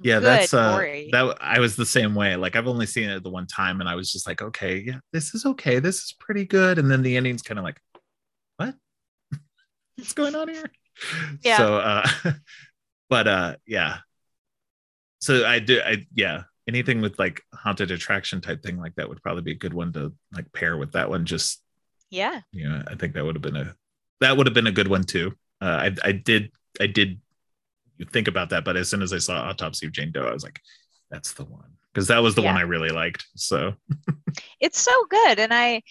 yeah 0.00 0.18
that's 0.18 0.54
uh 0.54 0.76
that 1.10 1.36
i 1.40 1.58
was 1.58 1.76
the 1.76 1.86
same 1.86 2.14
way 2.14 2.36
like 2.36 2.56
i've 2.56 2.66
only 2.66 2.86
seen 2.86 3.08
it 3.08 3.22
the 3.22 3.30
one 3.30 3.46
time 3.46 3.80
and 3.80 3.88
i 3.88 3.94
was 3.94 4.10
just 4.10 4.26
like 4.26 4.40
okay 4.40 4.82
yeah 4.86 4.98
this 5.12 5.34
is 5.34 5.44
okay 5.44 5.78
this 5.78 5.96
is 5.96 6.14
pretty 6.18 6.44
good 6.44 6.78
and 6.78 6.90
then 6.90 7.02
the 7.02 7.16
ending's 7.16 7.42
kind 7.42 7.58
of 7.58 7.64
like 7.64 7.80
what? 8.56 8.74
What's 9.96 10.12
going 10.12 10.34
on 10.34 10.48
here? 10.48 10.70
Yeah. 11.42 11.56
So 11.56 11.76
uh 11.78 12.06
but 13.08 13.26
uh 13.26 13.56
yeah. 13.66 13.98
So 15.20 15.46
i 15.46 15.58
do 15.58 15.80
i 15.80 16.04
yeah 16.14 16.42
anything 16.68 17.00
with 17.00 17.18
like 17.18 17.40
haunted 17.54 17.90
attraction 17.90 18.42
type 18.42 18.62
thing 18.62 18.78
like 18.78 18.94
that 18.96 19.08
would 19.08 19.22
probably 19.22 19.42
be 19.42 19.52
a 19.52 19.56
good 19.56 19.72
one 19.72 19.92
to 19.94 20.12
like 20.34 20.52
pair 20.52 20.76
with 20.76 20.92
that 20.92 21.08
one 21.08 21.24
just 21.24 21.62
yeah. 22.10 22.42
You 22.52 22.68
know 22.68 22.82
i 22.86 22.94
think 22.94 23.14
that 23.14 23.24
would 23.24 23.36
have 23.36 23.42
been 23.42 23.56
a 23.56 23.74
that 24.20 24.36
would 24.36 24.46
have 24.46 24.54
been 24.54 24.66
a 24.66 24.72
good 24.72 24.86
one 24.86 25.04
too. 25.04 25.32
Uh 25.62 25.88
i 25.88 25.96
i 26.04 26.12
did 26.12 26.52
i 26.78 26.86
did 26.86 27.21
you 27.98 28.06
think 28.06 28.28
about 28.28 28.50
that. 28.50 28.64
But 28.64 28.76
as 28.76 28.88
soon 28.88 29.02
as 29.02 29.12
I 29.12 29.18
saw 29.18 29.48
Autopsy 29.48 29.86
of 29.86 29.92
Jane 29.92 30.12
Doe, 30.12 30.26
I 30.26 30.32
was 30.32 30.44
like, 30.44 30.60
that's 31.10 31.32
the 31.32 31.44
one 31.44 31.72
because 31.92 32.08
that 32.08 32.22
was 32.22 32.34
the 32.34 32.42
yeah. 32.42 32.52
one 32.52 32.60
I 32.60 32.64
really 32.64 32.90
liked. 32.90 33.26
So 33.36 33.74
it's 34.60 34.80
so 34.80 34.92
good, 35.10 35.38
and 35.38 35.52
I 35.52 35.82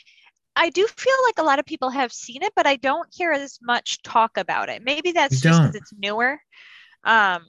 I 0.56 0.70
do 0.70 0.86
feel 0.88 1.16
like 1.26 1.40
a 1.40 1.44
lot 1.44 1.60
of 1.60 1.66
people 1.66 1.90
have 1.90 2.12
seen 2.12 2.44
it, 2.44 2.54
but 2.56 2.68
I 2.68 2.76
don't 2.76 3.08
hear 3.14 3.32
as 3.32 3.60
much 3.62 4.02
talk 4.04 4.38
about 4.38 4.70
it. 4.70 4.84
Maybe 4.84 5.12
that's 5.12 5.40
just 5.40 5.62
because 5.62 5.76
it's 5.76 5.94
newer. 5.98 6.40
Um, 7.04 7.44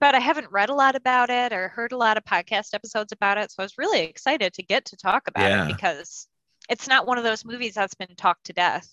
but 0.00 0.14
I 0.14 0.18
haven't 0.18 0.50
read 0.50 0.68
a 0.68 0.74
lot 0.74 0.96
about 0.96 1.30
it 1.30 1.52
or 1.52 1.68
heard 1.68 1.92
a 1.92 1.96
lot 1.96 2.16
of 2.16 2.24
podcast 2.24 2.74
episodes 2.74 3.12
about 3.12 3.38
it. 3.38 3.50
So 3.50 3.56
I 3.60 3.62
was 3.62 3.78
really 3.78 4.00
excited 4.02 4.52
to 4.54 4.62
get 4.62 4.84
to 4.86 4.96
talk 4.96 5.28
about 5.28 5.48
yeah. 5.48 5.64
it 5.68 5.72
because 5.74 6.26
it's 6.68 6.88
not 6.88 7.06
one 7.06 7.18
of 7.18 7.24
those 7.24 7.44
movies 7.44 7.74
that's 7.74 7.94
been 7.94 8.14
talked 8.16 8.46
to 8.46 8.52
death. 8.52 8.88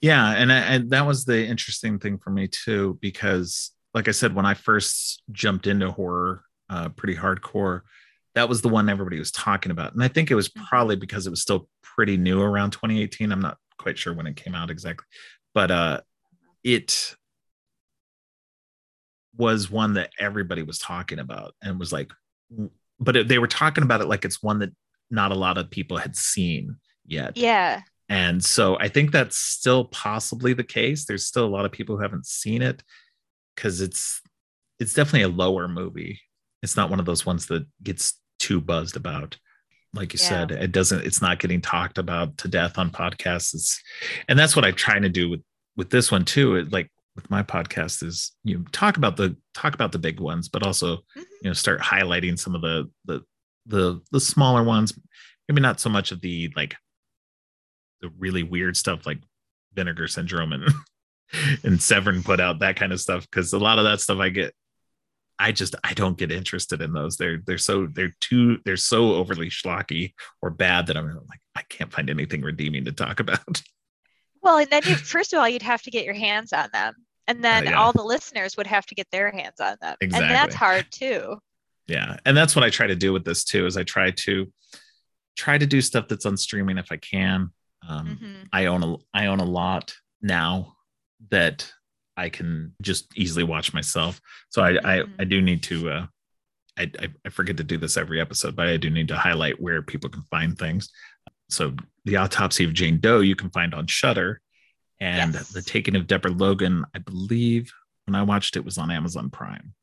Yeah, 0.00 0.32
and, 0.32 0.52
I, 0.52 0.58
and 0.58 0.90
that 0.90 1.06
was 1.06 1.24
the 1.24 1.46
interesting 1.46 1.98
thing 1.98 2.18
for 2.18 2.30
me 2.30 2.48
too, 2.48 2.98
because 3.00 3.70
like 3.94 4.08
I 4.08 4.12
said, 4.12 4.34
when 4.34 4.46
I 4.46 4.54
first 4.54 5.22
jumped 5.32 5.66
into 5.66 5.90
horror, 5.90 6.44
uh, 6.68 6.88
pretty 6.90 7.14
hardcore, 7.14 7.82
that 8.34 8.48
was 8.48 8.62
the 8.62 8.68
one 8.68 8.88
everybody 8.88 9.18
was 9.18 9.30
talking 9.30 9.72
about, 9.72 9.92
and 9.92 10.02
I 10.02 10.08
think 10.08 10.30
it 10.30 10.34
was 10.34 10.48
mm-hmm. 10.48 10.64
probably 10.64 10.96
because 10.96 11.26
it 11.26 11.30
was 11.30 11.42
still 11.42 11.68
pretty 11.82 12.16
new 12.16 12.40
around 12.40 12.70
2018. 12.70 13.30
I'm 13.30 13.40
not 13.40 13.58
quite 13.78 13.98
sure 13.98 14.14
when 14.14 14.26
it 14.26 14.36
came 14.36 14.54
out 14.54 14.70
exactly, 14.70 15.06
but 15.54 15.70
uh, 15.70 16.00
it 16.64 17.16
was 19.36 19.70
one 19.70 19.94
that 19.94 20.10
everybody 20.18 20.62
was 20.62 20.78
talking 20.78 21.18
about 21.18 21.54
and 21.62 21.78
was 21.78 21.92
like, 21.92 22.12
but 23.00 23.16
it, 23.16 23.28
they 23.28 23.38
were 23.38 23.46
talking 23.46 23.84
about 23.84 24.00
it 24.00 24.06
like 24.06 24.24
it's 24.24 24.42
one 24.42 24.58
that 24.60 24.70
not 25.10 25.32
a 25.32 25.36
lot 25.36 25.58
of 25.58 25.70
people 25.70 25.96
had 25.96 26.16
seen 26.16 26.76
yet. 27.06 27.36
Yeah. 27.36 27.82
And 28.08 28.44
so 28.44 28.78
I 28.78 28.88
think 28.88 29.10
that's 29.10 29.36
still 29.36 29.86
possibly 29.86 30.52
the 30.52 30.64
case. 30.64 31.06
There's 31.06 31.26
still 31.26 31.46
a 31.46 31.48
lot 31.48 31.64
of 31.64 31.72
people 31.72 31.96
who 31.96 32.02
haven't 32.02 32.26
seen 32.26 32.60
it 32.60 32.82
because 33.54 33.80
it's 33.80 34.20
it's 34.78 34.94
definitely 34.94 35.22
a 35.22 35.28
lower 35.28 35.68
movie. 35.68 36.20
It's 36.62 36.76
not 36.76 36.90
one 36.90 37.00
of 37.00 37.06
those 37.06 37.26
ones 37.26 37.46
that 37.46 37.66
gets 37.82 38.20
too 38.38 38.60
buzzed 38.60 38.96
about. 38.96 39.36
Like 39.94 40.12
you 40.14 40.18
yeah. 40.22 40.28
said, 40.28 40.50
it 40.52 40.72
doesn't. 40.72 41.04
It's 41.04 41.20
not 41.20 41.38
getting 41.38 41.60
talked 41.60 41.98
about 41.98 42.38
to 42.38 42.48
death 42.48 42.78
on 42.78 42.90
podcasts. 42.90 43.54
It's, 43.54 43.80
and 44.28 44.38
that's 44.38 44.56
what 44.56 44.64
I'm 44.64 44.74
trying 44.74 45.02
to 45.02 45.08
do 45.08 45.28
with 45.28 45.42
with 45.76 45.90
this 45.90 46.10
one 46.10 46.24
too. 46.24 46.56
It, 46.56 46.72
like 46.72 46.90
with 47.14 47.30
my 47.30 47.42
podcast 47.42 48.02
is 48.02 48.32
you 48.42 48.58
know, 48.58 48.64
talk 48.72 48.96
about 48.96 49.16
the 49.16 49.36
talk 49.54 49.74
about 49.74 49.92
the 49.92 49.98
big 49.98 50.18
ones, 50.18 50.48
but 50.48 50.62
also 50.62 50.96
mm-hmm. 50.96 51.20
you 51.42 51.50
know 51.50 51.52
start 51.52 51.80
highlighting 51.80 52.38
some 52.38 52.54
of 52.54 52.62
the 52.62 52.90
the 53.04 53.22
the 53.66 54.00
the 54.10 54.20
smaller 54.20 54.62
ones. 54.62 54.98
Maybe 55.48 55.60
not 55.60 55.80
so 55.80 55.90
much 55.90 56.10
of 56.10 56.20
the 56.20 56.50
like 56.56 56.74
the 58.00 58.10
really 58.18 58.42
weird 58.42 58.76
stuff 58.76 59.06
like 59.06 59.18
Vinegar 59.74 60.08
Syndrome 60.08 60.52
and 60.52 60.64
and 61.64 61.82
Severin 61.82 62.22
put 62.22 62.40
out 62.40 62.60
that 62.60 62.76
kind 62.76 62.92
of 62.92 63.00
stuff 63.00 63.28
because 63.30 63.52
a 63.52 63.58
lot 63.58 63.78
of 63.78 63.84
that 63.84 64.00
stuff 64.00 64.18
I 64.18 64.28
get 64.28 64.54
I 65.38 65.50
just 65.50 65.74
I 65.82 65.92
don't 65.94 66.16
get 66.16 66.30
interested 66.30 66.80
in 66.80 66.92
those. 66.92 67.16
They're 67.16 67.42
they're 67.44 67.58
so 67.58 67.86
they're 67.86 68.14
too 68.20 68.58
they're 68.64 68.76
so 68.76 69.14
overly 69.14 69.48
schlocky 69.48 70.12
or 70.40 70.50
bad 70.50 70.86
that 70.86 70.96
I'm 70.96 71.08
like 71.28 71.40
I 71.56 71.62
can't 71.68 71.92
find 71.92 72.08
anything 72.08 72.42
redeeming 72.42 72.84
to 72.84 72.92
talk 72.92 73.20
about. 73.20 73.62
Well, 74.44 74.58
and 74.58 74.68
then 74.70 74.82
you, 74.86 74.96
first 74.96 75.32
of 75.32 75.38
all, 75.38 75.48
you'd 75.48 75.62
have 75.62 75.82
to 75.82 75.90
get 75.92 76.04
your 76.04 76.14
hands 76.14 76.52
on 76.52 76.68
them, 76.72 76.94
and 77.28 77.44
then 77.44 77.68
uh, 77.68 77.70
yeah. 77.70 77.80
all 77.80 77.92
the 77.92 78.02
listeners 78.02 78.56
would 78.56 78.66
have 78.66 78.84
to 78.86 78.96
get 78.96 79.06
their 79.12 79.30
hands 79.30 79.60
on 79.60 79.76
them, 79.80 79.94
exactly. 80.00 80.26
and 80.26 80.34
that's 80.34 80.56
hard 80.56 80.84
too. 80.90 81.38
Yeah, 81.86 82.16
and 82.24 82.36
that's 82.36 82.56
what 82.56 82.64
I 82.64 82.70
try 82.70 82.88
to 82.88 82.96
do 82.96 83.12
with 83.12 83.24
this 83.24 83.44
too. 83.44 83.66
Is 83.66 83.76
I 83.76 83.84
try 83.84 84.10
to 84.10 84.52
try 85.36 85.58
to 85.58 85.64
do 85.64 85.80
stuff 85.80 86.08
that's 86.08 86.26
on 86.26 86.36
streaming 86.36 86.76
if 86.76 86.90
I 86.90 86.96
can. 86.96 87.50
Um, 87.88 88.18
mm-hmm. 88.20 88.42
I 88.52 88.66
own 88.66 88.82
a 88.82 88.96
I 89.14 89.26
own 89.26 89.38
a 89.38 89.44
lot 89.44 89.94
now 90.20 90.74
that 91.30 91.70
I 92.16 92.28
can 92.28 92.74
just 92.82 93.16
easily 93.16 93.44
watch 93.44 93.72
myself. 93.72 94.20
So 94.50 94.62
I 94.62 94.72
mm-hmm. 94.72 94.86
I, 94.86 95.02
I 95.20 95.24
do 95.24 95.40
need 95.40 95.62
to. 95.64 95.90
Uh, 95.90 96.06
I, 96.78 96.90
I 97.26 97.28
forget 97.28 97.58
to 97.58 97.64
do 97.64 97.76
this 97.76 97.98
every 97.98 98.18
episode, 98.18 98.56
but 98.56 98.66
I 98.66 98.78
do 98.78 98.88
need 98.88 99.08
to 99.08 99.16
highlight 99.16 99.60
where 99.60 99.82
people 99.82 100.08
can 100.08 100.22
find 100.30 100.58
things. 100.58 100.88
So 101.50 101.74
the 102.06 102.16
autopsy 102.16 102.64
of 102.64 102.72
Jane 102.72 102.98
Doe 102.98 103.20
you 103.20 103.36
can 103.36 103.50
find 103.50 103.74
on 103.74 103.86
Shudder, 103.86 104.40
and 104.98 105.34
yes. 105.34 105.50
the 105.50 105.60
taking 105.60 105.96
of 105.96 106.06
Deborah 106.06 106.30
Logan, 106.30 106.84
I 106.94 106.98
believe 106.98 107.70
when 108.06 108.14
I 108.14 108.22
watched 108.22 108.56
it 108.56 108.64
was 108.64 108.78
on 108.78 108.90
Amazon 108.90 109.30
Prime. 109.30 109.74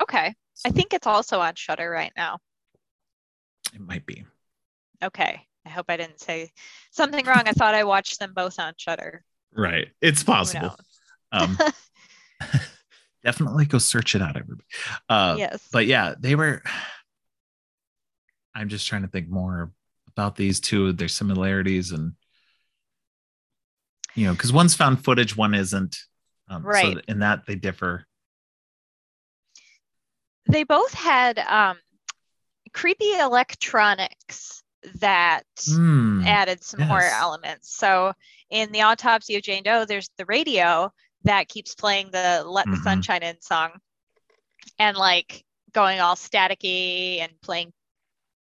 Okay, 0.00 0.34
I 0.64 0.70
think 0.70 0.94
it's 0.94 1.06
also 1.06 1.40
on 1.40 1.54
Shudder 1.56 1.90
right 1.90 2.12
now. 2.16 2.38
It 3.74 3.80
might 3.80 4.06
be. 4.06 4.24
Okay, 5.02 5.42
I 5.66 5.68
hope 5.68 5.86
I 5.88 5.96
didn't 5.96 6.20
say 6.20 6.50
something 6.92 7.24
wrong. 7.26 7.42
I 7.46 7.52
thought 7.52 7.74
I 7.74 7.84
watched 7.84 8.18
them 8.20 8.32
both 8.34 8.58
on 8.58 8.74
Shudder. 8.76 9.24
Right, 9.54 9.88
it's 10.00 10.22
possible. 10.22 10.76
Um, 11.32 11.58
definitely 13.24 13.66
go 13.66 13.78
search 13.78 14.14
it 14.14 14.22
out, 14.22 14.36
everybody. 14.36 14.66
Uh, 15.08 15.36
yes, 15.38 15.68
but 15.72 15.86
yeah, 15.86 16.14
they 16.18 16.34
were. 16.34 16.62
I'm 18.54 18.68
just 18.68 18.86
trying 18.86 19.02
to 19.02 19.08
think 19.08 19.28
more 19.28 19.72
about 20.08 20.36
these 20.36 20.60
two, 20.60 20.92
their 20.92 21.08
similarities, 21.08 21.92
and 21.92 22.12
you 24.14 24.26
know, 24.26 24.32
because 24.32 24.52
one's 24.52 24.74
found 24.74 25.04
footage, 25.04 25.36
one 25.36 25.54
isn't. 25.54 25.96
Um, 26.48 26.62
right. 26.64 26.96
So 26.96 27.00
in 27.08 27.20
that 27.20 27.46
they 27.46 27.54
differ. 27.54 28.04
They 30.50 30.64
both 30.64 30.94
had 30.94 31.38
um, 31.40 31.76
creepy 32.72 33.12
electronics 33.18 34.62
that 34.96 35.44
mm, 35.68 36.24
added 36.24 36.62
some 36.62 36.80
yes. 36.80 36.88
horror 36.88 37.10
elements. 37.12 37.76
So 37.76 38.12
in 38.50 38.72
the 38.72 38.82
autopsy 38.82 39.36
of 39.36 39.42
Jane 39.42 39.62
Doe, 39.62 39.84
there's 39.84 40.10
the 40.16 40.24
radio 40.26 40.92
that 41.24 41.48
keeps 41.48 41.74
playing 41.74 42.10
the 42.10 42.44
Let 42.46 42.66
the 42.66 42.72
mm-hmm. 42.72 42.82
Sunshine 42.82 43.22
In 43.22 43.40
song 43.40 43.70
and 44.78 44.96
like 44.96 45.44
going 45.72 46.00
all 46.00 46.14
staticky 46.14 47.20
and 47.20 47.32
playing 47.42 47.72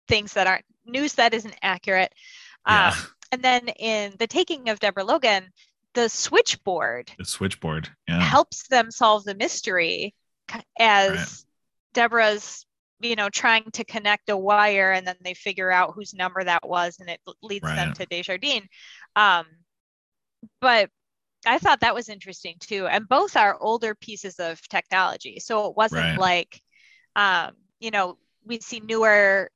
things 0.08 0.34
that 0.34 0.48
aren't 0.48 0.66
news 0.86 1.14
that 1.14 1.34
isn't 1.34 1.56
accurate. 1.62 2.14
Yeah. 2.68 2.90
Um, 2.90 3.08
and 3.32 3.42
then 3.42 3.68
in 3.68 4.14
the 4.20 4.28
taking 4.28 4.70
of 4.70 4.80
Deborah 4.80 5.04
Logan, 5.04 5.50
the 5.94 6.10
switchboard, 6.10 7.12
the 7.18 7.26
switchboard 7.26 7.90
yeah. 8.08 8.22
helps 8.22 8.68
them 8.68 8.92
solve 8.92 9.24
the 9.24 9.36
mystery 9.36 10.14
as 10.80 11.18
right. 11.18 11.28
Deborah's, 11.94 12.67
you 13.00 13.16
know, 13.16 13.30
trying 13.30 13.70
to 13.72 13.84
connect 13.84 14.30
a 14.30 14.38
wire 14.38 14.92
and 14.92 15.06
then 15.06 15.16
they 15.22 15.34
figure 15.34 15.72
out 15.72 15.94
whose 15.94 16.14
number 16.14 16.44
that 16.44 16.68
was 16.68 16.98
and 17.00 17.10
it 17.10 17.20
leads 17.42 17.64
right. 17.64 17.76
them 17.76 17.94
to 17.94 18.06
Desjardins. 18.06 18.68
Um, 19.16 19.46
but 20.62 20.90
I 21.46 21.60
thought 21.60 21.82
that 21.82 21.96
was 21.96 22.10
interesting 22.10 22.56
too. 22.60 22.88
And 22.88 23.08
both 23.08 23.36
are 23.36 23.58
older 23.60 23.96
pieces 23.96 24.40
of 24.40 24.60
technology. 24.68 25.40
So 25.40 25.68
it 25.68 25.78
wasn't 25.78 26.04
right. 26.04 26.20
like, 26.20 26.62
um, 27.16 27.52
you 27.80 27.92
know, 27.92 28.18
we 28.46 28.60
see 28.60 28.80
newer 28.80 29.50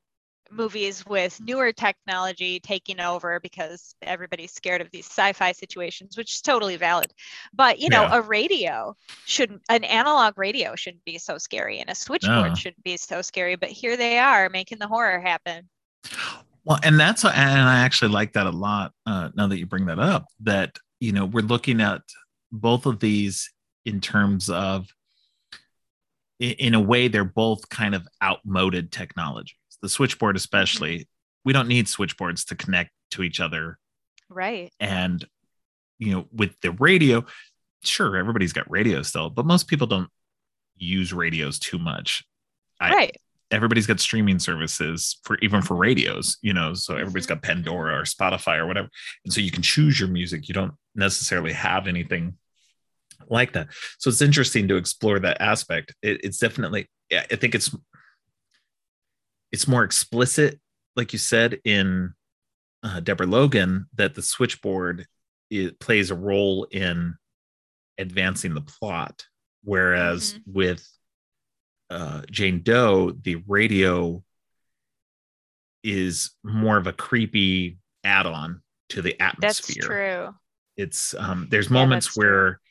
movies 0.52 1.06
with 1.06 1.39
newer 1.41 1.72
technology 1.72 2.60
taking 2.60 2.99
over 2.99 3.39
because 3.39 3.95
everybody's 4.02 4.52
scared 4.52 4.82
of 4.82 4.89
these 4.91 5.06
sci-fi 5.06 5.52
situations 5.52 6.18
which 6.18 6.34
is 6.36 6.41
totally 6.41 6.78
valid. 6.78 7.14
But 7.54 7.80
you 7.80 7.89
know 7.89 8.04
yeah. 8.04 8.18
a 8.18 8.22
radio 8.22 8.95
shouldn't 9.26 9.62
an 9.70 9.84
analog 9.84 10.38
radio 10.38 10.76
shouldn't 10.76 11.06
be 11.06 11.18
so 11.18 11.38
scary 11.38 11.80
and 11.80 11.89
a 11.89 11.95
switchboard 11.95 12.58
shouldn't 12.58 12.84
be 12.84 12.97
so 12.97 13.22
scary 13.22 13.56
but 13.56 13.70
here 13.70 13.97
they 13.97 14.18
are 14.18 14.49
making 14.49 14.80
the 14.80 14.88
horror 14.88 15.20
happen. 15.20 15.70
Well 16.64 16.80
and 16.84 16.99
that's 16.99 17.26
and 17.26 17.34
i 17.34 17.80
actually 17.80 18.12
like 18.12 18.34
that 18.34 18.45
a 18.45 18.52
lot 18.52 18.93
uh, 19.06 19.30
now 19.36 19.47
that 19.47 19.58
you 19.58 19.66
bring 19.66 19.88
that 19.88 19.99
up 19.99 20.28
that 20.41 20.78
you 20.99 21.12
know 21.12 21.26
we're 21.26 21.41
looking 21.41 21.82
at 21.82 22.02
both 22.52 22.86
of 22.86 22.99
these 22.99 23.52
in 23.86 23.99
terms 23.99 24.49
of 24.49 24.88
in 26.42 26.74
a 26.74 26.82
way 26.82 27.08
they're 27.08 27.24
both 27.24 27.70
kind 27.70 27.96
of 27.96 28.08
outmoded 28.22 28.92
technologies. 28.92 29.56
The 29.82 29.89
switchboard 29.89 30.36
especially 30.36 30.96
mm-hmm. 30.96 31.04
we 31.46 31.54
don't 31.54 31.68
need 31.68 31.88
switchboards 31.88 32.46
to 32.46 32.56
connect 32.56 32.92
to 33.12 33.24
each 33.24 33.39
other. 33.39 33.78
Right. 34.30 34.74
And 34.80 35.26
you 36.00 36.12
know 36.12 36.26
with 36.34 36.60
the 36.62 36.72
radio 36.72 37.24
sure 37.84 38.18
everybody's 38.18 38.54
got 38.54 38.70
radio 38.70 39.02
still 39.02 39.30
but 39.30 39.46
most 39.46 39.68
people 39.68 39.88
don't 39.88 40.10
use 40.76 41.14
radios 41.14 41.60
too 41.60 41.78
much. 41.78 42.24
I, 42.80 42.89
right. 42.89 43.18
everybody's 43.52 43.86
got 43.86 44.00
streaming 44.00 44.39
services 44.39 45.20
for 45.24 45.38
even 45.44 45.62
for 45.62 45.76
radios 45.76 46.38
you 46.42 46.54
know 46.54 46.74
so 46.74 46.96
everybody's 46.96 47.28
mm-hmm. 47.28 47.36
got 47.36 47.44
pandora 47.44 48.00
or 48.00 48.04
spotify 48.04 48.58
or 48.58 48.66
whatever. 48.66 48.89
And 49.24 49.32
so 49.32 49.42
you 49.42 49.52
can 49.52 49.62
choose 49.62 50.00
your 50.00 50.10
music. 50.10 50.48
You 50.48 50.56
don't 50.56 50.74
necessarily 50.96 51.54
have 51.54 51.88
anything 51.88 52.36
like 53.30 53.53
that 53.53 53.67
so 53.99 54.09
it's 54.09 54.22
interesting 54.22 54.67
to 54.67 54.76
explore 54.76 55.19
that 55.19 55.41
aspect 55.41 55.93
it, 56.01 56.24
it's 56.24 56.38
definitely 56.38 56.88
i 57.11 57.36
think 57.36 57.55
it's 57.55 57.76
it's 59.51 59.67
more 59.67 59.84
explicit, 59.84 60.59
like 60.95 61.13
you 61.13 61.19
said 61.19 61.59
in 61.65 62.13
uh, 62.84 62.99
Deborah 63.01 63.28
Logan, 63.28 63.88
that 63.95 64.15
the 64.15 64.22
switchboard 64.22 65.05
it 65.49 65.80
plays 65.80 66.11
a 66.11 66.15
role 66.15 66.65
in 66.72 67.15
advancing 67.97 68.53
the 68.53 68.61
plot, 68.61 69.26
whereas 69.63 70.34
mm-hmm. 70.34 70.53
with 70.53 70.88
uh, 71.89 72.22
Jane 72.32 72.61
Doe, 72.63 73.11
the 73.11 73.43
radio 73.47 74.24
is 75.84 76.32
more 76.43 76.78
of 76.78 76.88
a 76.88 76.93
creepy 76.93 77.78
add-on 78.05 78.61
to 78.89 79.01
the 79.01 79.19
atmosphere. 79.22 79.76
That's 79.76 79.86
true. 79.86 80.36
It's 80.78 81.13
um, 81.15 81.47
there's 81.51 81.69
moments 81.69 82.15
yeah, 82.15 82.22
where. 82.22 82.61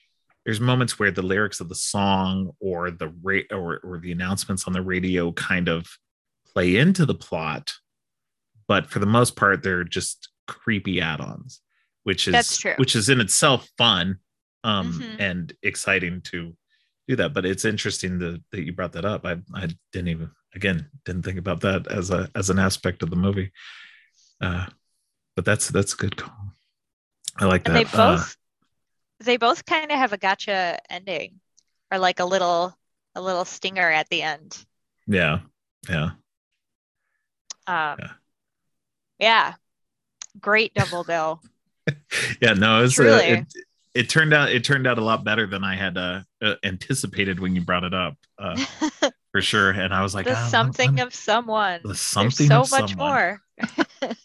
There's 0.51 0.59
moments 0.59 0.99
where 0.99 1.13
the 1.13 1.23
lyrics 1.23 1.61
of 1.61 1.69
the 1.69 1.77
song 1.77 2.51
or 2.59 2.91
the 2.91 3.15
rate 3.23 3.47
or, 3.53 3.79
or 3.85 4.01
the 4.01 4.11
announcements 4.11 4.67
on 4.67 4.73
the 4.73 4.83
radio 4.83 5.31
kind 5.31 5.69
of 5.69 5.87
play 6.53 6.75
into 6.75 7.07
the 7.07 7.15
plot, 7.15 7.73
but 8.67 8.91
for 8.91 8.99
the 8.99 9.07
most 9.07 9.37
part, 9.37 9.63
they're 9.63 9.85
just 9.85 10.29
creepy 10.49 11.01
add-ons, 11.01 11.61
which 12.03 12.27
is 12.27 12.33
That's 12.33 12.57
true. 12.59 12.75
which 12.79 12.97
is 12.97 13.09
in 13.09 13.21
itself 13.21 13.69
fun 13.79 14.19
um, 14.65 14.95
mm-hmm. 14.95 15.21
and 15.21 15.53
exciting 15.63 16.21
to 16.23 16.57
do 17.07 17.15
that. 17.15 17.33
But 17.33 17.47
it's 17.47 17.65
interesting 17.65 18.19
that, 18.19 18.43
that 18.51 18.65
you 18.65 18.73
brought 18.73 18.95
that 18.95 19.05
up. 19.05 19.25
I 19.25 19.37
I 19.55 19.69
didn't 19.93 20.09
even 20.09 20.33
again 20.57 20.91
didn't 21.05 21.23
think 21.23 21.39
about 21.39 21.61
that 21.61 21.87
as 21.87 22.11
a 22.11 22.29
as 22.35 22.51
an 22.51 22.59
aspect 22.59 23.05
of 23.05 23.11
the 23.11 23.15
movie. 23.15 23.53
Uh, 24.41 24.67
but 25.37 25.45
that's 25.45 25.69
that's 25.69 25.95
a 25.95 25.97
good 25.97 26.17
call. 26.17 26.35
I 27.39 27.45
like 27.45 27.69
and 27.69 27.77
that. 27.77 27.87
They 27.93 27.99
uh, 27.99 28.17
both 28.17 28.33
uh, 28.33 28.40
they 29.21 29.37
both 29.37 29.65
kind 29.65 29.91
of 29.91 29.99
have 29.99 30.13
a 30.13 30.19
gotcha 30.19 30.79
ending, 30.91 31.41
or 31.91 31.99
like 31.99 32.21
a 32.21 32.25
little 32.25 32.77
a 33.15 33.21
little 33.21 33.45
stinger 33.45 33.91
at 33.91 34.09
the 34.09 34.23
end. 34.23 34.65
Yeah, 35.07 35.41
yeah. 35.89 36.11
Um, 37.67 37.97
yeah. 37.99 38.11
yeah. 39.19 39.55
Great 40.41 40.75
double 40.75 41.05
bill. 41.05 41.43
yeah, 42.41 42.55
no, 42.55 42.85
it's 42.85 42.99
uh, 42.99 43.21
it, 43.23 43.47
it 43.95 44.09
turned 44.09 44.33
out 44.33 44.51
it 44.51 44.65
turned 44.65 44.87
out 44.87 44.99
a 44.99 45.05
lot 45.05 45.25
better 45.25 45.47
than 45.47 45.65
I 45.65 45.75
had 45.75 45.97
uh, 45.97 46.21
uh, 46.41 46.55
anticipated 46.63 47.41
when 47.41 47.55
you 47.55 47.63
brought 47.63 47.85
it 47.85 47.95
up, 47.95 48.17
uh, 48.39 48.57
for 49.33 49.41
sure. 49.43 49.71
And 49.71 49.93
I 49.93 50.03
was 50.03 50.15
like, 50.15 50.27
the 50.27 50.41
oh, 50.41 50.49
something 50.49 51.01
I'm, 51.01 51.09
of 51.09 51.15
someone. 51.15 51.81
The 51.83 51.95
something 51.95 52.49
There's 52.49 52.69
so 52.71 52.81
much 52.81 52.91
someone. 52.91 53.09
more. 53.09 53.43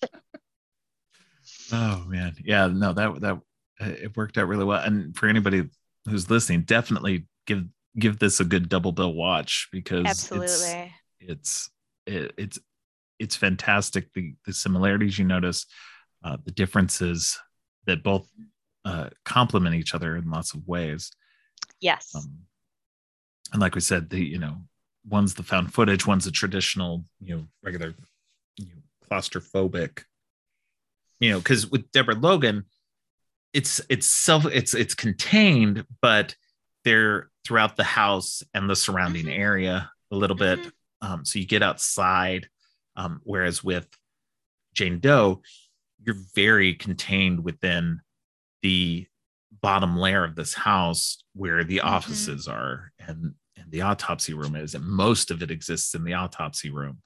oh 1.73 2.03
man, 2.07 2.35
yeah, 2.43 2.67
no, 2.67 2.93
that 2.93 3.21
that 3.21 3.33
uh, 3.33 3.39
it 3.79 4.15
worked 4.15 4.37
out 4.37 4.47
really 4.47 4.65
well. 4.65 4.81
And 4.81 5.15
for 5.15 5.27
anybody 5.27 5.69
who's 6.05 6.29
listening, 6.29 6.61
definitely 6.61 7.27
give 7.45 7.65
give 7.97 8.19
this 8.19 8.39
a 8.39 8.45
good 8.45 8.69
double 8.69 8.91
bill 8.91 9.13
watch 9.13 9.69
because 9.71 10.05
absolutely 10.05 10.93
it's 11.19 11.19
it's 11.19 11.69
it, 12.05 12.33
it's 12.37 12.59
it's 13.19 13.35
fantastic 13.35 14.11
the 14.13 14.35
the 14.45 14.53
similarities 14.53 15.17
you 15.17 15.25
notice 15.25 15.65
uh, 16.23 16.37
the 16.43 16.51
differences 16.51 17.39
that 17.85 18.03
both 18.03 18.27
uh, 18.83 19.09
complement 19.23 19.75
each 19.75 19.93
other 19.93 20.15
in 20.15 20.29
lots 20.29 20.53
of 20.53 20.67
ways. 20.67 21.11
Yes. 21.79 22.11
Um, 22.15 22.39
and 23.53 23.61
like 23.61 23.75
we 23.75 23.81
said, 23.81 24.09
the 24.09 24.23
you 24.23 24.39
know 24.39 24.57
one's 25.07 25.33
the 25.33 25.43
found 25.43 25.73
footage, 25.73 26.05
one's 26.05 26.27
a 26.27 26.31
traditional 26.31 27.05
you 27.19 27.35
know 27.35 27.47
regular 27.63 27.93
you 28.57 28.67
know, 28.67 28.81
claustrophobic. 29.09 30.03
You 31.19 31.31
know, 31.31 31.37
because 31.39 31.67
with 31.67 31.91
Deborah 31.91 32.15
Logan, 32.15 32.65
it's 33.55 33.79
it's 33.89 34.05
self 34.05 34.45
it's 34.47 34.73
it's 34.73 34.93
contained, 34.93 35.85
but 36.01 36.35
they're 36.83 37.29
throughout 37.45 37.77
the 37.77 37.85
house 37.85 38.43
and 38.53 38.69
the 38.69 38.75
surrounding 38.75 39.25
mm-hmm. 39.25 39.41
area 39.41 39.89
a 40.11 40.15
little 40.15 40.35
bit. 40.35 40.59
Mm-hmm. 40.59 41.11
Um, 41.13 41.25
so 41.25 41.39
you 41.39 41.47
get 41.47 41.63
outside. 41.63 42.49
Um, 42.97 43.21
whereas 43.23 43.63
with 43.63 43.87
Jane 44.73 44.99
Doe, 44.99 45.41
you're 46.05 46.17
very 46.35 46.75
contained 46.75 47.43
within 47.43 48.01
the 48.61 49.07
bottom 49.61 49.97
layer 49.97 50.23
of 50.23 50.35
this 50.35 50.53
house 50.53 51.23
where 51.33 51.63
the 51.63 51.77
mm-hmm. 51.77 51.87
offices 51.87 52.47
are 52.47 52.91
and, 52.99 53.35
and 53.57 53.71
the 53.71 53.81
autopsy 53.81 54.33
room 54.33 54.55
is, 54.55 54.75
and 54.75 54.85
most 54.85 55.31
of 55.31 55.41
it 55.41 55.51
exists 55.51 55.95
in 55.95 56.03
the 56.03 56.13
autopsy 56.13 56.69
room. 56.69 56.99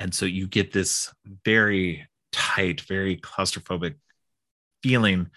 And 0.00 0.14
so 0.14 0.26
you 0.26 0.46
get 0.46 0.72
this 0.72 1.12
very 1.44 2.06
tight, 2.32 2.80
very 2.82 3.16
claustrophobic 3.16 3.94
feeling 4.82 5.30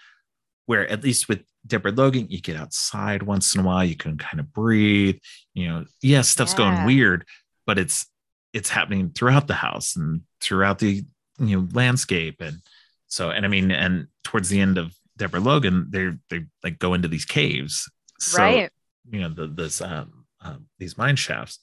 where, 0.66 0.88
at 0.88 1.02
least 1.02 1.28
with 1.28 1.42
Deborah 1.66 1.92
Logan, 1.92 2.26
you 2.28 2.40
get 2.40 2.56
outside 2.56 3.22
once 3.22 3.54
in 3.54 3.60
a 3.62 3.64
while, 3.64 3.84
you 3.84 3.96
can 3.96 4.18
kind 4.18 4.40
of 4.40 4.52
breathe. 4.52 5.18
You 5.54 5.68
know, 5.68 5.78
yes, 5.80 5.90
yeah, 6.02 6.22
stuff's 6.22 6.52
yeah. 6.52 6.58
going 6.58 6.86
weird, 6.86 7.24
but 7.66 7.78
it's 7.78 8.06
it's 8.52 8.70
happening 8.70 9.10
throughout 9.10 9.46
the 9.46 9.54
house 9.54 9.96
and 9.96 10.22
throughout 10.40 10.78
the 10.78 11.04
you 11.38 11.60
know 11.60 11.68
landscape 11.72 12.40
and 12.40 12.62
so 13.06 13.30
and 13.30 13.44
i 13.44 13.48
mean 13.48 13.70
and 13.70 14.06
towards 14.24 14.48
the 14.48 14.60
end 14.60 14.78
of 14.78 14.94
deborah 15.18 15.40
logan 15.40 15.86
they 15.90 16.10
they 16.30 16.44
like 16.64 16.78
go 16.78 16.94
into 16.94 17.08
these 17.08 17.26
caves 17.26 17.90
so 18.18 18.38
right. 18.38 18.70
you 19.10 19.20
know 19.20 19.28
the 19.28 19.46
this 19.46 19.82
um, 19.82 20.24
um 20.40 20.66
these 20.78 20.96
mine 20.96 21.16
shafts 21.16 21.58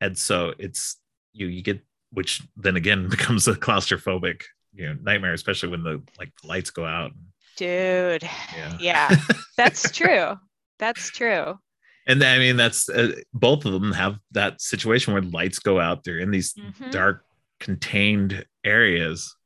and 0.00 0.16
so 0.16 0.54
it's 0.58 0.96
you 1.32 1.46
you 1.46 1.62
get 1.62 1.80
which 2.12 2.42
then 2.56 2.76
again 2.76 3.08
becomes 3.10 3.46
a 3.46 3.54
claustrophobic 3.54 4.44
you 4.72 4.86
know 4.86 4.96
nightmare 5.02 5.34
especially 5.34 5.68
when 5.68 5.82
the 5.82 6.02
like 6.18 6.32
the 6.40 6.48
lights 6.48 6.70
go 6.70 6.86
out 6.86 7.12
dude. 7.58 8.22
Yeah, 8.22 8.76
yeah. 8.80 9.16
That's 9.56 9.90
true. 9.90 10.34
That's 10.78 11.10
true. 11.10 11.58
And 12.06 12.22
i 12.24 12.38
mean 12.38 12.56
that's 12.56 12.88
uh, 12.88 13.12
both 13.34 13.66
of 13.66 13.72
them 13.72 13.92
have 13.92 14.18
that 14.30 14.62
situation 14.62 15.12
where 15.12 15.22
lights 15.22 15.58
go 15.58 15.78
out. 15.78 16.04
They're 16.04 16.18
in 16.18 16.30
these 16.30 16.54
mm-hmm. 16.54 16.90
dark 16.90 17.24
contained 17.60 18.46
areas 18.64 19.36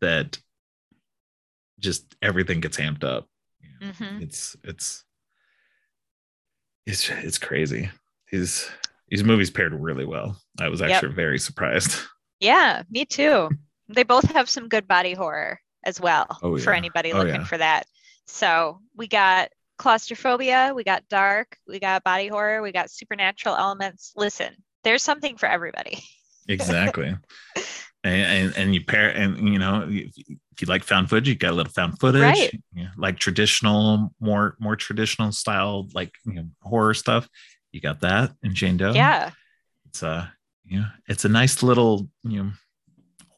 that 0.00 0.38
just 1.78 2.16
everything 2.20 2.60
gets 2.60 2.78
amped 2.78 3.04
up. 3.04 3.28
Mm-hmm. 3.80 4.22
it's 4.22 4.56
it's 4.64 5.04
it's 6.86 7.08
it's 7.10 7.38
crazy. 7.38 7.90
These 8.32 8.68
these 9.08 9.22
movies 9.22 9.50
paired 9.50 9.74
really 9.74 10.06
well. 10.06 10.36
I 10.58 10.68
was 10.68 10.82
actually 10.82 11.10
yep. 11.10 11.16
very 11.16 11.38
surprised. 11.38 12.00
Yeah 12.40 12.82
me 12.90 13.06
too. 13.06 13.48
They 13.88 14.02
both 14.02 14.24
have 14.32 14.50
some 14.50 14.68
good 14.68 14.88
body 14.88 15.14
horror 15.14 15.60
as 15.84 16.00
well 16.00 16.26
oh, 16.42 16.56
yeah. 16.56 16.64
for 16.64 16.72
anybody 16.72 17.12
oh, 17.12 17.18
looking 17.18 17.34
yeah. 17.34 17.44
for 17.44 17.58
that 17.58 17.86
so 18.26 18.80
we 18.96 19.06
got 19.06 19.50
claustrophobia, 19.78 20.72
we 20.74 20.84
got 20.84 21.08
dark, 21.08 21.56
we 21.66 21.78
got 21.78 22.04
body 22.04 22.28
horror, 22.28 22.62
we 22.62 22.72
got 22.72 22.90
supernatural 22.90 23.56
elements. 23.56 24.12
Listen, 24.16 24.54
there's 24.82 25.02
something 25.02 25.36
for 25.36 25.46
everybody. 25.46 26.02
exactly. 26.48 27.14
And, 28.04 28.46
and, 28.46 28.56
and 28.56 28.74
you 28.74 28.84
pair 28.84 29.08
and 29.08 29.48
you 29.48 29.58
know 29.58 29.88
if 29.88 30.60
you 30.60 30.66
like 30.66 30.84
found 30.84 31.08
footage 31.08 31.26
you 31.26 31.34
got 31.34 31.52
a 31.52 31.56
little 31.56 31.72
found 31.72 31.98
footage 31.98 32.20
right. 32.20 32.52
you 32.74 32.82
know, 32.82 32.90
like 32.98 33.18
traditional 33.18 34.12
more 34.20 34.56
more 34.60 34.76
traditional 34.76 35.32
style 35.32 35.88
like 35.94 36.12
you 36.26 36.34
know 36.34 36.44
horror 36.60 36.92
stuff 36.92 37.26
you 37.72 37.80
got 37.80 38.02
that 38.02 38.32
in 38.42 38.54
jane 38.54 38.76
doe 38.76 38.92
yeah 38.92 39.30
it's 39.86 40.02
a 40.02 40.30
you 40.66 40.80
know 40.80 40.86
it's 41.08 41.24
a 41.24 41.30
nice 41.30 41.62
little 41.62 42.06
you 42.24 42.42
know 42.42 42.50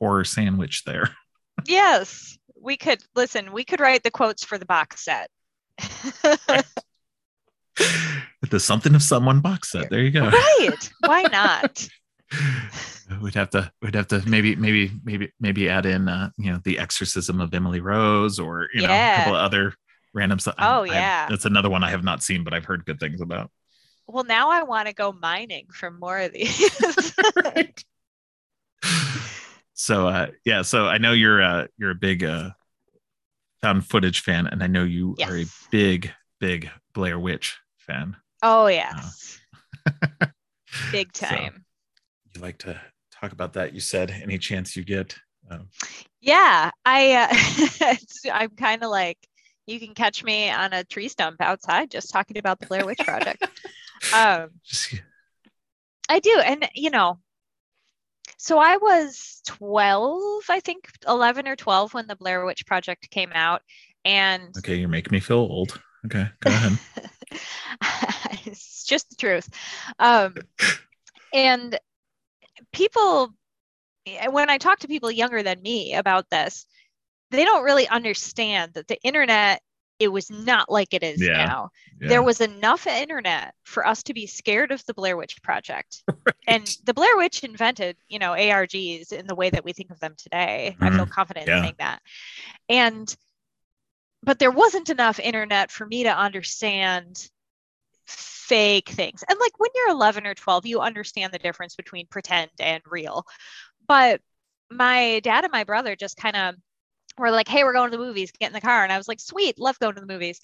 horror 0.00 0.24
sandwich 0.24 0.82
there 0.84 1.14
yes 1.68 2.38
we 2.60 2.76
could 2.76 3.02
listen 3.14 3.52
we 3.52 3.64
could 3.64 3.80
write 3.80 4.02
the 4.02 4.10
quotes 4.10 4.44
for 4.44 4.58
the 4.58 4.66
box 4.66 5.04
set 5.04 5.28
the 8.50 8.60
something 8.60 8.94
of 8.94 9.02
someone 9.02 9.40
box 9.40 9.72
set. 9.72 9.90
There 9.90 10.00
you 10.00 10.10
go. 10.10 10.28
Right. 10.30 10.90
Why 11.00 11.22
not? 11.22 11.86
we'd 13.22 13.34
have 13.34 13.50
to 13.50 13.70
we'd 13.82 13.94
have 13.94 14.08
to 14.08 14.22
maybe 14.26 14.56
maybe 14.56 14.90
maybe 15.04 15.32
maybe 15.38 15.68
add 15.68 15.86
in 15.86 16.08
uh, 16.08 16.30
you 16.36 16.52
know 16.52 16.60
the 16.64 16.78
exorcism 16.78 17.40
of 17.40 17.54
Emily 17.54 17.80
Rose 17.80 18.38
or 18.38 18.68
you 18.74 18.82
know 18.82 18.88
a 18.88 19.16
couple 19.16 19.34
of 19.34 19.40
other 19.40 19.74
random 20.14 20.38
stuff. 20.38 20.54
Oh 20.58 20.82
I, 20.82 20.86
yeah. 20.86 21.26
I, 21.26 21.30
that's 21.30 21.44
another 21.44 21.70
one 21.70 21.84
I 21.84 21.90
have 21.90 22.04
not 22.04 22.22
seen, 22.22 22.44
but 22.44 22.54
I've 22.54 22.64
heard 22.64 22.84
good 22.84 23.00
things 23.00 23.20
about. 23.20 23.50
Well, 24.06 24.24
now 24.24 24.50
I 24.50 24.62
want 24.62 24.86
to 24.88 24.94
go 24.94 25.12
mining 25.12 25.66
for 25.72 25.90
more 25.90 26.18
of 26.18 26.32
these. 26.32 26.70
So 29.76 30.08
uh 30.08 30.28
yeah, 30.44 30.62
so 30.62 30.86
I 30.86 30.98
know 30.98 31.12
you're 31.12 31.42
uh 31.42 31.66
you're 31.76 31.90
a 31.90 31.94
big 31.94 32.24
uh 32.24 32.50
found 33.60 33.86
footage 33.86 34.20
fan, 34.20 34.46
and 34.46 34.62
I 34.62 34.66
know 34.66 34.84
you 34.84 35.14
yes. 35.18 35.30
are 35.30 35.36
a 35.36 35.44
big, 35.70 36.10
big 36.40 36.70
Blair 36.94 37.18
Witch 37.18 37.58
fan. 37.76 38.16
Oh 38.42 38.68
yes, 38.68 39.38
uh, 39.86 40.26
big 40.92 41.12
time. 41.12 41.64
So 42.24 42.30
you 42.34 42.40
like 42.40 42.58
to 42.58 42.80
talk 43.12 43.32
about 43.32 43.52
that? 43.52 43.74
You 43.74 43.80
said 43.80 44.10
any 44.10 44.38
chance 44.38 44.76
you 44.76 44.84
get. 44.84 45.14
Um, 45.50 45.68
yeah, 46.22 46.70
I. 46.86 47.28
Uh, 47.80 47.94
I'm 48.32 48.50
kind 48.50 48.82
of 48.82 48.90
like 48.90 49.18
you 49.66 49.78
can 49.78 49.94
catch 49.94 50.24
me 50.24 50.50
on 50.50 50.72
a 50.72 50.84
tree 50.84 51.08
stump 51.08 51.36
outside 51.40 51.90
just 51.90 52.10
talking 52.10 52.38
about 52.38 52.60
the 52.60 52.66
Blair 52.66 52.86
Witch 52.86 53.00
Project. 53.00 53.42
um, 54.14 54.50
I 56.08 56.18
do, 56.20 56.40
and 56.42 56.66
you 56.74 56.90
know, 56.90 57.18
so 58.46 58.60
I 58.60 58.76
was 58.76 59.40
12, 59.46 60.44
I 60.48 60.60
think 60.60 60.88
11 61.08 61.48
or 61.48 61.56
12 61.56 61.94
when 61.94 62.06
the 62.06 62.14
Blair 62.14 62.46
Witch 62.46 62.64
Project 62.64 63.10
came 63.10 63.32
out. 63.34 63.60
And 64.04 64.56
okay, 64.56 64.76
you're 64.76 64.88
making 64.88 65.10
me 65.10 65.18
feel 65.18 65.38
old. 65.38 65.80
Okay, 66.04 66.28
go 66.38 66.50
ahead. 66.50 66.78
it's 68.46 68.84
just 68.84 69.10
the 69.10 69.16
truth. 69.16 69.48
Um, 69.98 70.36
and 71.34 71.76
people, 72.72 73.34
when 74.30 74.48
I 74.48 74.58
talk 74.58 74.78
to 74.78 74.86
people 74.86 75.10
younger 75.10 75.42
than 75.42 75.60
me 75.60 75.94
about 75.96 76.30
this, 76.30 76.66
they 77.32 77.44
don't 77.44 77.64
really 77.64 77.88
understand 77.88 78.74
that 78.74 78.86
the 78.86 79.02
internet 79.02 79.60
it 79.98 80.08
was 80.08 80.30
not 80.30 80.70
like 80.70 80.92
it 80.92 81.02
is 81.02 81.22
yeah, 81.22 81.46
now. 81.46 81.70
Yeah. 82.00 82.08
There 82.08 82.22
was 82.22 82.40
enough 82.40 82.86
internet 82.86 83.54
for 83.64 83.86
us 83.86 84.02
to 84.04 84.14
be 84.14 84.26
scared 84.26 84.70
of 84.70 84.84
the 84.84 84.94
Blair 84.94 85.16
Witch 85.16 85.42
Project. 85.42 86.02
Right. 86.26 86.34
And 86.48 86.76
the 86.84 86.94
Blair 86.94 87.16
Witch 87.16 87.44
invented, 87.44 87.96
you 88.08 88.18
know, 88.18 88.32
ARGs 88.32 89.12
in 89.12 89.28
the 89.28 89.34
way 89.36 89.48
that 89.48 89.64
we 89.64 89.72
think 89.72 89.92
of 89.92 90.00
them 90.00 90.14
today. 90.16 90.74
Mm-hmm. 90.74 90.84
I 90.84 90.90
feel 90.90 91.00
mm-hmm. 91.04 91.10
confident 91.12 91.46
yeah. 91.46 91.58
in 91.58 91.62
saying 91.62 91.74
that. 91.78 92.00
And 92.68 93.16
but 94.24 94.40
there 94.40 94.50
wasn't 94.50 94.90
enough 94.90 95.20
internet 95.20 95.70
for 95.70 95.86
me 95.86 96.02
to 96.02 96.16
understand 96.16 97.28
fake 98.06 98.88
things. 98.88 99.22
And 99.28 99.38
like 99.38 99.58
when 99.60 99.70
you're 99.74 99.90
11 99.90 100.26
or 100.26 100.34
12, 100.34 100.66
you 100.66 100.80
understand 100.80 101.32
the 101.32 101.38
difference 101.38 101.76
between 101.76 102.08
pretend 102.08 102.50
and 102.58 102.82
real. 102.90 103.24
But 103.86 104.20
my 104.70 105.20
dad 105.20 105.44
and 105.44 105.52
my 105.52 105.64
brother 105.64 105.94
just 105.94 106.16
kind 106.16 106.36
of 106.36 106.54
were 107.18 107.30
like, 107.30 107.48
hey, 107.48 107.64
we're 107.64 107.72
going 107.72 107.90
to 107.90 107.96
the 107.96 108.02
movies, 108.02 108.32
get 108.38 108.48
in 108.48 108.52
the 108.52 108.60
car. 108.60 108.82
And 108.82 108.92
I 108.92 108.98
was 108.98 109.08
like, 109.08 109.20
sweet, 109.20 109.58
love 109.58 109.78
going 109.78 109.94
to 109.94 110.00
the 110.00 110.06
movies. 110.06 110.40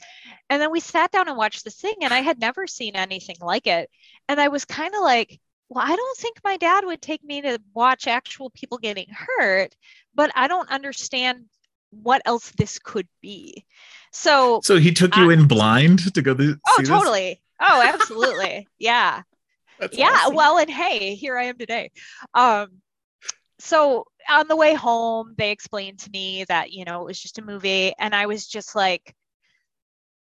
And 0.48 0.60
then 0.60 0.70
we 0.70 0.80
sat 0.80 1.12
down 1.12 1.28
and 1.28 1.36
watched 1.36 1.64
this 1.64 1.76
thing, 1.76 1.96
and 2.02 2.12
I 2.12 2.20
had 2.20 2.40
never 2.40 2.66
seen 2.66 2.96
anything 2.96 3.36
like 3.40 3.66
it. 3.66 3.90
And 4.28 4.40
I 4.40 4.48
was 4.48 4.64
kind 4.64 4.94
of 4.94 5.02
like, 5.02 5.40
well, 5.68 5.84
I 5.86 5.94
don't 5.94 6.18
think 6.18 6.38
my 6.44 6.56
dad 6.56 6.84
would 6.84 7.00
take 7.00 7.24
me 7.24 7.42
to 7.42 7.60
watch 7.74 8.06
actual 8.06 8.50
people 8.50 8.78
getting 8.78 9.06
hurt, 9.10 9.74
but 10.14 10.30
I 10.34 10.48
don't 10.48 10.70
understand 10.70 11.46
what 11.90 12.22
else 12.24 12.50
this 12.52 12.78
could 12.78 13.08
be. 13.20 13.64
So, 14.12 14.60
so 14.62 14.76
he 14.76 14.92
took 14.92 15.16
you 15.16 15.30
I, 15.30 15.34
in 15.34 15.46
blind 15.46 16.14
to 16.14 16.22
go 16.22 16.34
to. 16.34 16.56
Oh, 16.66 16.82
totally. 16.84 17.30
This? 17.30 17.38
Oh, 17.60 17.82
absolutely. 17.82 18.68
yeah. 18.78 19.22
That's 19.78 19.96
yeah. 19.96 20.10
Awesome. 20.10 20.34
Well, 20.34 20.58
and 20.58 20.70
hey, 20.70 21.14
here 21.14 21.38
I 21.38 21.44
am 21.44 21.58
today. 21.58 21.90
Um, 22.34 22.68
so 23.62 24.06
on 24.28 24.48
the 24.48 24.56
way 24.56 24.74
home, 24.74 25.34
they 25.38 25.50
explained 25.50 26.00
to 26.00 26.10
me 26.10 26.44
that, 26.48 26.72
you 26.72 26.84
know, 26.84 27.02
it 27.02 27.06
was 27.06 27.20
just 27.20 27.38
a 27.38 27.44
movie. 27.44 27.92
And 27.98 28.14
I 28.14 28.26
was 28.26 28.46
just 28.46 28.74
like, 28.74 29.14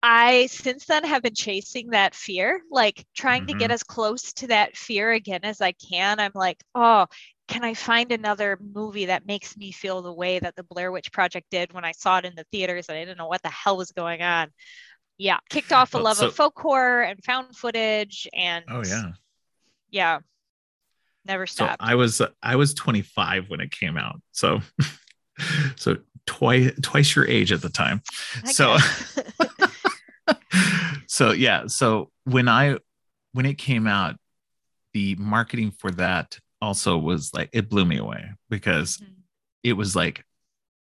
I 0.03 0.47
since 0.47 0.86
then 0.86 1.03
have 1.03 1.21
been 1.21 1.36
chasing 1.36 1.91
that 1.91 2.15
fear, 2.15 2.61
like 2.71 3.05
trying 3.15 3.41
mm-hmm. 3.41 3.47
to 3.47 3.53
get 3.53 3.65
mm-hmm. 3.65 3.73
as 3.73 3.84
close 3.84 4.34
to 4.34 4.47
that 4.47 4.75
fear 4.75 5.11
again 5.11 5.41
as 5.43 5.61
I 5.61 5.73
can. 5.73 6.19
I'm 6.19 6.32
like, 6.34 6.61
oh, 6.75 7.05
can 7.47 7.63
I 7.63 7.73
find 7.73 8.11
another 8.11 8.57
movie 8.61 9.05
that 9.05 9.25
makes 9.25 9.55
me 9.55 9.71
feel 9.71 10.01
the 10.01 10.13
way 10.13 10.39
that 10.39 10.55
the 10.55 10.63
Blair 10.63 10.91
Witch 10.91 11.11
Project 11.11 11.47
did 11.51 11.73
when 11.73 11.86
I 11.86 11.91
saw 11.91 12.17
it 12.17 12.25
in 12.25 12.34
the 12.36 12.45
theaters 12.51 12.88
and 12.89 12.97
I 12.97 13.05
didn't 13.05 13.17
know 13.17 13.27
what 13.27 13.43
the 13.43 13.49
hell 13.49 13.77
was 13.77 13.91
going 13.91 14.21
on? 14.21 14.49
Yeah, 15.17 15.38
kicked 15.49 15.71
off 15.71 15.93
a 15.93 15.97
well, 15.97 16.05
love 16.05 16.17
so, 16.17 16.27
of 16.27 16.36
folk 16.36 16.57
horror 16.59 17.03
and 17.03 17.23
found 17.23 17.55
footage 17.55 18.27
and 18.34 18.65
oh 18.69 18.84
yeah, 18.84 19.11
yeah, 19.91 20.19
never 21.26 21.47
stopped. 21.47 21.82
So 21.82 21.88
I 21.88 21.95
was 21.95 22.22
I 22.41 22.55
was 22.55 22.74
25 22.74 23.49
when 23.49 23.61
it 23.61 23.72
came 23.72 23.97
out, 23.97 24.22
so 24.32 24.61
so 25.76 25.97
twice 26.26 26.72
twice 26.82 27.15
your 27.15 27.28
age 27.28 27.51
at 27.51 27.61
the 27.61 27.69
time. 27.69 28.01
I 28.45 28.51
so 28.51 28.78
so 31.07 31.32
yeah, 31.32 31.67
so 31.67 32.09
when 32.26 32.47
I 32.47 32.78
when 33.34 33.45
it 33.45 33.57
came 33.57 33.88
out, 33.88 34.15
the 34.93 35.15
marketing 35.15 35.72
for 35.72 35.91
that 35.91 36.38
also 36.61 36.97
was 36.97 37.34
like 37.34 37.49
it 37.53 37.69
blew 37.69 37.86
me 37.86 37.97
away 37.97 38.32
because 38.49 38.97
mm-hmm. 38.97 39.11
it 39.63 39.74
was 39.74 39.95
like 39.95 40.24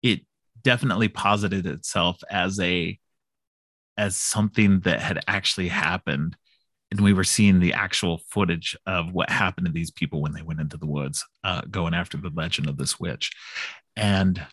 it 0.01 0.21
definitely 0.63 1.07
posited 1.07 1.65
itself 1.65 2.17
as 2.29 2.59
a 2.59 2.97
as 3.97 4.15
something 4.15 4.79
that 4.81 4.99
had 4.99 5.19
actually 5.27 5.67
happened 5.67 6.35
and 6.91 7.01
we 7.01 7.13
were 7.13 7.23
seeing 7.23 7.59
the 7.59 7.73
actual 7.73 8.19
footage 8.29 8.75
of 8.85 9.11
what 9.11 9.29
happened 9.29 9.67
to 9.67 9.73
these 9.73 9.91
people 9.91 10.21
when 10.21 10.33
they 10.33 10.41
went 10.41 10.59
into 10.59 10.77
the 10.77 10.85
woods 10.85 11.25
uh, 11.43 11.61
going 11.69 11.93
after 11.93 12.17
the 12.17 12.31
legend 12.33 12.67
of 12.67 12.77
this 12.77 12.99
witch 12.99 13.31
and 13.95 14.45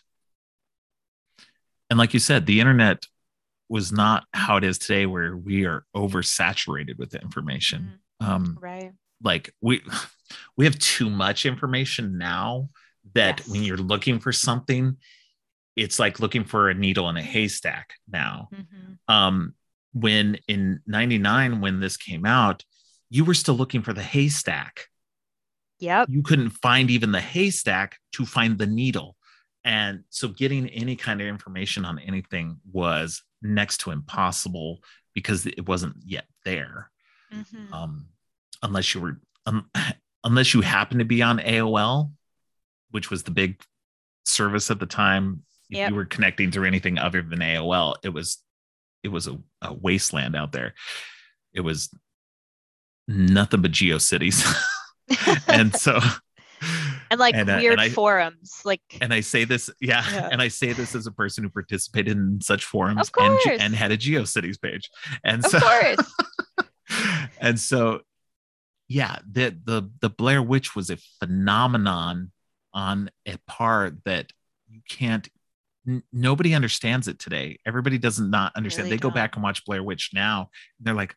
and 1.89 1.99
like 1.99 2.13
you 2.13 2.19
said 2.19 2.45
the 2.45 2.59
internet 2.59 3.05
was 3.69 3.91
not 3.91 4.25
how 4.33 4.57
it 4.57 4.63
is 4.63 4.77
today 4.77 5.05
where 5.05 5.35
we 5.35 5.65
are 5.65 5.85
oversaturated 5.95 6.97
with 6.97 7.15
information 7.15 7.99
mm-hmm. 8.21 8.31
um, 8.31 8.57
right 8.61 8.91
like 9.23 9.53
we 9.61 9.81
we 10.57 10.65
have 10.65 10.77
too 10.79 11.09
much 11.09 11.45
information 11.45 12.17
now 12.17 12.69
that 13.13 13.39
yes. 13.39 13.47
when 13.47 13.63
you're 13.63 13.77
looking 13.77 14.19
for 14.19 14.31
something 14.31 14.97
it's 15.75 15.99
like 15.99 16.19
looking 16.19 16.43
for 16.43 16.69
a 16.69 16.73
needle 16.73 17.09
in 17.09 17.17
a 17.17 17.21
haystack 17.21 17.93
now 18.11 18.49
mm-hmm. 18.53 19.13
um 19.13 19.53
when 19.95 20.37
in 20.49 20.81
99 20.85 21.61
when 21.61 21.79
this 21.79 21.95
came 21.95 22.25
out 22.25 22.63
you 23.09 23.23
were 23.23 23.33
still 23.33 23.55
looking 23.55 23.81
for 23.81 23.93
the 23.93 24.03
haystack 24.03 24.87
yep 25.79 26.07
you 26.09 26.21
couldn't 26.21 26.49
find 26.49 26.91
even 26.91 27.13
the 27.13 27.21
haystack 27.21 27.97
to 28.11 28.25
find 28.25 28.57
the 28.57 28.67
needle 28.67 29.15
and 29.63 30.03
so 30.09 30.27
getting 30.27 30.67
any 30.69 30.95
kind 30.95 31.21
of 31.21 31.27
information 31.27 31.85
on 31.85 31.97
anything 31.97 32.57
was 32.71 33.23
next 33.41 33.77
to 33.77 33.91
impossible 33.91 34.79
because 35.13 35.45
it 35.45 35.65
wasn't 35.65 35.95
yet 36.05 36.25
there 36.43 36.91
mm-hmm. 37.33 37.73
um, 37.73 38.07
unless 38.61 38.93
you 38.93 38.99
were 38.99 39.19
um, 39.45 39.69
unless 40.25 40.53
you 40.53 40.59
happened 40.59 40.99
to 40.99 41.05
be 41.05 41.21
on 41.21 41.39
aol 41.39 42.11
which 42.91 43.09
was 43.09 43.23
the 43.23 43.31
big 43.31 43.61
service 44.25 44.69
at 44.69 44.79
the 44.79 44.85
time 44.85 45.41
if 45.69 45.77
yep. 45.77 45.89
you 45.89 45.95
were 45.95 46.05
connecting 46.05 46.51
through 46.51 46.67
anything 46.67 46.97
other 46.97 47.21
than 47.21 47.39
aol 47.39 47.95
it 48.03 48.09
was 48.09 48.39
it 49.05 49.11
was 49.11 49.27
a, 49.27 49.37
a 49.61 49.71
wasteland 49.71 50.35
out 50.35 50.51
there. 50.51 50.73
It 51.53 51.61
was 51.61 51.95
nothing 53.07 53.61
but 53.61 53.71
geocities. 53.71 54.43
and 55.47 55.75
so 55.75 55.99
and 57.11 57.19
like 57.19 57.35
and, 57.35 57.49
uh, 57.49 57.57
weird 57.61 57.73
and 57.73 57.81
I, 57.81 57.89
forums 57.89 58.61
like 58.65 58.81
and 58.99 59.13
i 59.13 59.19
say 59.19 59.45
this 59.45 59.69
yeah, 59.79 60.03
yeah, 60.11 60.29
and 60.31 60.41
i 60.41 60.47
say 60.47 60.73
this 60.73 60.95
as 60.95 61.05
a 61.05 61.11
person 61.11 61.43
who 61.43 61.51
participated 61.51 62.17
in 62.17 62.41
such 62.41 62.65
forums 62.65 63.11
and, 63.15 63.39
and 63.61 63.75
had 63.75 63.91
a 63.91 63.97
geocities 63.97 64.59
page 64.59 64.89
and 65.23 65.45
of 65.45 65.51
so 65.51 65.59
course. 65.59 66.13
and 67.39 67.59
so 67.59 68.01
yeah 68.87 69.19
the 69.31 69.55
the 69.63 69.87
the 70.01 70.09
blair 70.09 70.41
witch 70.41 70.75
was 70.75 70.89
a 70.89 70.97
phenomenon 71.19 72.31
on 72.73 73.11
a 73.27 73.37
par 73.45 73.91
that 74.05 74.31
you 74.67 74.81
can't 74.89 75.29
n- 75.87 76.03
nobody 76.11 76.53
understands 76.53 77.07
it 77.07 77.19
today. 77.19 77.59
Everybody 77.65 77.97
does 77.97 78.19
not 78.19 78.55
understand. 78.55 78.85
Really 78.85 78.97
they 78.97 79.01
go 79.01 79.09
don't. 79.09 79.15
back 79.15 79.35
and 79.35 79.43
watch 79.43 79.65
Blair 79.65 79.83
Witch 79.83 80.11
now. 80.13 80.49
And 80.77 80.87
they're 80.87 80.93
like, 80.93 81.15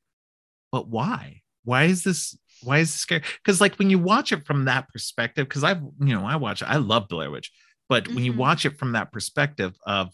but 0.72 0.88
why? 0.88 1.42
Why 1.64 1.84
is 1.84 2.02
this? 2.04 2.36
Why 2.62 2.78
is 2.78 2.92
this 2.92 3.00
scary? 3.00 3.22
Because 3.44 3.60
like 3.60 3.76
when 3.76 3.90
you 3.90 3.98
watch 3.98 4.32
it 4.32 4.46
from 4.46 4.64
that 4.66 4.88
perspective, 4.88 5.48
because 5.48 5.64
I've 5.64 5.82
you 6.00 6.14
know 6.14 6.24
I 6.24 6.36
watch 6.36 6.62
I 6.62 6.76
love 6.76 7.08
Blair 7.08 7.30
Witch, 7.30 7.52
but 7.88 8.04
mm-hmm. 8.04 8.14
when 8.14 8.24
you 8.24 8.32
mm-hmm. 8.32 8.40
watch 8.40 8.66
it 8.66 8.78
from 8.78 8.92
that 8.92 9.12
perspective 9.12 9.76
of 9.86 10.12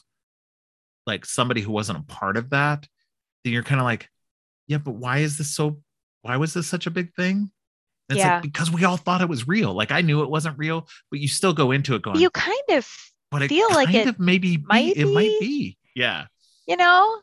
like 1.07 1.25
somebody 1.25 1.61
who 1.61 1.73
wasn't 1.73 1.99
a 1.99 2.03
part 2.03 2.37
of 2.37 2.51
that, 2.51 2.87
then 3.45 3.53
you're 3.53 3.63
kind 3.63 3.81
of 3.81 3.85
like, 3.85 4.09
yeah, 4.67 4.79
but 4.79 4.95
why 4.95 5.19
is 5.19 5.39
this 5.39 5.55
so? 5.55 5.81
Why 6.23 6.37
was 6.37 6.55
this 6.55 6.67
such 6.67 6.87
a 6.87 6.91
big 6.91 7.15
thing? 7.15 7.51
it's 8.09 8.19
yeah. 8.19 8.35
like 8.35 8.43
because 8.43 8.71
we 8.71 8.85
all 8.85 8.97
thought 8.97 9.21
it 9.21 9.29
was 9.29 9.49
real. 9.49 9.73
Like 9.73 9.91
I 9.91 10.01
knew 10.01 10.23
it 10.23 10.31
wasn't 10.31 10.59
real, 10.59 10.89
but 11.11 11.21
you 11.21 11.29
still 11.29 11.53
go 11.53 11.71
into 11.71 11.95
it 11.95 12.03
going. 12.03 12.21
You 12.21 12.31
kind 12.31 12.57
of 12.71 12.87
but 13.35 13.43
it 13.43 13.49
feel 13.49 13.69
like 13.71 13.93
it 13.93 14.21
maybe 14.21 14.59
might 14.59 14.95
be, 14.95 15.01
it 15.01 15.07
might 15.07 15.37
be. 15.41 15.77
Yeah. 15.97 16.27
You 16.69 16.77
know? 16.77 17.21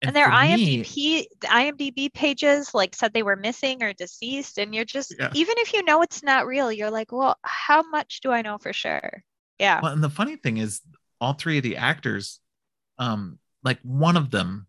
And, 0.00 0.10
and 0.10 0.16
their 0.16 0.28
IMDb 0.28 0.96
me, 0.96 1.26
IMDb 1.42 2.12
pages 2.12 2.72
like 2.72 2.94
said 2.94 3.12
they 3.12 3.24
were 3.24 3.34
missing 3.34 3.82
or 3.82 3.92
deceased. 3.92 4.58
And 4.58 4.72
you're 4.72 4.84
just 4.84 5.16
yeah. 5.18 5.30
even 5.34 5.56
if 5.58 5.72
you 5.72 5.82
know 5.82 6.02
it's 6.02 6.22
not 6.22 6.46
real, 6.46 6.70
you're 6.70 6.92
like, 6.92 7.10
well, 7.10 7.36
how 7.42 7.82
much 7.90 8.20
do 8.20 8.30
I 8.30 8.42
know 8.42 8.56
for 8.58 8.72
sure? 8.72 9.24
Yeah. 9.58 9.80
Well, 9.82 9.92
and 9.92 10.04
the 10.04 10.10
funny 10.10 10.36
thing 10.36 10.58
is 10.58 10.80
all 11.20 11.32
three 11.32 11.56
of 11.56 11.64
the 11.64 11.76
actors, 11.76 12.38
um, 12.98 13.40
like 13.64 13.80
one 13.82 14.16
of 14.16 14.30
them 14.30 14.68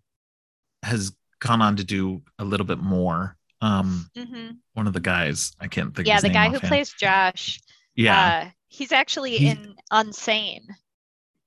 has 0.82 1.16
gone 1.40 1.62
on 1.62 1.76
to 1.76 1.84
do 1.84 2.24
a 2.40 2.46
little 2.46 2.66
bit 2.66 2.80
more. 2.80 3.38
Um, 3.62 4.10
mm-hmm. 4.18 4.52
one 4.74 4.88
of 4.88 4.94
the 4.94 5.02
guys, 5.02 5.52
I 5.60 5.68
can't 5.68 5.96
think. 5.96 6.08
Yeah, 6.08 6.20
the 6.20 6.30
guy 6.30 6.50
who 6.50 6.60
plays 6.60 6.92
Josh. 6.94 7.60
Yeah, 7.98 8.44
uh, 8.46 8.50
He's 8.70 8.92
actually 8.92 9.38
in 9.38 9.76
Unsane. 9.92 10.68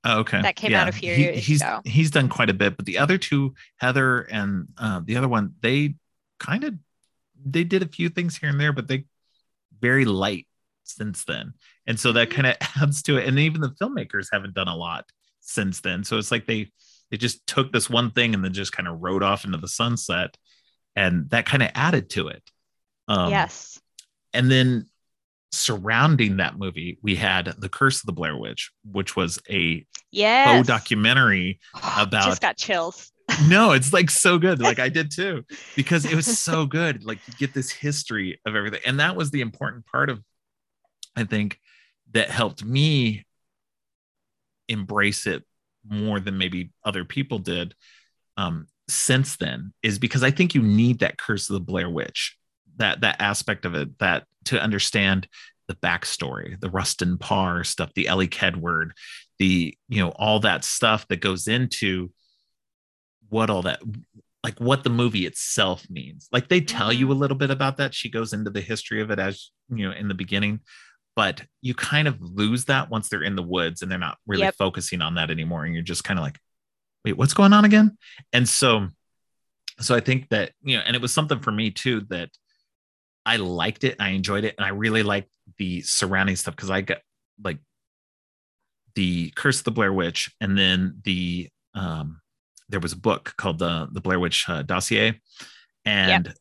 Oh, 0.04 0.20
okay. 0.20 0.40
That 0.40 0.56
came 0.56 0.70
yeah. 0.70 0.82
out 0.82 0.88
a 0.88 0.92
few 0.92 1.14
he, 1.14 1.22
years 1.22 1.46
he's, 1.46 1.60
ago. 1.60 1.80
He's 1.84 2.10
done 2.10 2.28
quite 2.28 2.48
a 2.48 2.54
bit, 2.54 2.76
but 2.76 2.86
the 2.86 2.98
other 2.98 3.18
two, 3.18 3.54
Heather 3.76 4.22
and 4.22 4.68
uh, 4.78 5.02
the 5.04 5.16
other 5.16 5.28
one, 5.28 5.54
they 5.60 5.94
kind 6.38 6.64
of 6.64 6.74
they 7.44 7.64
did 7.64 7.82
a 7.82 7.88
few 7.88 8.08
things 8.08 8.36
here 8.36 8.48
and 8.48 8.60
there, 8.60 8.72
but 8.72 8.88
they 8.88 9.04
very 9.80 10.04
light 10.04 10.46
since 10.84 11.24
then. 11.24 11.52
And 11.86 12.00
so 12.00 12.12
that 12.12 12.30
mm-hmm. 12.30 12.42
kind 12.42 12.56
of 12.60 12.68
adds 12.82 13.02
to 13.02 13.18
it. 13.18 13.28
And 13.28 13.38
even 13.38 13.60
the 13.60 13.70
filmmakers 13.80 14.28
haven't 14.32 14.54
done 14.54 14.68
a 14.68 14.76
lot 14.76 15.04
since 15.40 15.80
then. 15.80 16.04
So 16.04 16.16
it's 16.16 16.30
like 16.30 16.46
they 16.46 16.70
they 17.10 17.16
just 17.16 17.46
took 17.46 17.72
this 17.72 17.90
one 17.90 18.10
thing 18.10 18.34
and 18.34 18.42
then 18.42 18.54
just 18.54 18.72
kind 18.72 18.88
of 18.88 19.00
rode 19.02 19.22
off 19.22 19.44
into 19.44 19.58
the 19.58 19.68
sunset. 19.68 20.36
And 20.96 21.28
that 21.30 21.46
kind 21.46 21.62
of 21.62 21.70
added 21.74 22.08
to 22.10 22.28
it. 22.28 22.42
Um, 23.06 23.30
yes. 23.30 23.80
And 24.32 24.50
then 24.50 24.86
surrounding 25.52 26.36
that 26.38 26.58
movie, 26.58 26.98
we 27.02 27.16
had 27.16 27.54
The 27.58 27.68
Curse 27.68 28.00
of 28.00 28.06
the 28.06 28.12
Blair 28.12 28.36
Witch, 28.36 28.70
which 28.84 29.16
was 29.16 29.38
a 29.48 29.84
faux 30.12 30.66
documentary 30.66 31.60
about. 31.74 32.26
Just 32.26 32.42
got 32.42 32.56
chills. 32.56 33.10
no, 33.48 33.72
it's 33.72 33.92
like 33.92 34.10
so 34.10 34.38
good. 34.38 34.60
Like 34.60 34.78
I 34.78 34.88
did 34.88 35.10
too, 35.10 35.44
because 35.76 36.04
it 36.04 36.14
was 36.14 36.38
so 36.38 36.66
good. 36.66 37.04
Like 37.04 37.18
you 37.26 37.34
get 37.38 37.54
this 37.54 37.70
history 37.70 38.40
of 38.44 38.54
everything. 38.54 38.80
And 38.86 39.00
that 39.00 39.16
was 39.16 39.30
the 39.30 39.40
important 39.40 39.86
part 39.86 40.10
of, 40.10 40.22
I 41.16 41.24
think, 41.24 41.58
that 42.12 42.30
helped 42.30 42.64
me 42.64 43.24
embrace 44.68 45.26
it 45.26 45.44
more 45.88 46.20
than 46.20 46.38
maybe 46.38 46.70
other 46.84 47.04
people 47.04 47.38
did 47.38 47.74
um, 48.36 48.66
since 48.88 49.36
then, 49.36 49.72
is 49.82 49.98
because 49.98 50.22
I 50.22 50.30
think 50.30 50.54
you 50.54 50.62
need 50.62 51.00
that 51.00 51.18
Curse 51.18 51.48
of 51.50 51.54
the 51.54 51.60
Blair 51.60 51.88
Witch 51.88 52.36
that 52.80 53.00
that 53.02 53.20
aspect 53.20 53.64
of 53.64 53.74
it 53.74 53.98
that 53.98 54.24
to 54.46 54.60
understand 54.60 55.28
the 55.68 55.74
backstory, 55.74 56.58
the 56.60 56.70
Rustin 56.70 57.16
Parr 57.16 57.62
stuff, 57.62 57.94
the 57.94 58.08
Elly 58.08 58.28
Kedward, 58.28 58.90
the 59.38 59.76
you 59.88 60.00
know 60.02 60.10
all 60.10 60.40
that 60.40 60.64
stuff 60.64 61.06
that 61.08 61.20
goes 61.20 61.46
into 61.46 62.10
what 63.28 63.48
all 63.48 63.62
that 63.62 63.80
like 64.42 64.58
what 64.58 64.82
the 64.82 64.90
movie 64.90 65.26
itself 65.26 65.88
means. 65.88 66.28
Like 66.32 66.48
they 66.48 66.60
tell 66.60 66.92
you 66.92 67.06
a 67.06 67.10
mm-hmm. 67.12 67.20
little 67.20 67.36
bit 67.36 67.50
about 67.50 67.76
that. 67.76 67.94
She 67.94 68.10
goes 68.10 68.32
into 68.32 68.50
the 68.50 68.60
history 68.60 69.00
of 69.00 69.10
it 69.10 69.18
as 69.18 69.50
you 69.68 69.88
know 69.88 69.94
in 69.94 70.08
the 70.08 70.14
beginning, 70.14 70.60
but 71.16 71.42
you 71.60 71.74
kind 71.74 72.08
of 72.08 72.20
lose 72.20 72.64
that 72.66 72.90
once 72.90 73.08
they're 73.08 73.22
in 73.22 73.36
the 73.36 73.42
woods 73.42 73.82
and 73.82 73.90
they're 73.90 73.98
not 73.98 74.18
really 74.26 74.42
yep. 74.42 74.54
focusing 74.56 75.02
on 75.02 75.14
that 75.14 75.30
anymore 75.30 75.64
and 75.64 75.74
you're 75.74 75.82
just 75.82 76.04
kind 76.04 76.18
of 76.18 76.24
like 76.24 76.38
wait 77.04 77.16
what's 77.16 77.34
going 77.34 77.52
on 77.52 77.64
again 77.64 77.96
and 78.32 78.48
so 78.48 78.88
so 79.80 79.94
i 79.94 80.00
think 80.00 80.28
that 80.28 80.52
you 80.62 80.76
know 80.76 80.82
and 80.86 80.96
it 80.96 81.02
was 81.02 81.12
something 81.12 81.40
for 81.40 81.52
me 81.52 81.70
too 81.70 82.00
that 82.08 82.30
i 83.26 83.36
liked 83.36 83.84
it 83.84 83.96
i 84.00 84.10
enjoyed 84.10 84.44
it 84.44 84.54
and 84.58 84.64
i 84.64 84.70
really 84.70 85.02
liked 85.02 85.30
the 85.58 85.80
surrounding 85.82 86.36
stuff 86.36 86.54
because 86.56 86.70
i 86.70 86.80
got 86.80 86.98
like 87.42 87.58
the 88.94 89.30
curse 89.36 89.58
of 89.58 89.64
the 89.64 89.70
blair 89.70 89.92
witch 89.92 90.34
and 90.40 90.56
then 90.56 91.00
the 91.04 91.48
um 91.74 92.20
there 92.68 92.80
was 92.80 92.92
a 92.92 92.98
book 92.98 93.34
called 93.36 93.58
the 93.58 93.88
the 93.92 94.00
blair 94.00 94.18
witch 94.18 94.48
uh, 94.48 94.62
dossier 94.62 95.20
and 95.84 96.26
yep. 96.26 96.36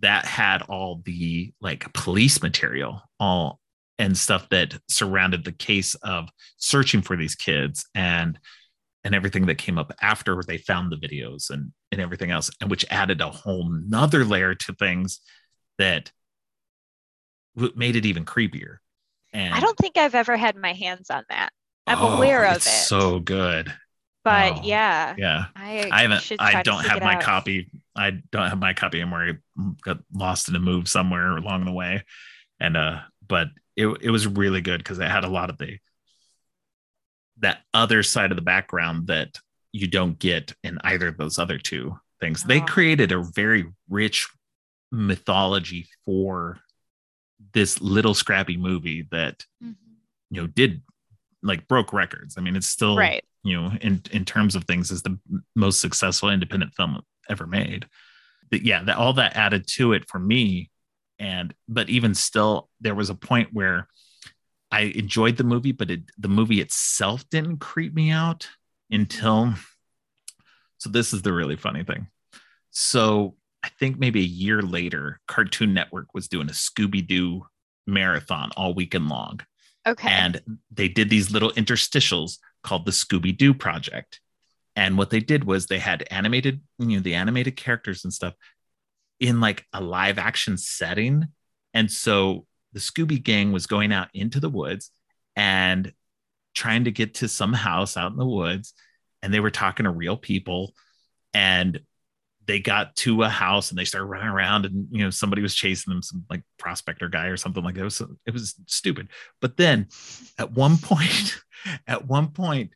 that 0.00 0.24
had 0.24 0.62
all 0.62 1.02
the 1.04 1.52
like 1.60 1.92
police 1.92 2.42
material 2.42 3.02
all 3.18 3.60
and 3.98 4.16
stuff 4.16 4.48
that 4.48 4.78
surrounded 4.88 5.44
the 5.44 5.52
case 5.52 5.94
of 5.96 6.30
searching 6.56 7.02
for 7.02 7.16
these 7.16 7.34
kids 7.34 7.86
and 7.94 8.38
and 9.04 9.14
everything 9.14 9.46
that 9.46 9.58
came 9.58 9.78
up 9.78 9.92
after 10.00 10.42
they 10.46 10.58
found 10.58 10.90
the 10.90 10.96
videos 10.96 11.50
and 11.50 11.72
and 11.92 12.00
everything 12.00 12.30
else 12.30 12.50
and 12.60 12.70
which 12.70 12.84
added 12.90 13.20
a 13.20 13.30
whole 13.30 13.68
nother 13.68 14.24
layer 14.24 14.54
to 14.54 14.72
things 14.74 15.20
that 15.80 16.12
made 17.74 17.96
it 17.96 18.06
even 18.06 18.24
creepier. 18.24 18.76
And 19.32 19.54
i 19.54 19.60
don't 19.60 19.78
think 19.78 19.96
i've 19.96 20.14
ever 20.14 20.36
had 20.36 20.56
my 20.56 20.72
hands 20.72 21.10
on 21.10 21.24
that. 21.28 21.50
I'm 21.86 21.98
oh, 21.98 22.16
aware 22.16 22.44
of 22.44 22.58
it. 22.58 22.62
so 22.62 23.18
good. 23.18 23.72
But 24.22 24.58
oh, 24.58 24.60
yeah 24.62 25.14
yeah. 25.18 25.46
I, 25.56 25.88
I 25.90 26.02
haven't 26.02 26.32
i 26.38 26.62
don't 26.62 26.84
have 26.84 27.00
my 27.00 27.16
out. 27.16 27.22
copy. 27.22 27.70
I 27.96 28.10
don't 28.30 28.48
have 28.48 28.58
my 28.58 28.74
copy 28.74 29.00
anymore. 29.00 29.22
I 29.22 29.62
got 29.82 29.98
lost 30.12 30.48
in 30.48 30.54
a 30.54 30.60
move 30.60 30.88
somewhere 30.88 31.36
along 31.36 31.64
the 31.64 31.72
way. 31.72 32.04
And 32.60 32.76
uh 32.76 33.00
but 33.26 33.48
it, 33.76 33.86
it 34.00 34.10
was 34.10 34.26
really 34.26 34.60
good 34.60 34.78
because 34.78 34.98
it 34.98 35.08
had 35.08 35.24
a 35.24 35.28
lot 35.28 35.50
of 35.50 35.58
the 35.58 35.78
that 37.38 37.62
other 37.72 38.02
side 38.02 38.32
of 38.32 38.36
the 38.36 38.42
background 38.42 39.06
that 39.06 39.38
you 39.72 39.86
don't 39.86 40.18
get 40.18 40.52
in 40.62 40.78
either 40.84 41.08
of 41.08 41.16
those 41.16 41.38
other 41.38 41.56
two 41.56 41.98
things. 42.20 42.42
Oh. 42.44 42.48
They 42.48 42.60
created 42.60 43.12
a 43.12 43.22
very 43.22 43.66
rich 43.88 44.28
mythology 44.90 45.86
for 46.04 46.58
this 47.52 47.80
little 47.80 48.14
scrappy 48.14 48.56
movie 48.56 49.06
that 49.10 49.44
mm-hmm. 49.62 49.72
you 50.30 50.40
know 50.40 50.46
did 50.46 50.82
like 51.42 51.68
broke 51.68 51.92
records. 51.92 52.36
I 52.36 52.40
mean, 52.42 52.56
it's 52.56 52.66
still 52.66 52.96
right. 52.96 53.24
you 53.42 53.60
know 53.60 53.72
in 53.80 54.02
in 54.10 54.24
terms 54.24 54.54
of 54.54 54.64
things 54.64 54.90
is 54.90 55.02
the 55.02 55.18
most 55.56 55.80
successful 55.80 56.30
independent 56.30 56.74
film 56.74 57.00
ever 57.28 57.46
made. 57.46 57.86
But 58.50 58.62
yeah, 58.62 58.82
that 58.84 58.96
all 58.96 59.12
that 59.14 59.36
added 59.36 59.66
to 59.76 59.92
it 59.92 60.08
for 60.08 60.18
me 60.18 60.70
and 61.20 61.54
but 61.68 61.88
even 61.88 62.14
still 62.14 62.68
there 62.80 62.94
was 62.94 63.10
a 63.10 63.14
point 63.14 63.50
where 63.52 63.86
i 64.72 64.80
enjoyed 64.80 65.36
the 65.36 65.44
movie 65.44 65.70
but 65.70 65.90
it, 65.90 66.00
the 66.18 66.28
movie 66.28 66.60
itself 66.60 67.28
didn't 67.30 67.58
creep 67.58 67.94
me 67.94 68.10
out 68.10 68.48
until 68.90 69.54
so 70.78 70.88
this 70.88 71.12
is 71.12 71.22
the 71.22 71.32
really 71.32 71.56
funny 71.56 71.84
thing 71.84 72.08
so 72.70 73.36
i 73.62 73.68
think 73.78 73.98
maybe 73.98 74.20
a 74.20 74.24
year 74.24 74.62
later 74.62 75.20
cartoon 75.26 75.74
network 75.74 76.12
was 76.14 76.28
doing 76.28 76.48
a 76.48 76.52
scooby-doo 76.52 77.44
marathon 77.86 78.50
all 78.56 78.74
weekend 78.74 79.08
long 79.08 79.40
okay 79.86 80.08
and 80.08 80.40
they 80.70 80.88
did 80.88 81.10
these 81.10 81.30
little 81.30 81.52
interstitials 81.52 82.38
called 82.62 82.84
the 82.84 82.92
scooby-doo 82.92 83.54
project 83.54 84.20
and 84.76 84.96
what 84.96 85.10
they 85.10 85.20
did 85.20 85.44
was 85.44 85.66
they 85.66 85.78
had 85.78 86.06
animated 86.10 86.60
you 86.78 86.96
know 86.96 87.00
the 87.00 87.14
animated 87.14 87.56
characters 87.56 88.04
and 88.04 88.12
stuff 88.12 88.34
in 89.20 89.38
like 89.38 89.66
a 89.72 89.80
live 89.80 90.18
action 90.18 90.56
setting. 90.56 91.26
And 91.74 91.90
so 91.90 92.46
the 92.72 92.80
Scooby 92.80 93.22
Gang 93.22 93.52
was 93.52 93.66
going 93.66 93.92
out 93.92 94.08
into 94.14 94.40
the 94.40 94.48
woods 94.48 94.90
and 95.36 95.92
trying 96.54 96.84
to 96.84 96.90
get 96.90 97.14
to 97.14 97.28
some 97.28 97.52
house 97.52 97.96
out 97.96 98.10
in 98.10 98.16
the 98.18 98.26
woods. 98.26 98.72
And 99.22 99.32
they 99.32 99.40
were 99.40 99.50
talking 99.50 99.84
to 99.84 99.90
real 99.90 100.16
people. 100.16 100.72
And 101.34 101.80
they 102.50 102.58
got 102.60 102.96
to 102.96 103.22
a 103.22 103.28
house 103.28 103.70
and 103.70 103.78
they 103.78 103.84
started 103.84 104.06
running 104.06 104.28
around 104.28 104.66
and 104.66 104.88
you 104.90 105.04
know 105.04 105.10
somebody 105.10 105.40
was 105.40 105.54
chasing 105.54 105.92
them 105.92 106.02
some 106.02 106.24
like 106.28 106.42
prospector 106.58 107.08
guy 107.08 107.26
or 107.26 107.36
something 107.36 107.62
like 107.62 107.74
that 107.74 107.82
it 107.82 107.84
was 107.84 108.02
it 108.26 108.32
was 108.32 108.56
stupid 108.66 109.08
but 109.40 109.56
then 109.56 109.86
at 110.38 110.52
one 110.52 110.76
point 110.82 111.38
at 111.86 112.06
one 112.06 112.28
point 112.28 112.72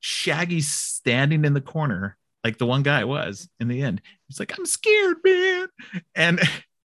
shaggy's 0.00 0.68
standing 0.68 1.44
in 1.44 1.52
the 1.52 1.60
corner 1.60 2.16
like 2.44 2.58
the 2.58 2.66
one 2.66 2.82
guy 2.82 3.04
was 3.04 3.48
in 3.60 3.68
the 3.68 3.82
end. 3.82 4.00
He's 4.26 4.38
like, 4.38 4.56
I'm 4.56 4.66
scared, 4.66 5.18
man. 5.24 5.68
And 6.14 6.40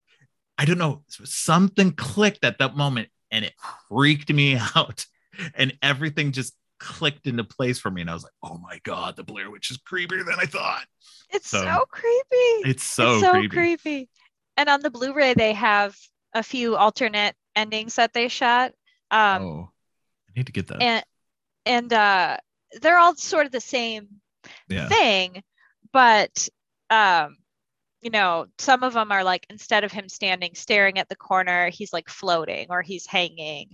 I 0.59 0.65
don't 0.65 0.79
know, 0.79 1.03
something 1.09 1.93
clicked 1.93 2.45
at 2.45 2.59
that 2.59 2.77
moment 2.77 3.09
and 3.31 3.45
it 3.45 3.55
freaked 3.89 4.33
me 4.33 4.59
out. 4.77 5.07
And 5.55 5.79
everything 5.81 6.33
just 6.33 6.55
clicked 6.83 7.27
into 7.27 7.45
place 7.45 7.79
for 7.79 7.91
me. 7.91 8.03
And 8.03 8.11
I 8.11 8.15
was 8.15 8.25
like, 8.25 8.33
oh 8.43 8.59
my 8.59 8.79
God, 8.85 9.17
the 9.17 9.25
Blair 9.25 9.51
Witch 9.51 9.71
is 9.71 9.79
creepier 9.79 10.25
than 10.25 10.37
I 10.39 10.47
thought. 10.47 10.85
It's 11.31 11.49
so, 11.49 11.63
so 11.63 11.85
creepy. 11.91 12.69
It's 12.69 12.85
so, 12.85 13.15
it's 13.15 13.23
so 13.23 13.33
creepy. 13.33 13.49
creepy. 13.49 14.09
And 14.57 14.69
on 14.69 14.81
the 14.83 14.91
Blu 14.91 15.15
ray, 15.15 15.35
they 15.35 15.55
have 15.55 15.97
a 16.35 16.43
few 16.43 16.77
alternate 16.77 17.35
endings 17.57 17.97
that 17.97 18.13
they 18.13 18.29
shot. 18.29 18.73
Um, 19.11 19.43
oh, 19.43 19.71
I 20.29 20.33
need 20.37 20.47
to 20.47 20.53
get 20.53 20.67
that. 20.69 20.83
And, 20.83 21.05
and 21.65 21.93
uh, 21.93 22.37
they're 22.81 22.99
all 22.99 23.15
sort 23.17 23.47
of 23.47 23.53
the 23.53 23.61
same 23.61 24.09
yeah. 24.69 24.89
thing 24.89 25.43
but 25.93 26.49
um 26.91 27.37
you 28.01 28.11
know 28.11 28.47
some 28.59 28.83
of 28.83 28.95
them 28.95 29.13
are 29.13 29.25
like 29.25 29.47
instead 29.51 29.85
of 29.85 29.93
him 29.93 30.09
standing 30.09 30.55
staring 30.55 30.99
at 30.99 31.09
the 31.09 31.17
corner 31.17 31.69
he's 31.69 31.93
like 31.93 32.09
floating 32.09 32.67
or 32.71 32.83
he's 32.83 33.07
hanging 33.07 33.69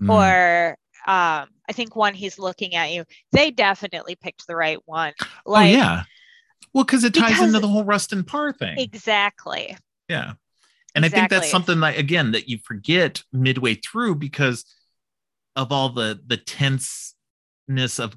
mm. 0.00 0.12
or 0.12 0.76
um 1.06 1.48
i 1.68 1.72
think 1.72 1.94
one 1.96 2.14
he's 2.14 2.38
looking 2.38 2.74
at 2.74 2.92
you 2.92 3.04
they 3.32 3.50
definitely 3.50 4.16
picked 4.16 4.46
the 4.46 4.56
right 4.56 4.78
one. 4.86 5.12
like 5.46 5.74
oh, 5.74 5.78
yeah 5.78 6.02
well 6.72 6.84
because 6.84 7.04
it 7.04 7.14
ties 7.14 7.30
because, 7.30 7.46
into 7.46 7.60
the 7.60 7.68
whole 7.68 7.84
rustin 7.84 8.24
parr 8.24 8.52
thing 8.52 8.78
exactly 8.78 9.76
yeah 10.08 10.32
and 10.94 11.04
exactly. 11.04 11.06
i 11.06 11.10
think 11.10 11.30
that's 11.30 11.50
something 11.50 11.80
that 11.80 11.98
again 11.98 12.32
that 12.32 12.48
you 12.48 12.58
forget 12.58 13.22
midway 13.32 13.74
through 13.74 14.14
because 14.14 14.64
of 15.56 15.72
all 15.72 15.90
the 15.90 16.20
the 16.26 16.36
tenseness 16.36 17.98
of 17.98 18.16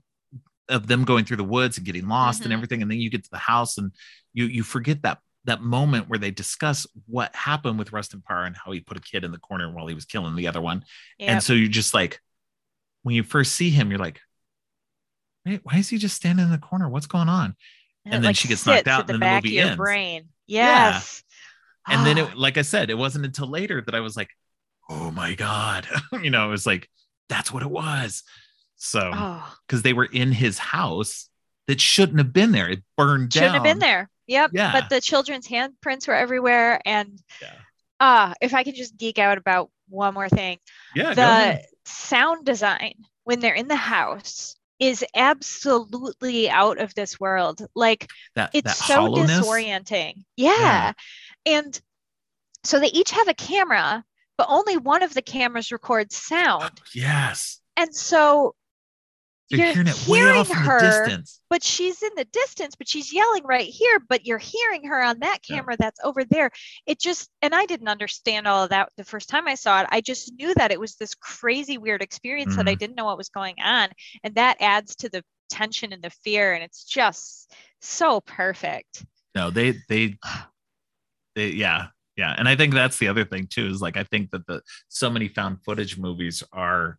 of 0.69 0.87
them 0.87 1.03
going 1.03 1.25
through 1.25 1.37
the 1.37 1.43
woods 1.43 1.77
and 1.77 1.85
getting 1.85 2.07
lost 2.07 2.39
mm-hmm. 2.39 2.45
and 2.45 2.53
everything 2.53 2.81
and 2.81 2.89
then 2.89 2.99
you 2.99 3.09
get 3.09 3.23
to 3.23 3.31
the 3.31 3.37
house 3.37 3.77
and 3.77 3.91
you 4.33 4.45
you 4.45 4.63
forget 4.63 5.01
that 5.01 5.19
that 5.45 5.61
moment 5.61 6.07
where 6.07 6.19
they 6.19 6.31
discuss 6.31 6.85
what 7.07 7.35
happened 7.35 7.79
with 7.79 7.91
Rustin 7.91 8.21
Parr 8.21 8.45
and 8.45 8.55
how 8.55 8.71
he 8.71 8.79
put 8.79 8.97
a 8.97 9.01
kid 9.01 9.23
in 9.23 9.31
the 9.31 9.39
corner 9.39 9.71
while 9.71 9.87
he 9.87 9.95
was 9.95 10.05
killing 10.05 10.35
the 10.35 10.47
other 10.47 10.61
one. 10.61 10.83
Yep. 11.17 11.29
And 11.29 11.43
so 11.43 11.53
you're 11.53 11.67
just 11.67 11.93
like, 11.93 12.19
when 13.03 13.15
you 13.15 13.23
first 13.23 13.53
see 13.53 13.69
him, 13.69 13.89
you're 13.89 13.99
like, 13.99 14.21
wait, 15.45 15.61
why 15.63 15.77
is 15.77 15.89
he 15.89 15.97
just 15.97 16.15
standing 16.15 16.45
in 16.45 16.51
the 16.51 16.57
corner? 16.57 16.87
What's 16.89 17.07
going 17.07 17.29
on? 17.29 17.55
And, 18.05 18.15
and 18.15 18.23
then 18.23 18.29
like 18.29 18.35
she 18.35 18.47
gets 18.47 18.65
knocked 18.65 18.87
out, 18.87 19.09
and 19.09 19.09
then 19.09 19.19
the 19.19 19.35
movie 19.35 19.59
ends. 19.59 19.77
Brain. 19.77 20.29
Yes. 20.47 21.23
Yeah. 21.87 21.95
And 21.95 22.05
then 22.05 22.17
it, 22.17 22.37
like 22.37 22.57
I 22.57 22.61
said, 22.61 22.89
it 22.89 22.97
wasn't 22.97 23.25
until 23.25 23.47
later 23.47 23.81
that 23.81 23.95
I 23.95 24.01
was 24.01 24.15
like, 24.15 24.29
oh 24.89 25.11
my 25.11 25.33
God. 25.33 25.87
you 26.21 26.29
know, 26.29 26.47
it 26.47 26.51
was 26.51 26.65
like, 26.65 26.89
that's 27.29 27.51
what 27.51 27.63
it 27.63 27.71
was. 27.71 28.23
So, 28.77 29.09
because 29.67 29.79
oh. 29.79 29.83
they 29.83 29.93
were 29.93 30.05
in 30.05 30.31
his 30.31 30.57
house 30.57 31.29
that 31.67 31.79
shouldn't 31.79 32.17
have 32.17 32.33
been 32.33 32.51
there. 32.51 32.69
It 32.69 32.83
burned 32.97 33.33
shouldn't 33.33 33.53
down. 33.53 33.61
Shouldn't 33.61 33.65
have 33.65 33.75
been 33.75 33.79
there. 33.79 34.09
Yep. 34.27 34.51
Yeah. 34.53 34.71
But 34.71 34.89
the 34.89 35.01
children's 35.01 35.47
handprints 35.47 36.07
were 36.07 36.15
everywhere. 36.15 36.81
And 36.85 37.19
yeah. 37.41 37.53
uh, 37.99 38.33
if 38.41 38.53
I 38.53 38.63
can 38.63 38.75
just 38.75 38.97
geek 38.97 39.19
out 39.19 39.37
about 39.37 39.69
one 39.89 40.13
more 40.13 40.29
thing. 40.29 40.57
Yeah. 40.95 41.13
The 41.13 41.63
sound 41.91 42.45
design 42.45 42.93
when 43.23 43.39
they're 43.39 43.53
in 43.53 43.67
the 43.67 43.75
house 43.75 44.55
is 44.79 45.05
absolutely 45.15 46.49
out 46.49 46.79
of 46.79 46.93
this 46.95 47.19
world. 47.19 47.65
Like 47.75 48.09
that, 48.35 48.49
it's 48.53 48.79
that 48.79 48.85
so 48.87 48.95
hollowness. 48.95 49.39
disorienting. 49.39 50.23
Yeah. 50.35 50.57
yeah. 50.57 50.93
And 51.45 51.81
so 52.63 52.79
they 52.79 52.87
each 52.87 53.11
have 53.11 53.27
a 53.27 53.33
camera, 53.33 54.03
but 54.37 54.47
only 54.49 54.77
one 54.77 55.03
of 55.03 55.13
the 55.13 55.21
cameras 55.21 55.71
records 55.71 56.15
sound. 56.15 56.63
Oh, 56.63 56.83
yes. 56.93 57.59
And 57.77 57.95
so 57.95 58.55
you're, 59.51 59.65
you're 59.65 59.73
hearing 59.73 59.87
it 59.87 60.07
way 60.07 60.21
off 60.21 60.49
her, 60.49 60.79
the 60.79 60.85
distance. 60.85 61.41
But 61.49 61.63
she's 61.63 62.01
in 62.01 62.11
the 62.15 62.25
distance, 62.25 62.75
but 62.75 62.87
she's 62.87 63.13
yelling 63.13 63.43
right 63.43 63.67
here, 63.67 63.99
but 64.07 64.25
you're 64.25 64.37
hearing 64.37 64.85
her 64.85 65.03
on 65.03 65.19
that 65.19 65.39
camera 65.47 65.73
yeah. 65.73 65.85
that's 65.85 65.99
over 66.03 66.23
there. 66.23 66.49
It 66.87 66.99
just, 66.99 67.29
and 67.41 67.53
I 67.53 67.65
didn't 67.65 67.87
understand 67.87 68.47
all 68.47 68.63
of 68.63 68.69
that 68.69 68.89
the 68.97 69.03
first 69.03 69.29
time 69.29 69.47
I 69.47 69.55
saw 69.55 69.81
it. 69.81 69.87
I 69.89 70.01
just 70.01 70.33
knew 70.33 70.53
that 70.55 70.71
it 70.71 70.79
was 70.79 70.95
this 70.95 71.13
crazy, 71.13 71.77
weird 71.77 72.01
experience 72.01 72.51
mm-hmm. 72.51 72.57
that 72.57 72.67
I 72.67 72.73
mm-hmm. 72.73 72.79
didn't 72.79 72.95
know 72.95 73.05
what 73.05 73.17
was 73.17 73.29
going 73.29 73.55
on. 73.63 73.89
And 74.23 74.35
that 74.35 74.57
adds 74.59 74.95
to 74.97 75.09
the 75.09 75.23
tension 75.49 75.93
and 75.93 76.01
the 76.01 76.09
fear. 76.09 76.53
And 76.53 76.63
it's 76.63 76.83
just 76.83 77.53
so 77.81 78.21
perfect. 78.21 79.05
No, 79.35 79.49
they, 79.49 79.75
they, 79.89 80.15
they, 81.35 81.49
yeah. 81.49 81.87
Yeah. 82.17 82.35
And 82.37 82.47
I 82.47 82.55
think 82.55 82.73
that's 82.73 82.97
the 82.97 83.07
other 83.07 83.25
thing 83.25 83.47
too, 83.47 83.67
is 83.67 83.81
like, 83.81 83.97
I 83.97 84.03
think 84.03 84.31
that 84.31 84.45
the, 84.45 84.61
so 84.89 85.09
many 85.09 85.27
found 85.27 85.63
footage 85.63 85.97
movies 85.97 86.43
are, 86.53 86.97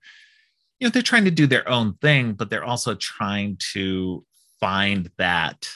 you 0.83 0.89
know 0.89 0.91
they're 0.91 1.01
trying 1.01 1.25
to 1.25 1.31
do 1.31 1.47
their 1.47 1.69
own 1.69 1.95
thing 2.03 2.33
but 2.33 2.51
they're 2.51 2.65
also 2.65 2.97
trying 2.97 3.57
to 3.73 4.25
find 4.59 5.09
that 5.17 5.69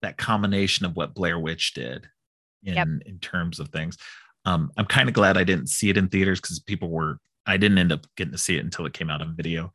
that 0.00 0.16
combination 0.16 0.86
of 0.86 0.94
what 0.94 1.12
blair 1.12 1.36
witch 1.36 1.74
did 1.74 2.06
in 2.62 2.74
yep. 2.74 2.86
in 3.06 3.18
terms 3.18 3.58
of 3.58 3.68
things 3.70 3.96
Um, 4.44 4.70
I'm 4.76 4.86
kind 4.86 5.08
of 5.08 5.14
glad 5.14 5.36
I 5.36 5.44
didn't 5.44 5.68
see 5.68 5.90
it 5.90 5.96
in 5.96 6.08
theaters 6.08 6.40
because 6.40 6.60
people 6.60 6.88
were. 6.88 7.18
I 7.46 7.56
didn't 7.56 7.78
end 7.78 7.92
up 7.92 8.06
getting 8.16 8.32
to 8.32 8.38
see 8.38 8.56
it 8.56 8.64
until 8.64 8.86
it 8.86 8.92
came 8.92 9.10
out 9.10 9.22
on 9.22 9.34
video, 9.36 9.72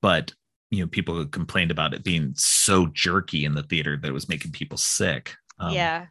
but 0.00 0.32
you 0.70 0.80
know, 0.80 0.86
people 0.86 1.24
complained 1.26 1.70
about 1.70 1.92
it 1.92 2.02
being 2.02 2.32
so 2.34 2.86
jerky 2.86 3.44
in 3.44 3.54
the 3.54 3.62
theater 3.62 3.96
that 3.96 4.08
it 4.08 4.14
was 4.14 4.28
making 4.28 4.52
people 4.52 4.78
sick. 4.78 5.34
Um, 5.58 5.74
yeah, 5.74 6.06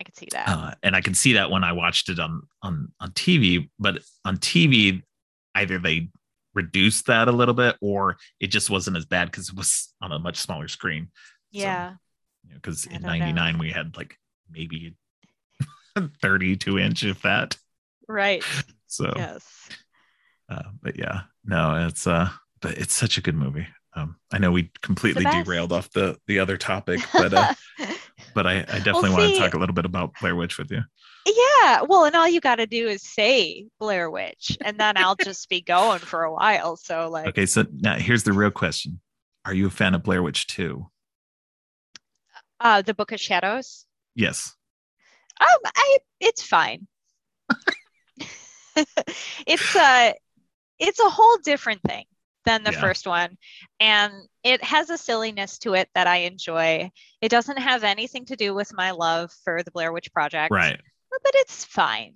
I 0.00 0.04
could 0.04 0.16
see 0.16 0.28
that, 0.32 0.48
uh, 0.48 0.74
and 0.82 0.96
I 0.96 1.00
can 1.00 1.14
see 1.14 1.34
that 1.34 1.50
when 1.50 1.64
I 1.64 1.72
watched 1.72 2.08
it 2.08 2.18
on 2.18 2.42
on 2.62 2.92
on 3.00 3.12
TV. 3.12 3.70
But 3.78 4.00
on 4.24 4.36
TV, 4.38 5.02
either 5.54 5.78
they 5.78 6.10
reduced 6.54 7.06
that 7.06 7.28
a 7.28 7.32
little 7.32 7.54
bit, 7.54 7.76
or 7.80 8.16
it 8.40 8.48
just 8.48 8.70
wasn't 8.70 8.96
as 8.96 9.06
bad 9.06 9.30
because 9.30 9.48
it 9.48 9.56
was 9.56 9.92
on 10.00 10.12
a 10.12 10.18
much 10.18 10.36
smaller 10.36 10.68
screen. 10.68 11.08
Yeah, 11.50 11.94
because 12.52 12.82
so, 12.82 12.90
you 12.90 13.00
know, 13.00 13.10
in 13.12 13.18
'99 13.20 13.58
we 13.58 13.70
had 13.70 13.96
like 13.96 14.16
maybe 14.50 14.94
32 16.22 16.78
inch 16.78 17.04
if 17.04 17.22
that. 17.22 17.56
Right. 18.08 18.44
So 18.86 19.12
yes. 19.16 19.68
Uh, 20.48 20.62
but 20.80 20.96
yeah, 20.96 21.22
no, 21.44 21.88
it's 21.88 22.06
uh, 22.06 22.28
but 22.62 22.78
it's 22.78 22.94
such 22.94 23.18
a 23.18 23.20
good 23.20 23.34
movie. 23.34 23.66
Um, 23.96 24.14
I 24.32 24.38
know 24.38 24.52
we 24.52 24.70
completely 24.82 25.24
derailed 25.24 25.72
off 25.72 25.90
the 25.90 26.16
the 26.28 26.38
other 26.38 26.56
topic, 26.56 27.00
but 27.12 27.34
uh, 27.34 27.54
but 28.34 28.46
I, 28.46 28.58
I 28.58 28.78
definitely 28.78 29.10
well, 29.10 29.18
want 29.20 29.34
to 29.34 29.38
talk 29.38 29.54
a 29.54 29.58
little 29.58 29.74
bit 29.74 29.84
about 29.84 30.12
Blair 30.20 30.34
Witch 30.36 30.58
with 30.58 30.70
you. 30.70 30.82
Yeah, 31.26 31.82
well, 31.82 32.04
and 32.04 32.14
all 32.14 32.28
you 32.28 32.40
got 32.40 32.56
to 32.56 32.66
do 32.66 32.86
is 32.86 33.02
say 33.02 33.66
Blair 33.78 34.10
Witch, 34.10 34.58
and 34.60 34.78
then 34.78 34.96
I'll 34.96 35.16
just 35.24 35.48
be 35.48 35.60
going 35.60 36.00
for 36.00 36.24
a 36.24 36.32
while. 36.32 36.76
So 36.76 37.08
like, 37.08 37.28
okay, 37.28 37.46
so 37.46 37.64
now 37.72 37.94
here's 37.96 38.24
the 38.24 38.32
real 38.32 38.50
question: 38.50 39.00
Are 39.44 39.54
you 39.54 39.66
a 39.66 39.70
fan 39.70 39.94
of 39.94 40.02
Blair 40.02 40.22
Witch 40.22 40.46
Two? 40.46 40.90
Uh, 42.60 42.82
the 42.82 42.94
Book 42.94 43.12
of 43.12 43.20
Shadows. 43.20 43.86
Yes. 44.14 44.54
Um, 45.40 45.48
I 45.64 45.98
it's 46.20 46.42
fine. 46.42 46.86
it's 49.46 49.76
a 49.76 50.10
uh, 50.10 50.12
it's 50.78 51.00
a 51.00 51.08
whole 51.08 51.38
different 51.44 51.80
thing 51.86 52.04
than 52.44 52.62
the 52.64 52.72
yeah. 52.72 52.80
first 52.80 53.06
one. 53.06 53.36
And 53.80 54.12
it 54.42 54.62
has 54.62 54.90
a 54.90 54.98
silliness 54.98 55.58
to 55.60 55.74
it 55.74 55.88
that 55.94 56.06
I 56.06 56.18
enjoy. 56.18 56.90
It 57.20 57.28
doesn't 57.28 57.58
have 57.58 57.84
anything 57.84 58.26
to 58.26 58.36
do 58.36 58.54
with 58.54 58.72
my 58.74 58.90
love 58.90 59.32
for 59.44 59.62
the 59.62 59.70
Blair 59.70 59.92
Witch 59.92 60.12
Project. 60.12 60.50
Right. 60.52 60.80
But 61.10 61.32
it's 61.36 61.64
fine. 61.64 62.14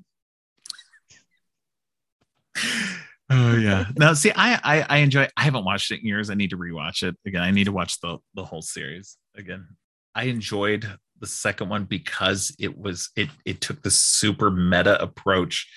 oh 3.30 3.56
yeah. 3.56 3.86
Now 3.96 4.12
see, 4.14 4.32
I, 4.34 4.58
I 4.62 4.86
I 4.88 4.96
enjoy 4.98 5.28
I 5.36 5.44
haven't 5.44 5.64
watched 5.64 5.90
it 5.92 6.00
in 6.00 6.06
years. 6.06 6.30
I 6.30 6.34
need 6.34 6.50
to 6.50 6.58
rewatch 6.58 7.02
it 7.02 7.16
again. 7.26 7.42
I 7.42 7.50
need 7.50 7.64
to 7.64 7.72
watch 7.72 8.00
the 8.00 8.18
the 8.34 8.44
whole 8.44 8.62
series 8.62 9.16
again. 9.36 9.68
I 10.14 10.24
enjoyed 10.24 10.88
the 11.20 11.26
second 11.26 11.68
one 11.68 11.84
because 11.84 12.54
it 12.58 12.76
was 12.76 13.10
it 13.16 13.28
it 13.44 13.60
took 13.60 13.82
the 13.82 13.90
super 13.90 14.50
meta 14.50 15.00
approach 15.00 15.68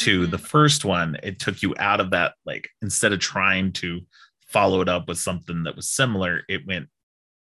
to 0.00 0.22
mm-hmm. 0.22 0.30
the 0.30 0.38
first 0.38 0.84
one, 0.84 1.16
it 1.22 1.38
took 1.38 1.62
you 1.62 1.74
out 1.78 2.00
of 2.00 2.10
that, 2.10 2.34
like 2.44 2.68
instead 2.82 3.12
of 3.12 3.20
trying 3.20 3.72
to 3.72 4.00
follow 4.46 4.80
it 4.80 4.88
up 4.88 5.08
with 5.08 5.18
something 5.18 5.64
that 5.64 5.76
was 5.76 5.90
similar, 5.90 6.42
it 6.48 6.66
went 6.66 6.88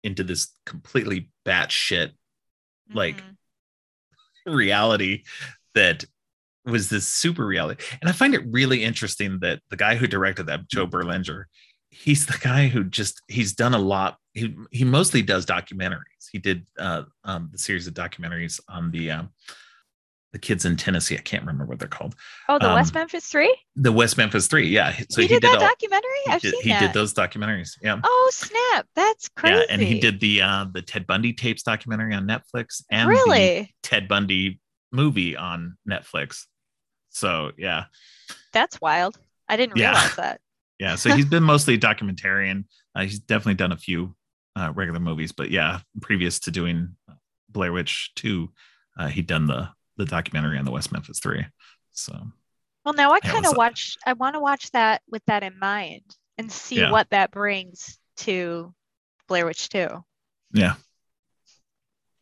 into 0.04 0.22
this 0.24 0.54
completely 0.66 1.30
batshit 1.46 2.12
like 2.92 3.16
mm-hmm. 3.16 4.54
reality 4.54 5.24
that 5.74 6.04
was 6.64 6.88
this 6.88 7.06
super 7.06 7.46
reality. 7.46 7.82
And 8.00 8.08
I 8.08 8.12
find 8.12 8.34
it 8.34 8.42
really 8.46 8.84
interesting 8.84 9.38
that 9.40 9.60
the 9.70 9.76
guy 9.76 9.94
who 9.96 10.06
directed 10.06 10.46
that, 10.46 10.68
Joe 10.68 10.86
Berlinger, 10.86 11.44
he's 11.90 12.26
the 12.26 12.38
guy 12.40 12.68
who 12.68 12.84
just 12.84 13.22
he's 13.28 13.54
done 13.54 13.74
a 13.74 13.78
lot. 13.78 14.18
He 14.34 14.54
he 14.70 14.84
mostly 14.84 15.22
does 15.22 15.46
documentaries. 15.46 16.28
He 16.30 16.38
did 16.38 16.66
uh, 16.78 17.04
um, 17.24 17.48
the 17.52 17.58
series 17.58 17.86
of 17.86 17.94
documentaries 17.94 18.60
on 18.68 18.90
the 18.90 19.10
um, 19.12 19.30
the 20.32 20.38
kids 20.38 20.64
in 20.64 20.76
Tennessee. 20.76 21.16
I 21.16 21.20
can't 21.20 21.42
remember 21.42 21.64
what 21.64 21.78
they're 21.78 21.88
called. 21.88 22.14
Oh, 22.48 22.58
the 22.58 22.68
um, 22.68 22.74
West 22.74 22.94
Memphis 22.94 23.26
Three. 23.26 23.56
The 23.76 23.92
West 23.92 24.16
Memphis 24.16 24.46
Three. 24.46 24.68
Yeah. 24.68 24.92
So 25.10 25.22
he, 25.22 25.22
he 25.22 25.34
did, 25.34 25.42
did, 25.42 25.42
that 25.42 25.62
all, 25.62 25.68
documentary. 25.68 26.10
I've 26.28 26.40
did, 26.40 26.52
seen 26.52 26.62
he 26.62 26.68
that. 26.70 26.80
did 26.80 26.92
those 26.92 27.14
documentaries. 27.14 27.70
Yeah. 27.82 28.00
Oh 28.02 28.30
snap! 28.32 28.86
That's 28.94 29.28
crazy. 29.30 29.56
Yeah, 29.56 29.64
and 29.70 29.80
he 29.80 29.98
did 29.98 30.20
the 30.20 30.42
uh, 30.42 30.66
the 30.72 30.82
Ted 30.82 31.06
Bundy 31.06 31.32
tapes 31.32 31.62
documentary 31.62 32.14
on 32.14 32.26
Netflix 32.26 32.82
and 32.90 33.08
really 33.08 33.74
Ted 33.82 34.08
Bundy 34.08 34.60
movie 34.92 35.36
on 35.36 35.76
Netflix. 35.88 36.44
So 37.10 37.52
yeah. 37.56 37.84
That's 38.52 38.80
wild. 38.80 39.18
I 39.48 39.56
didn't 39.56 39.76
yeah. 39.76 39.90
realize 39.90 40.16
that. 40.16 40.40
yeah. 40.78 40.94
So 40.96 41.14
he's 41.14 41.26
been 41.26 41.42
mostly 41.42 41.74
a 41.74 41.78
documentarian. 41.78 42.64
Uh, 42.94 43.02
he's 43.02 43.18
definitely 43.18 43.54
done 43.54 43.72
a 43.72 43.76
few 43.76 44.14
uh, 44.56 44.72
regular 44.74 45.00
movies, 45.00 45.32
but 45.32 45.50
yeah, 45.50 45.80
previous 46.00 46.40
to 46.40 46.50
doing 46.50 46.96
Blair 47.48 47.72
Witch 47.72 48.12
Two, 48.14 48.52
uh, 48.98 49.08
he'd 49.08 49.26
done 49.26 49.46
the 49.46 49.70
the 49.98 50.06
documentary 50.06 50.58
on 50.58 50.64
the 50.64 50.70
West 50.70 50.92
Memphis 50.92 51.18
Three. 51.20 51.44
So, 51.92 52.14
well, 52.84 52.94
now 52.94 53.12
I 53.12 53.20
kind 53.20 53.44
of 53.44 53.56
watch. 53.56 53.96
I 54.06 54.14
want 54.14 54.34
to 54.34 54.40
watch 54.40 54.70
that 54.70 55.02
with 55.10 55.22
that 55.26 55.42
in 55.42 55.58
mind 55.58 56.04
and 56.38 56.50
see 56.50 56.80
yeah. 56.80 56.90
what 56.90 57.10
that 57.10 57.30
brings 57.30 57.98
to 58.18 58.72
Blair 59.26 59.44
Witch 59.44 59.68
Two. 59.68 59.88
Yeah. 60.52 60.74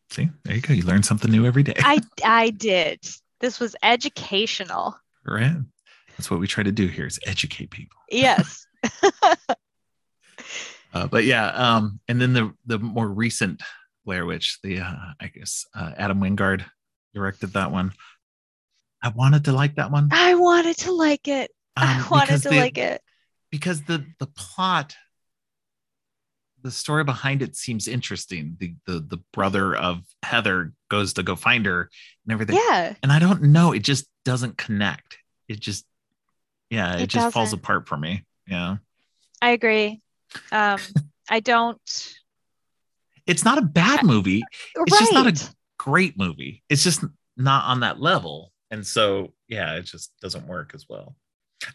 See, 0.09 0.29
there 0.43 0.55
you 0.55 0.61
go. 0.61 0.73
You 0.73 0.83
learn 0.83 1.03
something 1.03 1.31
new 1.31 1.45
every 1.45 1.63
day. 1.63 1.75
I 1.77 2.01
I 2.25 2.49
did. 2.49 2.99
This 3.39 3.59
was 3.59 3.75
educational. 3.83 4.97
Right. 5.25 5.55
That's 6.17 6.31
what 6.31 6.39
we 6.39 6.47
try 6.47 6.63
to 6.63 6.71
do 6.71 6.87
here 6.87 7.05
is 7.05 7.19
educate 7.25 7.69
people. 7.69 7.99
Yes. 8.09 8.65
uh, 10.93 11.07
but 11.07 11.25
yeah, 11.25 11.47
um, 11.49 11.99
and 12.07 12.19
then 12.19 12.33
the 12.33 12.53
the 12.65 12.79
more 12.79 13.07
recent 13.07 13.61
Blair 14.05 14.25
Witch, 14.25 14.59
the 14.63 14.79
uh, 14.79 14.95
I 15.19 15.27
guess 15.27 15.65
uh, 15.75 15.91
Adam 15.97 16.19
Wingard 16.19 16.65
directed 17.17 17.53
that 17.53 17.71
one. 17.71 17.93
I 19.01 19.09
wanted 19.09 19.45
to 19.45 19.51
like 19.51 19.75
that 19.75 19.91
one. 19.91 20.09
I 20.11 20.35
wanted 20.35 20.77
to 20.79 20.91
like 20.91 21.27
it. 21.27 21.51
Um, 21.77 21.87
I 21.87 22.07
wanted 22.09 22.41
to 22.41 22.49
the, 22.49 22.57
like 22.57 22.79
it 22.79 23.03
because 23.51 23.83
the 23.83 24.03
the 24.17 24.25
plot, 24.25 24.95
the 26.63 26.71
story 26.71 27.03
behind 27.03 27.43
it 27.43 27.55
seems 27.55 27.87
interesting. 27.87 28.57
The 28.59 28.73
the 28.87 28.99
the 28.99 29.19
brother 29.31 29.75
of 29.75 30.01
Heather 30.23 30.73
goes 30.89 31.13
to 31.13 31.23
go 31.23 31.35
find 31.35 31.67
her 31.67 31.91
and 32.25 32.33
everything. 32.33 32.55
Yeah, 32.55 32.95
and 33.03 33.11
I 33.11 33.19
don't 33.19 33.43
know. 33.43 33.73
It 33.73 33.83
just 33.83 34.07
doesn't 34.25 34.57
connect. 34.57 35.19
It 35.47 35.59
just 35.59 35.85
yeah, 36.71 36.95
it, 36.95 37.03
it 37.03 37.07
just 37.11 37.25
doesn't. 37.25 37.31
falls 37.33 37.53
apart 37.53 37.87
for 37.87 37.95
me. 37.95 38.25
Yeah, 38.47 38.77
I 39.39 39.51
agree. 39.51 40.01
Um, 40.51 40.79
I 41.29 41.41
don't. 41.41 42.15
It's 43.27 43.45
not 43.45 43.59
a 43.59 43.61
bad 43.61 44.03
movie. 44.03 44.41
It's 44.75 44.91
right. 44.93 44.99
just 44.99 45.13
not 45.13 45.27
a 45.27 45.56
great 45.87 46.17
movie. 46.17 46.63
It's 46.69 46.83
just 46.83 47.03
not 47.37 47.65
on 47.65 47.81
that 47.81 47.99
level. 47.99 48.51
And 48.71 48.85
so, 48.85 49.33
yeah, 49.47 49.75
it 49.75 49.83
just 49.83 50.11
doesn't 50.21 50.47
work 50.47 50.71
as 50.73 50.85
well. 50.89 51.15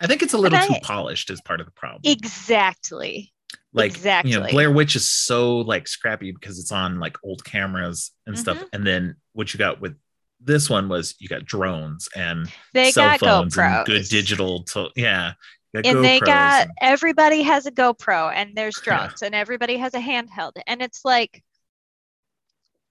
I 0.00 0.06
think 0.06 0.22
it's 0.22 0.34
a 0.34 0.38
little 0.38 0.58
I, 0.58 0.66
too 0.66 0.74
polished 0.82 1.30
as 1.30 1.40
part 1.40 1.60
of 1.60 1.66
the 1.66 1.72
problem. 1.72 2.02
Exactly. 2.04 3.32
Like 3.72 3.92
exactly. 3.92 4.32
you 4.32 4.40
know, 4.40 4.46
Blair 4.48 4.70
Witch 4.70 4.96
is 4.96 5.10
so 5.10 5.58
like 5.58 5.88
scrappy 5.88 6.32
because 6.32 6.58
it's 6.58 6.72
on 6.72 7.00
like 7.00 7.16
old 7.24 7.44
cameras 7.44 8.12
and 8.26 8.34
mm-hmm. 8.34 8.42
stuff. 8.42 8.64
And 8.72 8.86
then 8.86 9.16
what 9.32 9.52
you 9.52 9.58
got 9.58 9.80
with 9.80 9.96
this 10.40 10.68
one 10.68 10.88
was 10.88 11.14
you 11.18 11.28
got 11.28 11.44
drones 11.44 12.08
and 12.14 12.50
they 12.74 12.90
cell 12.90 13.16
phones 13.18 13.56
GoPros. 13.56 13.76
and 13.78 13.86
good 13.86 14.08
digital 14.08 14.64
to 14.64 14.88
yeah. 14.96 15.32
and 15.74 15.84
GoPros 15.84 16.02
they 16.02 16.20
got 16.20 16.62
and, 16.62 16.72
everybody 16.80 17.42
has 17.42 17.66
a 17.66 17.72
GoPro 17.72 18.32
and 18.32 18.54
there's 18.54 18.74
drones 18.82 19.20
yeah. 19.22 19.26
and 19.26 19.34
everybody 19.34 19.76
has 19.78 19.94
a 19.94 20.00
handheld. 20.00 20.52
And 20.66 20.82
it's 20.82 21.04
like 21.04 21.42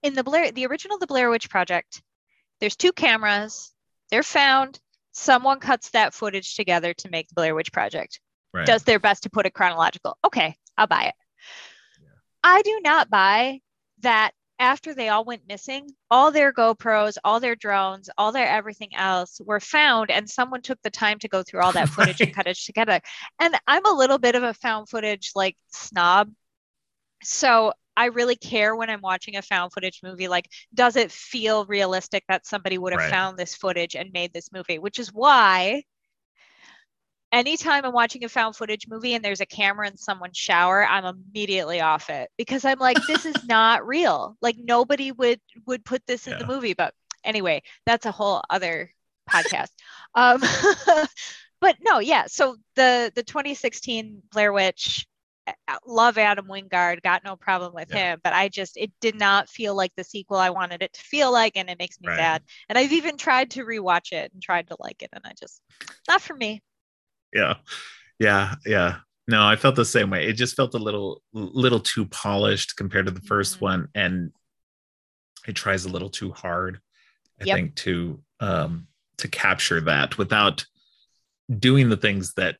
in 0.02 0.14
the 0.14 0.24
Blair, 0.24 0.52
the 0.52 0.66
original 0.66 0.98
The 0.98 1.06
Blair 1.06 1.30
Witch 1.30 1.48
Project, 1.48 2.02
there's 2.60 2.76
two 2.76 2.92
cameras. 2.92 3.72
They're 4.10 4.22
found. 4.22 4.80
Someone 5.12 5.60
cuts 5.60 5.90
that 5.90 6.14
footage 6.14 6.54
together 6.54 6.94
to 6.94 7.10
make 7.10 7.28
the 7.28 7.34
Blair 7.34 7.54
Witch 7.54 7.72
Project. 7.72 8.20
Right. 8.52 8.66
Does 8.66 8.82
their 8.82 8.98
best 8.98 9.22
to 9.22 9.30
put 9.30 9.46
it 9.46 9.54
chronological. 9.54 10.18
Okay, 10.24 10.54
I'll 10.76 10.86
buy 10.86 11.04
it. 11.04 11.14
Yeah. 12.00 12.08
I 12.44 12.62
do 12.62 12.80
not 12.82 13.10
buy 13.10 13.60
that 14.00 14.32
after 14.58 14.94
they 14.94 15.08
all 15.08 15.24
went 15.24 15.48
missing, 15.48 15.90
all 16.10 16.30
their 16.30 16.52
GoPros, 16.52 17.16
all 17.24 17.40
their 17.40 17.56
drones, 17.56 18.08
all 18.16 18.30
their 18.30 18.46
everything 18.46 18.94
else 18.94 19.40
were 19.44 19.58
found, 19.58 20.10
and 20.10 20.28
someone 20.28 20.62
took 20.62 20.80
the 20.82 20.90
time 20.90 21.18
to 21.18 21.28
go 21.28 21.42
through 21.42 21.62
all 21.62 21.72
that 21.72 21.88
footage 21.88 22.20
right. 22.20 22.28
and 22.28 22.34
cut 22.36 22.46
it 22.46 22.56
together. 22.56 23.00
And 23.40 23.58
I'm 23.66 23.84
a 23.86 23.92
little 23.92 24.18
bit 24.18 24.36
of 24.36 24.44
a 24.44 24.54
found 24.54 24.88
footage 24.88 25.32
like 25.34 25.56
snob. 25.72 26.30
So 27.24 27.72
I 27.96 28.06
really 28.06 28.36
care 28.36 28.74
when 28.74 28.90
I'm 28.90 29.00
watching 29.00 29.36
a 29.36 29.42
found 29.42 29.72
footage 29.72 30.00
movie. 30.02 30.28
Like, 30.28 30.48
does 30.74 30.96
it 30.96 31.12
feel 31.12 31.66
realistic 31.66 32.24
that 32.28 32.46
somebody 32.46 32.78
would 32.78 32.92
have 32.92 33.00
right. 33.00 33.10
found 33.10 33.36
this 33.36 33.54
footage 33.54 33.94
and 33.94 34.12
made 34.12 34.32
this 34.32 34.50
movie? 34.52 34.78
Which 34.78 34.98
is 34.98 35.12
why 35.12 35.82
anytime 37.32 37.84
I'm 37.84 37.92
watching 37.92 38.24
a 38.24 38.28
found 38.28 38.54
footage 38.54 38.86
movie 38.88 39.14
and 39.14 39.24
there's 39.24 39.40
a 39.40 39.46
camera 39.46 39.88
in 39.88 39.96
someone's 39.96 40.36
shower, 40.36 40.86
I'm 40.86 41.04
immediately 41.04 41.80
off 41.80 42.10
it 42.10 42.30
because 42.36 42.64
I'm 42.64 42.78
like, 42.78 42.98
this 43.06 43.24
is 43.26 43.34
not 43.48 43.86
real. 43.86 44.36
Like 44.40 44.56
nobody 44.58 45.10
would 45.10 45.40
would 45.66 45.84
put 45.84 46.06
this 46.06 46.26
in 46.28 46.38
the 46.38 46.46
movie. 46.46 46.74
But 46.74 46.94
anyway, 47.24 47.62
that's 47.86 48.06
a 48.06 48.12
whole 48.12 48.42
other 48.50 48.92
podcast. 49.28 49.70
um, 50.14 50.40
but 51.60 51.76
no, 51.80 51.98
yeah. 51.98 52.26
So 52.26 52.56
the 52.76 53.10
the 53.14 53.22
2016 53.22 54.22
Blair 54.30 54.52
Witch 54.52 55.06
love 55.86 56.18
Adam 56.18 56.46
Wingard, 56.46 57.02
got 57.02 57.24
no 57.24 57.36
problem 57.36 57.72
with 57.74 57.88
yeah. 57.90 58.12
him, 58.12 58.20
but 58.22 58.32
I 58.32 58.48
just 58.48 58.76
it 58.76 58.92
did 59.00 59.18
not 59.18 59.48
feel 59.48 59.74
like 59.74 59.92
the 59.96 60.04
sequel 60.04 60.36
I 60.36 60.50
wanted 60.50 60.82
it 60.82 60.92
to 60.92 61.00
feel 61.00 61.32
like, 61.32 61.56
and 61.56 61.68
it 61.68 61.78
makes 61.78 62.00
me 62.00 62.08
right. 62.08 62.18
sad. 62.18 62.42
And 62.68 62.78
I've 62.78 62.92
even 62.92 63.16
tried 63.16 63.50
to 63.52 63.64
rewatch 63.64 64.12
it 64.12 64.32
and 64.32 64.42
tried 64.42 64.68
to 64.68 64.76
like 64.78 65.02
it, 65.02 65.10
and 65.12 65.22
I 65.24 65.32
just 65.38 65.60
not 66.08 66.20
for 66.20 66.34
me. 66.34 66.62
Yeah, 67.32 67.54
yeah, 68.18 68.54
yeah. 68.66 68.96
No, 69.28 69.46
I 69.46 69.56
felt 69.56 69.76
the 69.76 69.84
same 69.84 70.10
way. 70.10 70.26
It 70.28 70.34
just 70.34 70.56
felt 70.56 70.74
a 70.74 70.78
little 70.78 71.22
little 71.32 71.80
too 71.80 72.06
polished 72.06 72.76
compared 72.76 73.06
to 73.06 73.12
the 73.12 73.20
1st 73.20 73.54
mm-hmm. 73.54 73.64
one, 73.64 73.88
and 73.94 74.32
it 75.46 75.54
tries 75.54 75.84
a 75.84 75.90
little 75.90 76.10
too 76.10 76.32
hard. 76.32 76.80
I 77.40 77.44
yep. 77.44 77.56
think 77.56 77.74
to 77.76 78.22
um 78.40 78.86
to 79.18 79.28
capture 79.28 79.80
that 79.82 80.18
without 80.18 80.64
doing 81.50 81.88
the 81.88 81.96
things 81.96 82.34
that 82.34 82.56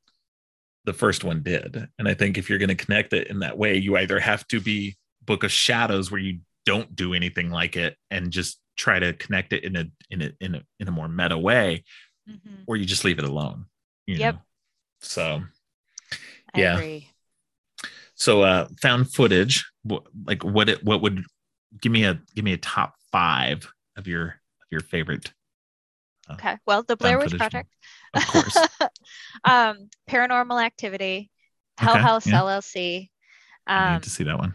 the 0.84 0.92
first 0.92 1.24
one 1.24 1.42
did. 1.42 1.88
And 1.98 2.08
I 2.08 2.14
think 2.14 2.38
if 2.38 2.48
you're 2.48 2.58
going 2.58 2.68
to 2.68 2.74
connect 2.74 3.12
it 3.12 3.28
in 3.28 3.40
that 3.40 3.58
way, 3.58 3.76
you 3.76 3.96
either 3.96 4.18
have 4.18 4.46
to 4.48 4.60
be 4.60 4.96
Book 5.24 5.44
of 5.44 5.52
Shadows 5.52 6.10
where 6.10 6.20
you 6.20 6.40
don't 6.66 6.94
do 6.94 7.14
anything 7.14 7.50
like 7.50 7.76
it 7.76 7.96
and 8.10 8.30
just 8.30 8.60
try 8.76 8.98
to 8.98 9.12
connect 9.12 9.52
it 9.52 9.64
in 9.64 9.76
a 9.76 9.84
in 10.10 10.22
a 10.22 10.32
in 10.40 10.54
a 10.56 10.62
in 10.80 10.88
a 10.88 10.90
more 10.90 11.08
meta 11.08 11.38
way, 11.38 11.84
mm-hmm. 12.28 12.62
or 12.66 12.76
you 12.76 12.84
just 12.84 13.04
leave 13.04 13.18
it 13.18 13.24
alone. 13.24 13.66
yep. 14.06 14.34
Know? 14.34 14.40
So 15.00 15.42
yeah. 16.54 16.98
So 18.14 18.42
uh 18.42 18.68
found 18.80 19.12
footage, 19.12 19.70
like 20.24 20.44
what 20.44 20.68
it 20.68 20.84
what 20.84 21.02
would 21.02 21.24
give 21.80 21.92
me 21.92 22.04
a 22.04 22.20
give 22.34 22.44
me 22.44 22.52
a 22.52 22.58
top 22.58 22.94
five 23.10 23.72
of 23.96 24.06
your 24.06 24.26
of 24.26 24.66
your 24.70 24.80
favorite 24.80 25.32
uh, 26.28 26.34
okay. 26.34 26.58
Well, 26.66 26.82
the 26.82 26.96
Blair 26.96 27.18
Witch 27.18 27.36
Project. 27.36 27.68
Of 28.14 28.26
course. 28.26 28.56
um, 29.44 29.88
Paranormal 30.08 30.62
Activity, 30.62 31.30
Hell 31.78 31.94
okay, 31.94 32.02
House 32.02 32.26
yeah. 32.26 32.40
LLC. 32.40 33.10
Um, 33.66 33.76
I 33.76 33.92
need 33.94 34.02
to 34.02 34.10
see 34.10 34.24
that 34.24 34.38
one. 34.38 34.54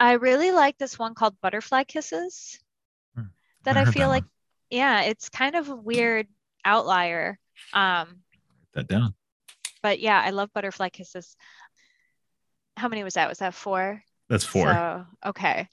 I 0.00 0.12
really 0.12 0.52
like 0.52 0.78
this 0.78 0.98
one 0.98 1.14
called 1.14 1.40
Butterfly 1.40 1.84
Kisses. 1.84 2.58
Hmm. 3.14 3.22
That 3.64 3.76
I, 3.76 3.82
I 3.82 3.84
feel 3.86 4.08
that 4.08 4.08
like, 4.08 4.22
one. 4.22 4.30
yeah, 4.70 5.02
it's 5.02 5.28
kind 5.28 5.56
of 5.56 5.68
a 5.68 5.76
weird 5.76 6.28
outlier. 6.64 7.38
Um, 7.72 7.82
Write 7.82 8.16
that 8.74 8.88
down. 8.88 9.14
But 9.82 10.00
yeah, 10.00 10.20
I 10.24 10.30
love 10.30 10.50
Butterfly 10.54 10.90
Kisses. 10.90 11.36
How 12.76 12.88
many 12.88 13.02
was 13.02 13.14
that? 13.14 13.28
Was 13.28 13.38
that 13.38 13.54
four? 13.54 14.02
That's 14.28 14.44
four. 14.44 14.66
So, 14.66 15.04
okay 15.26 15.68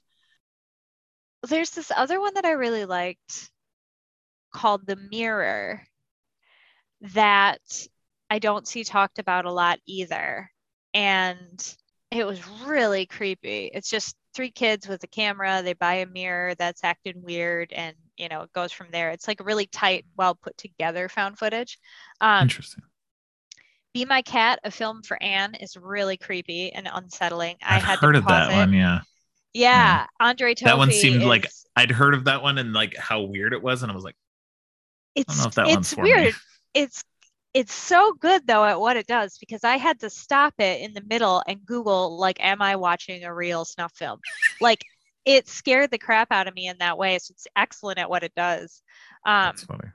there's 1.48 1.70
this 1.70 1.92
other 1.94 2.20
one 2.20 2.34
that 2.34 2.44
I 2.44 2.52
really 2.52 2.84
liked 2.84 3.50
called 4.52 4.86
The 4.86 4.96
Mirror 4.96 5.82
that 7.14 7.60
I 8.30 8.38
don't 8.38 8.66
see 8.66 8.84
talked 8.84 9.18
about 9.18 9.44
a 9.44 9.52
lot 9.52 9.78
either. 9.86 10.50
And 10.94 11.76
it 12.10 12.26
was 12.26 12.40
really 12.64 13.06
creepy. 13.06 13.70
It's 13.72 13.90
just 13.90 14.16
three 14.34 14.50
kids 14.50 14.88
with 14.88 15.02
a 15.02 15.08
camera. 15.08 15.62
They 15.62 15.72
buy 15.72 15.94
a 15.94 16.06
mirror 16.06 16.54
that's 16.54 16.84
acting 16.84 17.22
weird, 17.22 17.72
and 17.72 17.96
you 18.16 18.28
know 18.28 18.42
it 18.42 18.52
goes 18.52 18.72
from 18.72 18.88
there. 18.90 19.10
It's 19.10 19.26
like 19.28 19.44
really 19.44 19.66
tight, 19.66 20.06
well 20.16 20.34
put 20.34 20.56
together 20.56 21.08
found 21.08 21.38
footage. 21.38 21.78
Um, 22.20 22.42
Interesting. 22.42 22.84
Be 23.92 24.04
My 24.04 24.22
Cat, 24.22 24.60
a 24.62 24.70
film 24.70 25.02
for 25.02 25.20
Anne, 25.22 25.54
is 25.54 25.76
really 25.76 26.16
creepy 26.16 26.72
and 26.72 26.88
unsettling. 26.92 27.56
I've 27.62 27.82
I 27.82 27.86
had 27.86 27.98
heard 27.98 28.16
of 28.16 28.26
that 28.26 28.52
it. 28.52 28.54
one. 28.54 28.72
Yeah. 28.72 29.00
Yeah, 29.54 30.06
Adrian 30.20 30.54
Tofei 30.54 30.64
That 30.64 30.76
one 30.76 30.92
seemed 30.92 31.22
is, 31.22 31.26
like 31.26 31.46
I'd 31.74 31.90
heard 31.90 32.12
of 32.12 32.24
that 32.24 32.42
one 32.42 32.58
and 32.58 32.74
like 32.74 32.94
how 32.94 33.22
weird 33.22 33.54
it 33.54 33.62
was, 33.62 33.82
and 33.82 33.90
I 33.90 33.94
was 33.94 34.04
like, 34.04 34.16
it's 35.14 35.32
I 35.32 35.32
don't 35.32 35.42
know 35.42 35.48
if 35.48 35.54
that 35.54 35.78
it's 35.78 35.96
weird. 35.96 36.34
It's 36.74 37.04
it's 37.54 37.72
so 37.72 38.12
good 38.12 38.46
though 38.46 38.64
at 38.64 38.78
what 38.78 38.98
it 38.98 39.06
does 39.06 39.38
because 39.38 39.64
I 39.64 39.78
had 39.78 40.00
to 40.00 40.10
stop 40.10 40.52
it 40.58 40.82
in 40.82 40.92
the 40.92 41.02
middle 41.08 41.42
and 41.48 41.64
Google 41.64 42.18
like, 42.18 42.36
am 42.38 42.60
I 42.60 42.76
watching 42.76 43.24
a 43.24 43.34
real 43.34 43.64
snuff 43.64 43.92
film? 43.94 44.20
like 44.60 44.84
it 45.24 45.48
scared 45.48 45.90
the 45.90 45.98
crap 45.98 46.30
out 46.30 46.46
of 46.46 46.54
me 46.54 46.68
in 46.68 46.78
that 46.78 46.98
way. 46.98 47.18
So 47.18 47.32
it's 47.32 47.46
excellent 47.56 47.98
at 47.98 48.08
what 48.08 48.22
it 48.22 48.32
does. 48.36 48.82
Um, 49.26 49.46
That's 49.46 49.64
funny. 49.64 49.88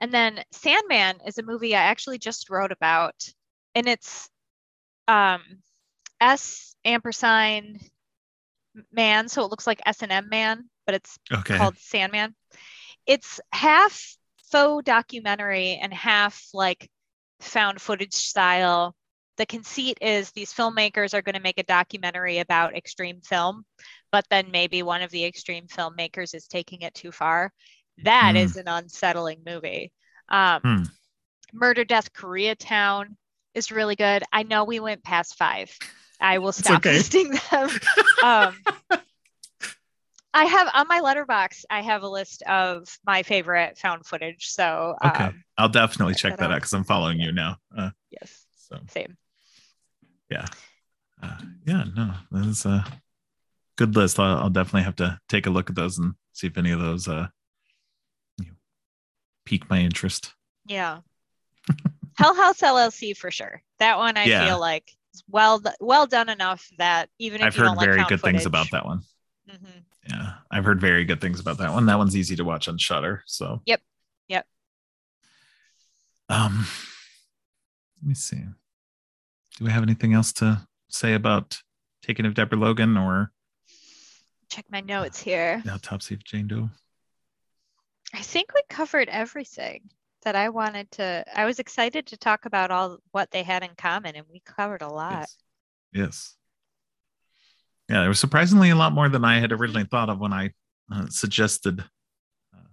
And 0.00 0.12
then 0.12 0.42
Sandman 0.52 1.16
is 1.26 1.38
a 1.38 1.42
movie 1.42 1.74
I 1.74 1.84
actually 1.84 2.18
just 2.18 2.50
wrote 2.50 2.70
about, 2.70 3.14
and 3.74 3.86
it's 3.86 4.28
um, 5.08 5.42
S 6.20 6.76
ampersand 6.84 7.80
man, 8.92 9.28
so 9.28 9.42
it 9.42 9.50
looks 9.50 9.66
like 9.66 9.80
S 9.86 10.02
and 10.02 10.12
M 10.12 10.28
man, 10.28 10.68
but 10.84 10.94
it's 10.94 11.18
okay. 11.32 11.56
called 11.56 11.78
Sandman. 11.78 12.34
It's 13.06 13.40
half 13.52 14.16
faux 14.50 14.84
documentary 14.84 15.78
and 15.80 15.92
half 15.92 16.48
like 16.52 16.88
found 17.40 17.80
footage 17.80 18.14
style. 18.14 18.94
The 19.36 19.46
conceit 19.46 19.98
is 20.00 20.30
these 20.30 20.54
filmmakers 20.54 21.12
are 21.12 21.22
going 21.22 21.34
to 21.34 21.42
make 21.42 21.58
a 21.58 21.64
documentary 21.64 22.38
about 22.38 22.74
extreme 22.74 23.20
film, 23.20 23.64
but 24.10 24.24
then 24.30 24.50
maybe 24.50 24.82
one 24.82 25.02
of 25.02 25.10
the 25.10 25.24
extreme 25.24 25.66
filmmakers 25.66 26.34
is 26.34 26.46
taking 26.46 26.80
it 26.82 26.94
too 26.94 27.12
far. 27.12 27.52
That 28.04 28.34
mm. 28.34 28.38
is 28.38 28.56
an 28.56 28.68
unsettling 28.68 29.42
movie. 29.44 29.92
Um, 30.28 30.62
mm. 30.62 30.90
Murder 31.52 31.84
Death 31.84 32.12
Koreatown 32.12 33.16
is 33.54 33.70
really 33.70 33.96
good. 33.96 34.22
I 34.32 34.42
know 34.42 34.64
we 34.64 34.80
went 34.80 35.04
past 35.04 35.36
five. 35.36 35.76
I 36.20 36.38
will 36.38 36.52
stop 36.52 36.78
okay. 36.78 36.94
listing 36.94 37.30
them. 37.50 37.70
um, 38.24 38.56
I 40.36 40.44
have 40.44 40.68
on 40.74 40.86
my 40.86 41.00
Letterboxd, 41.00 41.64
I 41.70 41.80
have 41.80 42.02
a 42.02 42.08
list 42.08 42.42
of 42.42 42.86
my 43.06 43.22
favorite 43.22 43.78
found 43.78 44.04
footage. 44.04 44.48
So 44.48 44.94
okay, 45.02 45.24
um, 45.24 45.44
I'll 45.56 45.70
definitely 45.70 46.12
check 46.12 46.36
that 46.36 46.52
out 46.52 46.56
because 46.56 46.74
I'm 46.74 46.84
following 46.84 47.18
you 47.18 47.32
now. 47.32 47.56
Uh, 47.76 47.88
yes. 48.10 48.44
So 48.68 48.78
same. 48.90 49.16
Yeah. 50.30 50.44
Uh, 51.22 51.38
yeah. 51.64 51.84
No, 51.96 52.12
that 52.32 52.44
is 52.48 52.66
a 52.66 52.84
good 53.76 53.96
list. 53.96 54.20
I'll, 54.20 54.36
I'll, 54.36 54.50
definitely 54.50 54.82
have 54.82 54.96
to 54.96 55.18
take 55.26 55.46
a 55.46 55.50
look 55.50 55.70
at 55.70 55.76
those 55.76 55.96
and 55.96 56.12
see 56.34 56.48
if 56.48 56.58
any 56.58 56.70
of 56.70 56.80
those 56.80 57.08
uh, 57.08 57.28
you 58.38 58.48
know, 58.48 58.56
pique 59.46 59.70
my 59.70 59.78
interest. 59.78 60.34
Yeah. 60.66 60.98
Hell 62.18 62.34
House 62.34 62.60
LLC 62.60 63.16
for 63.16 63.30
sure. 63.30 63.62
That 63.78 63.96
one 63.96 64.18
I 64.18 64.24
yeah. 64.24 64.44
feel 64.44 64.60
like 64.60 64.92
well 65.30 65.62
well 65.80 66.06
done 66.06 66.28
enough 66.28 66.68
that 66.76 67.08
even 67.18 67.40
if 67.40 67.46
I've 67.46 67.56
heard 67.56 67.80
very 67.80 68.04
good 68.04 68.20
footage, 68.20 68.34
things 68.34 68.44
about 68.46 68.70
that 68.72 68.84
one. 68.84 69.00
Mm-hmm. 69.50 69.78
Yeah, 70.08 70.34
I've 70.50 70.64
heard 70.64 70.80
very 70.80 71.04
good 71.04 71.20
things 71.20 71.40
about 71.40 71.58
that 71.58 71.72
one. 71.72 71.86
That 71.86 71.98
one's 71.98 72.16
easy 72.16 72.36
to 72.36 72.44
watch 72.44 72.68
on 72.68 72.78
Shudder. 72.78 73.22
So 73.26 73.60
yep, 73.66 73.80
yep. 74.28 74.46
Um, 76.28 76.66
let 78.02 78.08
me 78.08 78.14
see. 78.14 78.36
Do 79.58 79.64
we 79.64 79.70
have 79.70 79.82
anything 79.82 80.12
else 80.12 80.32
to 80.34 80.66
say 80.88 81.14
about 81.14 81.60
Taking 82.02 82.26
of 82.26 82.34
Deborah 82.34 82.58
Logan 82.58 82.96
or? 82.96 83.32
Check 84.48 84.66
my 84.70 84.80
notes 84.80 85.20
here. 85.20 85.60
The 85.64 85.72
autopsy 85.72 86.14
of 86.14 86.22
Jane 86.22 86.46
Doe. 86.46 86.70
I 88.14 88.20
think 88.20 88.54
we 88.54 88.62
covered 88.68 89.08
everything 89.08 89.90
that 90.22 90.36
I 90.36 90.50
wanted 90.50 90.90
to. 90.92 91.24
I 91.34 91.44
was 91.46 91.58
excited 91.58 92.06
to 92.06 92.16
talk 92.16 92.46
about 92.46 92.70
all 92.70 92.98
what 93.10 93.30
they 93.30 93.42
had 93.42 93.62
in 93.62 93.70
common, 93.76 94.14
and 94.14 94.26
we 94.30 94.40
covered 94.44 94.82
a 94.82 94.88
lot. 94.88 95.20
Yes. 95.20 95.36
yes. 95.92 96.36
Yeah, 97.88 98.00
there 98.00 98.08
was 98.08 98.18
surprisingly 98.18 98.70
a 98.70 98.76
lot 98.76 98.92
more 98.92 99.08
than 99.08 99.24
I 99.24 99.38
had 99.38 99.52
originally 99.52 99.84
thought 99.84 100.10
of 100.10 100.18
when 100.18 100.32
I 100.32 100.50
uh, 100.92 101.06
suggested 101.08 101.84
uh, 102.54 102.68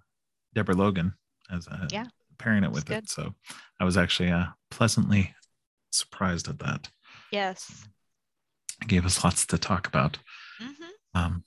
Deborah 0.53 0.76
Logan 0.76 1.14
as 1.51 1.68
a, 1.68 1.88
yeah, 1.91 2.05
pairing 2.39 2.64
it 2.64 2.72
with 2.72 2.89
it. 2.89 3.09
So 3.09 3.34
I 3.80 3.84
was 3.84 3.95
actually 3.95 4.32
uh, 4.32 4.45
pleasantly 4.72 5.34
surprised 5.91 6.47
at 6.47 6.59
that. 6.59 6.89
Yes. 7.32 7.88
It 8.82 8.88
gave 8.88 9.05
us 9.05 9.24
lots 9.24 9.45
to 9.45 9.57
talk 9.57 9.88
about. 9.88 10.18
Mm-hmm. 10.61 11.20
Um, 11.20 11.43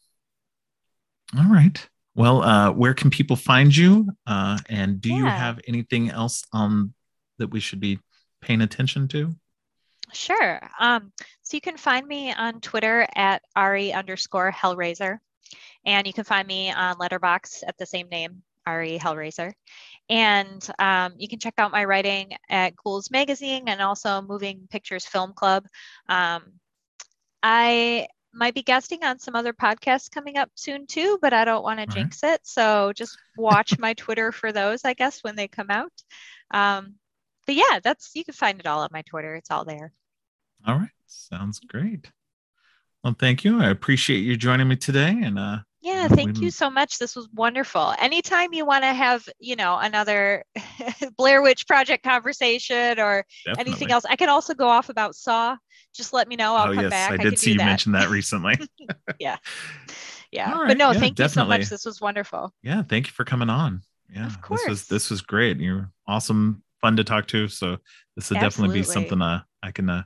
all 1.36 1.52
right. 1.52 1.88
Well, 2.14 2.42
uh, 2.42 2.70
where 2.70 2.94
can 2.94 3.10
people 3.10 3.36
find 3.36 3.76
you? 3.76 4.08
Uh, 4.26 4.58
and 4.68 5.00
do 5.00 5.10
yeah. 5.10 5.16
you 5.16 5.24
have 5.24 5.60
anything 5.66 6.08
else 6.08 6.44
um, 6.52 6.94
that 7.38 7.48
we 7.48 7.60
should 7.60 7.80
be 7.80 7.98
paying 8.40 8.62
attention 8.62 9.08
to? 9.08 9.34
Sure. 10.12 10.60
Um, 10.78 11.12
so 11.42 11.56
you 11.56 11.60
can 11.60 11.76
find 11.76 12.06
me 12.06 12.32
on 12.32 12.60
Twitter 12.60 13.06
at 13.14 13.42
Ari 13.54 13.92
underscore 13.92 14.52
Hellraiser. 14.52 15.18
And 15.84 16.06
you 16.06 16.12
can 16.12 16.24
find 16.24 16.46
me 16.46 16.72
on 16.72 16.96
Letterboxd 16.96 17.62
at 17.66 17.78
the 17.78 17.86
same 17.86 18.08
name, 18.08 18.42
Ari 18.66 18.98
Hellraiser. 18.98 19.52
And 20.08 20.68
um, 20.78 21.14
you 21.16 21.28
can 21.28 21.38
check 21.38 21.54
out 21.58 21.72
my 21.72 21.84
writing 21.84 22.32
at 22.48 22.74
Ghouls 22.76 23.10
Magazine 23.10 23.68
and 23.68 23.80
also 23.80 24.20
Moving 24.22 24.66
Pictures 24.70 25.06
Film 25.06 25.32
Club. 25.32 25.64
Um, 26.08 26.54
I 27.42 28.08
might 28.32 28.54
be 28.54 28.62
guesting 28.62 29.02
on 29.04 29.18
some 29.18 29.34
other 29.34 29.52
podcasts 29.52 30.10
coming 30.10 30.36
up 30.36 30.50
soon 30.54 30.86
too, 30.86 31.18
but 31.22 31.32
I 31.32 31.44
don't 31.44 31.62
want 31.62 31.80
to 31.80 31.86
jinx 31.86 32.22
right. 32.22 32.34
it. 32.34 32.40
So 32.44 32.92
just 32.94 33.16
watch 33.36 33.78
my 33.78 33.94
Twitter 33.94 34.30
for 34.30 34.52
those, 34.52 34.84
I 34.84 34.94
guess, 34.94 35.22
when 35.22 35.36
they 35.36 35.48
come 35.48 35.70
out. 35.70 35.92
Um, 36.52 36.96
but 37.46 37.54
yeah, 37.54 37.80
that's 37.82 38.10
you 38.14 38.24
can 38.24 38.34
find 38.34 38.60
it 38.60 38.66
all 38.66 38.80
on 38.80 38.88
my 38.92 39.02
Twitter. 39.02 39.34
It's 39.34 39.50
all 39.50 39.64
there. 39.64 39.92
All 40.66 40.76
right. 40.76 40.90
Sounds 41.06 41.60
great. 41.60 42.10
Well, 43.04 43.14
thank 43.18 43.44
you. 43.44 43.60
I 43.60 43.70
appreciate 43.70 44.18
you 44.18 44.36
joining 44.36 44.68
me 44.68 44.76
today. 44.76 45.16
And 45.22 45.38
uh 45.38 45.58
Yeah, 45.80 46.08
thank 46.08 46.40
you 46.40 46.50
so 46.50 46.68
much. 46.68 46.98
This 46.98 47.14
was 47.14 47.28
wonderful. 47.32 47.94
Anytime 47.98 48.52
you 48.52 48.66
want 48.66 48.82
to 48.82 48.92
have, 48.92 49.28
you 49.38 49.54
know, 49.54 49.78
another 49.78 50.44
Blair 51.16 51.42
Witch 51.42 51.66
Project 51.68 52.02
conversation 52.02 52.98
or 52.98 53.24
Definitely. 53.44 53.72
anything 53.72 53.90
else, 53.92 54.04
I 54.04 54.16
can 54.16 54.28
also 54.28 54.54
go 54.54 54.66
off 54.66 54.88
about 54.88 55.14
Saw. 55.14 55.56
Just 55.94 56.12
let 56.12 56.26
me 56.26 56.36
know. 56.36 56.56
I'll 56.56 56.72
oh, 56.72 56.74
come 56.74 56.84
yes. 56.84 56.90
back. 56.90 57.10
I, 57.12 57.14
I 57.14 57.16
did 57.18 57.38
see 57.38 57.52
you 57.52 57.58
that. 57.58 57.64
mention 57.64 57.92
that 57.92 58.08
recently. 58.08 58.54
yeah. 59.20 59.36
Yeah. 60.32 60.52
Right. 60.52 60.68
But 60.68 60.78
no, 60.78 60.90
yeah, 60.90 60.98
thank 60.98 61.14
definitely. 61.14 61.58
you 61.58 61.62
so 61.62 61.64
much. 61.64 61.70
This 61.70 61.84
was 61.84 62.00
wonderful. 62.00 62.52
Yeah, 62.62 62.82
thank 62.82 63.06
you 63.06 63.12
for 63.12 63.24
coming 63.24 63.48
on. 63.48 63.82
Yeah. 64.12 64.26
Of 64.26 64.40
course. 64.40 64.62
This 64.62 64.68
was 64.68 64.86
this 64.86 65.10
was 65.10 65.22
great. 65.22 65.58
You're 65.58 65.90
awesome, 66.06 66.62
fun 66.80 66.96
to 66.96 67.04
talk 67.04 67.26
to. 67.28 67.48
So 67.48 67.78
this 68.14 68.30
would 68.30 68.40
definitely 68.40 68.78
be 68.78 68.82
something 68.82 69.20
uh, 69.20 69.42
I 69.62 69.72
can 69.72 69.90
uh, 69.90 70.02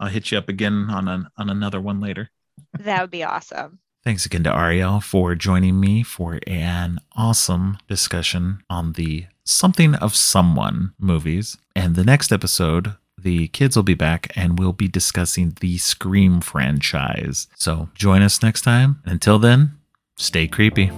I'll 0.00 0.08
hit 0.08 0.30
you 0.30 0.38
up 0.38 0.48
again 0.48 0.88
on 0.90 1.08
an, 1.08 1.28
on 1.36 1.50
another 1.50 1.80
one 1.80 2.00
later. 2.00 2.30
that 2.78 3.00
would 3.00 3.10
be 3.10 3.24
awesome. 3.24 3.78
Thanks 4.04 4.26
again 4.26 4.44
to 4.44 4.54
Ariel 4.54 5.00
for 5.00 5.34
joining 5.34 5.80
me 5.80 6.02
for 6.02 6.38
an 6.46 6.98
awesome 7.16 7.78
discussion 7.88 8.62
on 8.68 8.92
the 8.92 9.26
Something 9.44 9.94
of 9.94 10.14
Someone 10.14 10.92
movies. 10.98 11.56
And 11.74 11.96
the 11.96 12.04
next 12.04 12.30
episode, 12.30 12.96
the 13.16 13.48
kids 13.48 13.76
will 13.76 13.82
be 13.82 13.94
back 13.94 14.30
and 14.36 14.58
we'll 14.58 14.74
be 14.74 14.88
discussing 14.88 15.56
the 15.60 15.78
Scream 15.78 16.42
franchise. 16.42 17.48
So 17.56 17.88
join 17.94 18.20
us 18.20 18.42
next 18.42 18.62
time. 18.62 19.00
Until 19.06 19.38
then, 19.38 19.78
stay 20.16 20.48
creepy. 20.48 20.90